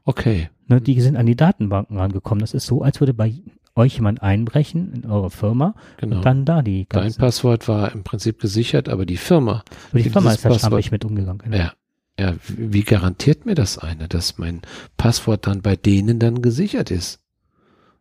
[0.05, 0.49] Okay.
[0.67, 2.41] Ne, die sind an die Datenbanken rangekommen.
[2.41, 3.33] Das ist so, als würde bei
[3.75, 6.17] euch jemand einbrechen in eure Firma Genau.
[6.17, 7.19] und dann da die Dein ganze.
[7.19, 10.91] Passwort war im Prinzip gesichert, aber die Firma, Aber die die Firma ist da schamlich
[10.91, 11.39] mit umgegangen.
[11.43, 11.57] Genau.
[11.57, 11.73] ja,
[12.19, 14.61] ja, wie garantiert mir das eine, dass mein
[14.97, 17.19] Passwort dann bei denen dann gesichert ist?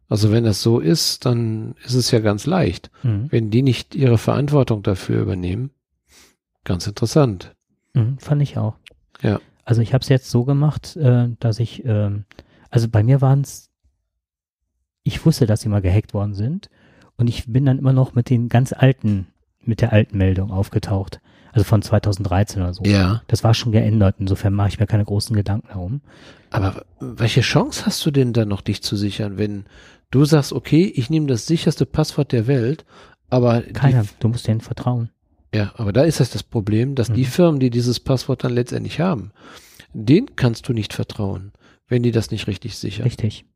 [0.08, 2.90] Also wenn das so ist, dann ist es ja ganz leicht.
[3.02, 3.26] Mhm.
[3.30, 5.70] Wenn die nicht ihre Verantwortung dafür übernehmen,
[6.64, 7.54] ganz interessant.
[7.94, 8.76] Mhm, fand ich auch.
[9.22, 9.40] Ja.
[9.64, 12.24] Also ich habe es jetzt so gemacht, äh, dass ich, ähm,
[12.70, 13.70] also bei mir waren es,
[15.02, 16.70] ich wusste, dass sie mal gehackt worden sind
[17.16, 19.26] und ich bin dann immer noch mit den ganz alten,
[19.60, 21.20] mit der alten Meldung aufgetaucht.
[21.52, 22.84] Also von 2013 oder so.
[22.84, 23.22] Ja.
[23.28, 24.16] Das war schon geändert.
[24.18, 26.02] Insofern mache ich mir keine großen Gedanken darum.
[26.50, 29.64] Aber welche Chance hast du denn dann noch, dich zu sichern, wenn
[30.10, 32.84] du sagst, okay, ich nehme das sicherste Passwort der Welt,
[33.28, 35.10] aber Keiner, du musst denen vertrauen.
[35.54, 37.14] Ja, aber da ist das das Problem, dass mhm.
[37.14, 39.32] die Firmen, die dieses Passwort dann letztendlich haben,
[39.92, 41.52] denen kannst du nicht vertrauen,
[41.88, 43.04] wenn die das nicht richtig sichern.
[43.04, 43.46] Richtig.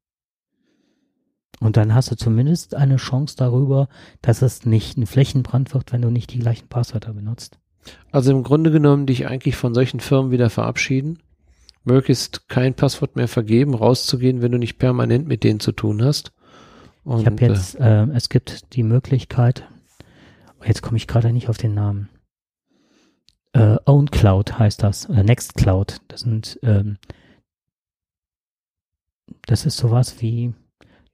[1.60, 3.88] Und dann hast du zumindest eine Chance darüber,
[4.22, 7.58] dass es nicht ein Flächenbrand wird, wenn du nicht die gleichen Passwörter benutzt.
[8.10, 11.18] Also im Grunde genommen dich eigentlich von solchen Firmen wieder verabschieden,
[11.84, 16.32] möglichst kein Passwort mehr vergeben, rauszugehen, wenn du nicht permanent mit denen zu tun hast.
[17.04, 19.64] Und, ich habe jetzt, äh, äh, es gibt die Möglichkeit,
[20.64, 22.08] jetzt komme ich gerade nicht auf den Namen.
[23.52, 26.00] Äh, Own Cloud heißt das, oder Next Cloud.
[26.08, 26.98] Das sind, ähm,
[29.46, 30.54] das ist sowas wie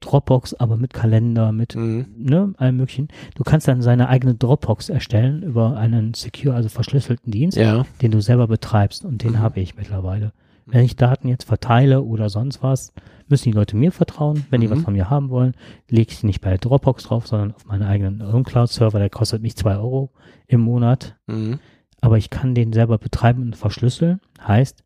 [0.00, 2.06] Dropbox, aber mit Kalender, mit mhm.
[2.18, 3.08] ne, allem möglichen.
[3.34, 7.86] Du kannst dann seine eigene Dropbox erstellen über einen secure, also verschlüsselten Dienst, ja.
[8.02, 9.38] den du selber betreibst und den mhm.
[9.38, 10.32] habe ich mittlerweile.
[10.66, 12.92] Wenn ich Daten jetzt verteile oder sonst was,
[13.28, 14.46] müssen die Leute mir vertrauen.
[14.50, 14.84] Wenn die was mhm.
[14.84, 15.54] von mir haben wollen,
[15.88, 18.98] lege ich nicht bei Dropbox drauf, sondern auf meinen eigenen Cloud-Server.
[18.98, 20.12] Der kostet mich zwei Euro
[20.46, 21.16] im Monat.
[21.26, 21.58] Mhm.
[22.00, 24.20] Aber ich kann den selber betreiben und verschlüsseln.
[24.46, 24.84] Heißt,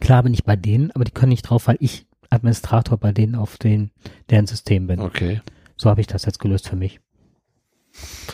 [0.00, 3.34] klar bin ich bei denen, aber die können nicht drauf, weil ich Administrator bei denen
[3.34, 3.90] auf den,
[4.30, 5.00] deren System bin.
[5.00, 5.40] Okay.
[5.76, 7.00] So habe ich das jetzt gelöst für mich.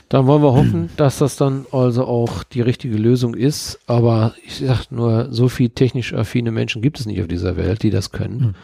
[0.08, 3.78] Dann wollen wir hoffen, dass das dann also auch die richtige Lösung ist.
[3.86, 7.82] Aber ich sag nur, so viel technisch affine Menschen gibt es nicht auf dieser Welt,
[7.82, 8.40] die das können.
[8.40, 8.54] Hm.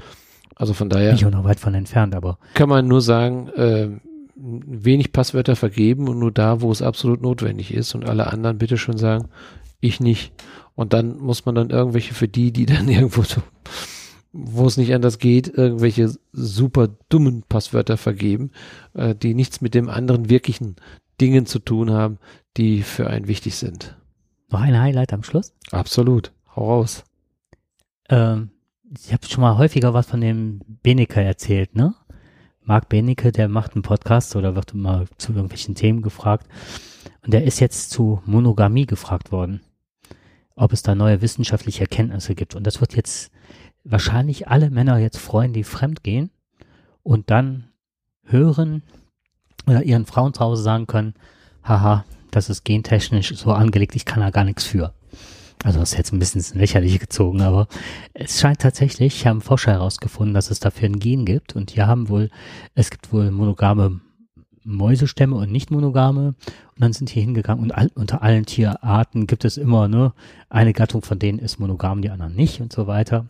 [0.57, 1.13] Also von daher.
[1.13, 2.39] Nicht auch noch weit von entfernt, aber.
[2.55, 3.89] Kann man nur sagen, äh,
[4.37, 8.77] wenig Passwörter vergeben und nur da, wo es absolut notwendig ist und alle anderen bitte
[8.77, 9.29] schon sagen,
[9.81, 10.33] ich nicht.
[10.75, 13.43] Und dann muss man dann irgendwelche für die, die dann irgendwo so
[14.37, 18.51] wo es nicht anders geht, irgendwelche super dummen Passwörter vergeben,
[18.95, 20.77] äh, die nichts mit dem anderen wirklichen
[21.21, 22.19] Dingen zu tun haben,
[22.57, 23.97] die für einen wichtig sind.
[24.51, 25.55] Noch ein Highlight am Schluss?
[25.71, 26.33] Absolut.
[26.55, 27.05] Hau raus.
[28.09, 28.51] Ähm,
[28.95, 31.95] ich habe schon mal häufiger was von dem Benecke erzählt, ne?
[32.63, 36.49] Marc Benecke, der macht einen Podcast oder wird immer zu irgendwelchen Themen gefragt.
[37.25, 39.61] Und der ist jetzt zu Monogamie gefragt worden,
[40.57, 42.55] ob es da neue wissenschaftliche Erkenntnisse gibt.
[42.55, 43.31] Und das wird jetzt
[43.89, 46.31] wahrscheinlich alle Männer jetzt freuen, die fremd gehen
[47.03, 47.69] und dann
[48.25, 48.83] hören
[49.67, 51.15] oder ihren Frauen zu Hause sagen können,
[51.63, 54.93] haha, das ist gentechnisch so angelegt, ich kann da gar nichts für.
[55.65, 57.67] Also das ist jetzt ein bisschen lächerlich gezogen, aber
[58.13, 62.09] es scheint tatsächlich, haben Forscher herausgefunden, dass es dafür ein Gen gibt und die haben
[62.09, 62.31] wohl,
[62.75, 64.01] es gibt wohl monogame
[64.65, 66.35] Mäusestämme und nicht monogame
[66.75, 70.13] und dann sind die hingegangen und all, unter allen Tierarten gibt es immer ne
[70.51, 73.27] eine Gattung von denen ist monogam, die anderen nicht und so weiter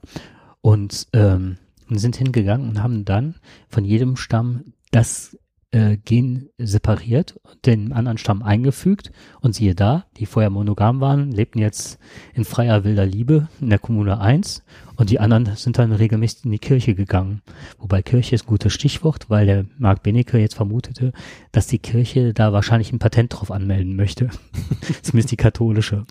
[0.67, 1.59] und ähm,
[1.91, 3.37] sind hingegangen und haben dann
[3.69, 5.39] von jedem Stamm das
[5.71, 9.13] äh, Gen separiert und den anderen Stamm eingefügt.
[9.41, 12.01] Und siehe da, die vorher monogam waren, lebten jetzt
[12.35, 14.65] in freier wilder Liebe in der Kommune 1
[14.97, 17.43] und die anderen sind dann regelmäßig in die Kirche gegangen.
[17.79, 21.13] Wobei Kirche ist ein gutes Stichwort, weil der Marc Benecke jetzt vermutete,
[21.53, 24.31] dass die Kirche da wahrscheinlich ein Patent drauf anmelden möchte.
[25.03, 26.07] Zumindest die katholische.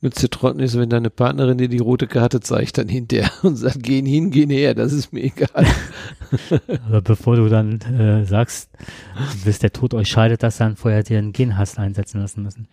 [0.00, 3.56] Nützt dir trotzdem nicht, wenn deine Partnerin dir die rote Karte zeigt, dann hinterher und
[3.56, 5.66] sagt, gehen hin, gehen her, das ist mir egal.
[6.86, 8.70] Aber bevor du dann äh, sagst,
[9.44, 12.68] bis der Tod euch scheidet, dass dann vorher dir einen Genhass einsetzen lassen müssen.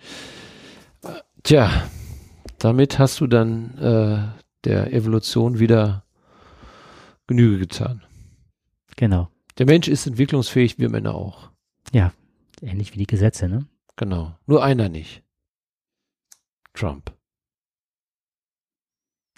[1.44, 1.70] Tja,
[2.60, 6.06] damit hast du dann äh, der Evolution wieder
[7.28, 8.04] Genüge getan.
[8.96, 9.30] Genau.
[9.58, 11.52] Der Mensch ist entwicklungsfähig, wir Männer auch.
[11.92, 12.14] Ja,
[12.62, 13.68] ähnlich wie die Gesetze, ne?
[13.96, 14.38] Genau.
[14.46, 15.24] Nur einer nicht.
[16.74, 17.14] Trump.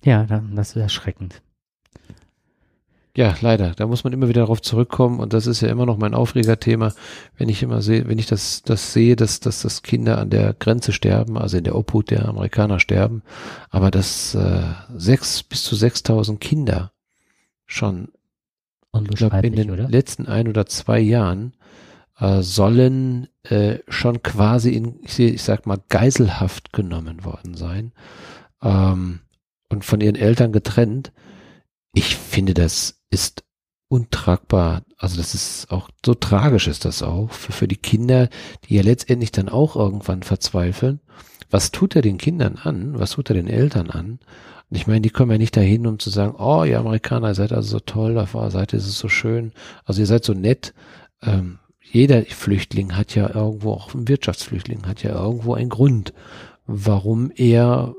[0.03, 1.41] Ja, das ist erschreckend.
[3.17, 3.71] Ja, leider.
[3.75, 6.93] Da muss man immer wieder darauf zurückkommen und das ist ja immer noch mein Aufregerthema,
[7.35, 10.53] wenn ich immer sehe, wenn ich das, das sehe, dass, dass, dass Kinder an der
[10.53, 13.23] Grenze sterben, also in der Obhut der Amerikaner sterben,
[13.71, 14.61] aber dass äh,
[14.95, 16.91] sechs bis zu sechstausend Kinder
[17.65, 18.09] schon
[18.91, 19.89] glaub, in den oder?
[19.89, 21.53] letzten ein oder zwei Jahren
[22.19, 27.93] äh, sollen äh, schon quasi in, ich, ich sag mal, Geiselhaft genommen worden sein
[28.61, 29.21] ähm,
[29.69, 31.11] und von ihren Eltern getrennt.
[31.97, 33.43] Ich finde das ist
[33.87, 34.83] untragbar.
[34.99, 38.29] Also das ist auch so tragisch ist das auch für, für die Kinder,
[38.63, 40.99] die ja letztendlich dann auch irgendwann verzweifeln.
[41.49, 42.99] Was tut er den Kindern an?
[42.99, 44.19] Was tut er den Eltern an?
[44.69, 47.33] Und ich meine, die kommen ja nicht dahin, um zu sagen, oh, ihr Amerikaner, ihr
[47.33, 49.51] seid also so toll, auf eurer Seite ist es so schön,
[49.83, 50.75] also ihr seid so nett.
[51.23, 56.13] Ähm, jeder Flüchtling hat ja irgendwo, auch ein Wirtschaftsflüchtling hat ja irgendwo einen Grund,
[56.67, 57.95] warum er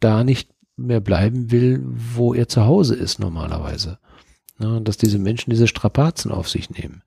[0.00, 3.98] da nicht mehr bleiben will, wo er zu Hause ist normalerweise.
[4.58, 7.02] Ja, dass diese Menschen diese Strapazen auf sich nehmen.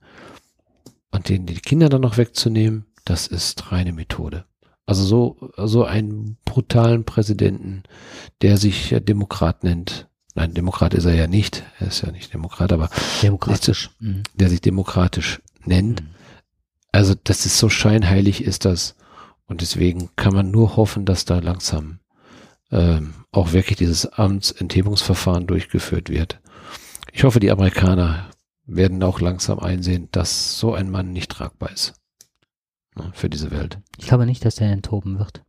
[1.11, 4.45] Und denen die Kinder dann noch wegzunehmen, das ist reine Methode.
[4.85, 7.84] Also so, so einen brutalen Präsidenten,
[8.41, 10.07] der sich Demokrat nennt.
[10.35, 11.64] Nein, Demokrat ist er ja nicht.
[11.80, 12.89] Er ist ja nicht Demokrat, aber
[13.22, 13.89] demokratisch.
[13.99, 14.23] Mhm.
[14.35, 16.03] der sich demokratisch nennt.
[16.03, 16.07] Mhm.
[16.91, 18.95] Also das ist so scheinheilig ist das.
[19.45, 21.99] Und deswegen kann man nur hoffen, dass da langsam
[22.72, 26.39] ähm, auch wirklich dieses Amtsenthebungsverfahren durchgeführt wird.
[27.14, 28.30] Ich hoffe, die Amerikaner
[28.65, 31.93] werden auch langsam einsehen, dass so ein Mann nicht tragbar ist
[32.95, 33.80] ne, für diese Welt.
[33.97, 35.43] Ich glaube nicht, dass er enthoben wird.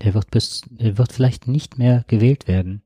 [0.00, 2.82] Er wird bis, er wird vielleicht nicht mehr gewählt werden.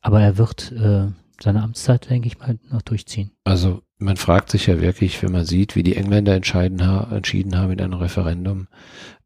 [0.00, 1.08] Aber er wird äh,
[1.42, 3.32] seine Amtszeit, denke ich mal, noch durchziehen.
[3.44, 7.72] Also man fragt sich ja wirklich, wenn man sieht, wie die Engländer entscheiden entschieden haben
[7.72, 8.68] in einem Referendum,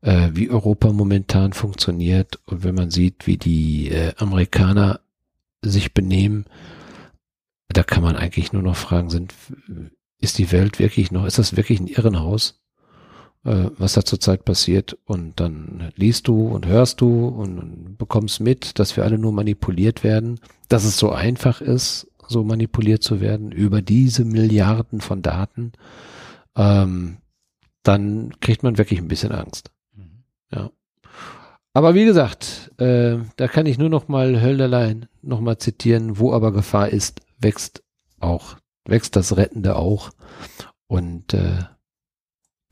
[0.02, 5.00] äh, wie Europa momentan funktioniert und wenn man sieht, wie die äh, Amerikaner
[5.62, 6.46] sich benehmen,
[7.68, 9.34] da kann man eigentlich nur noch fragen, sind,
[10.18, 12.60] ist die Welt wirklich noch, ist das wirklich ein Irrenhaus,
[13.46, 14.98] äh, was da zurzeit passiert?
[15.04, 19.32] Und dann liest du und hörst du und, und bekommst mit, dass wir alle nur
[19.32, 25.22] manipuliert werden, dass es so einfach ist, so manipuliert zu werden über diese Milliarden von
[25.22, 25.72] Daten,
[26.56, 27.18] ähm,
[27.82, 29.70] dann kriegt man wirklich ein bisschen Angst.
[29.94, 30.24] Mhm.
[30.52, 30.70] Ja.
[31.72, 36.32] Aber wie gesagt, äh, da kann ich nur noch mal Hölderlein noch mal zitieren, wo
[36.32, 37.84] aber Gefahr ist, wächst
[38.18, 38.56] auch,
[38.86, 40.10] wächst das Rettende auch.
[40.88, 41.64] Und äh,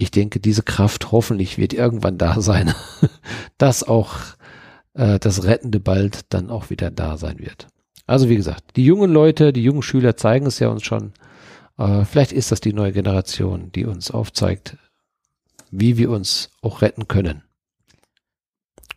[0.05, 2.75] ich denke, diese Kraft hoffentlich wird irgendwann da sein,
[3.59, 4.17] dass auch
[4.93, 7.69] äh, das Rettende bald dann auch wieder da sein wird.
[8.07, 11.15] Also wie gesagt, die jungen Leute, die jungen Schüler zeigen es ja uns schon.
[11.79, 14.77] Äh, vielleicht ist das die neue Generation, die uns aufzeigt,
[15.71, 17.43] wie wir uns auch retten können.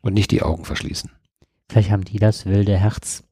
[0.01, 1.09] Und nicht die Augen verschließen.
[1.69, 3.23] Vielleicht haben die das wilde Herz.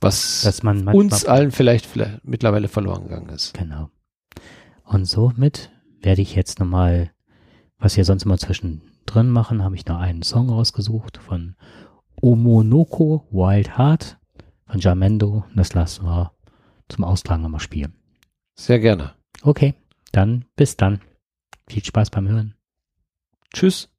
[0.00, 0.44] Was
[0.92, 3.54] uns allen vielleicht, vielleicht mittlerweile verloren gegangen ist.
[3.54, 3.90] Genau.
[4.84, 5.70] Und somit
[6.04, 7.10] werde ich jetzt nochmal,
[7.78, 11.56] was wir sonst immer zwischendrin machen, habe ich noch einen Song rausgesucht von
[12.20, 14.18] Omonoko Wild Heart
[14.66, 15.44] von Jamendo.
[15.54, 16.32] Das lassen wir
[16.88, 17.94] zum Austragen nochmal spielen.
[18.54, 19.14] Sehr gerne.
[19.42, 19.74] Okay,
[20.12, 21.00] dann bis dann.
[21.68, 22.54] Viel Spaß beim Hören.
[23.52, 23.90] Tschüss.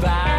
[0.00, 0.29] Back.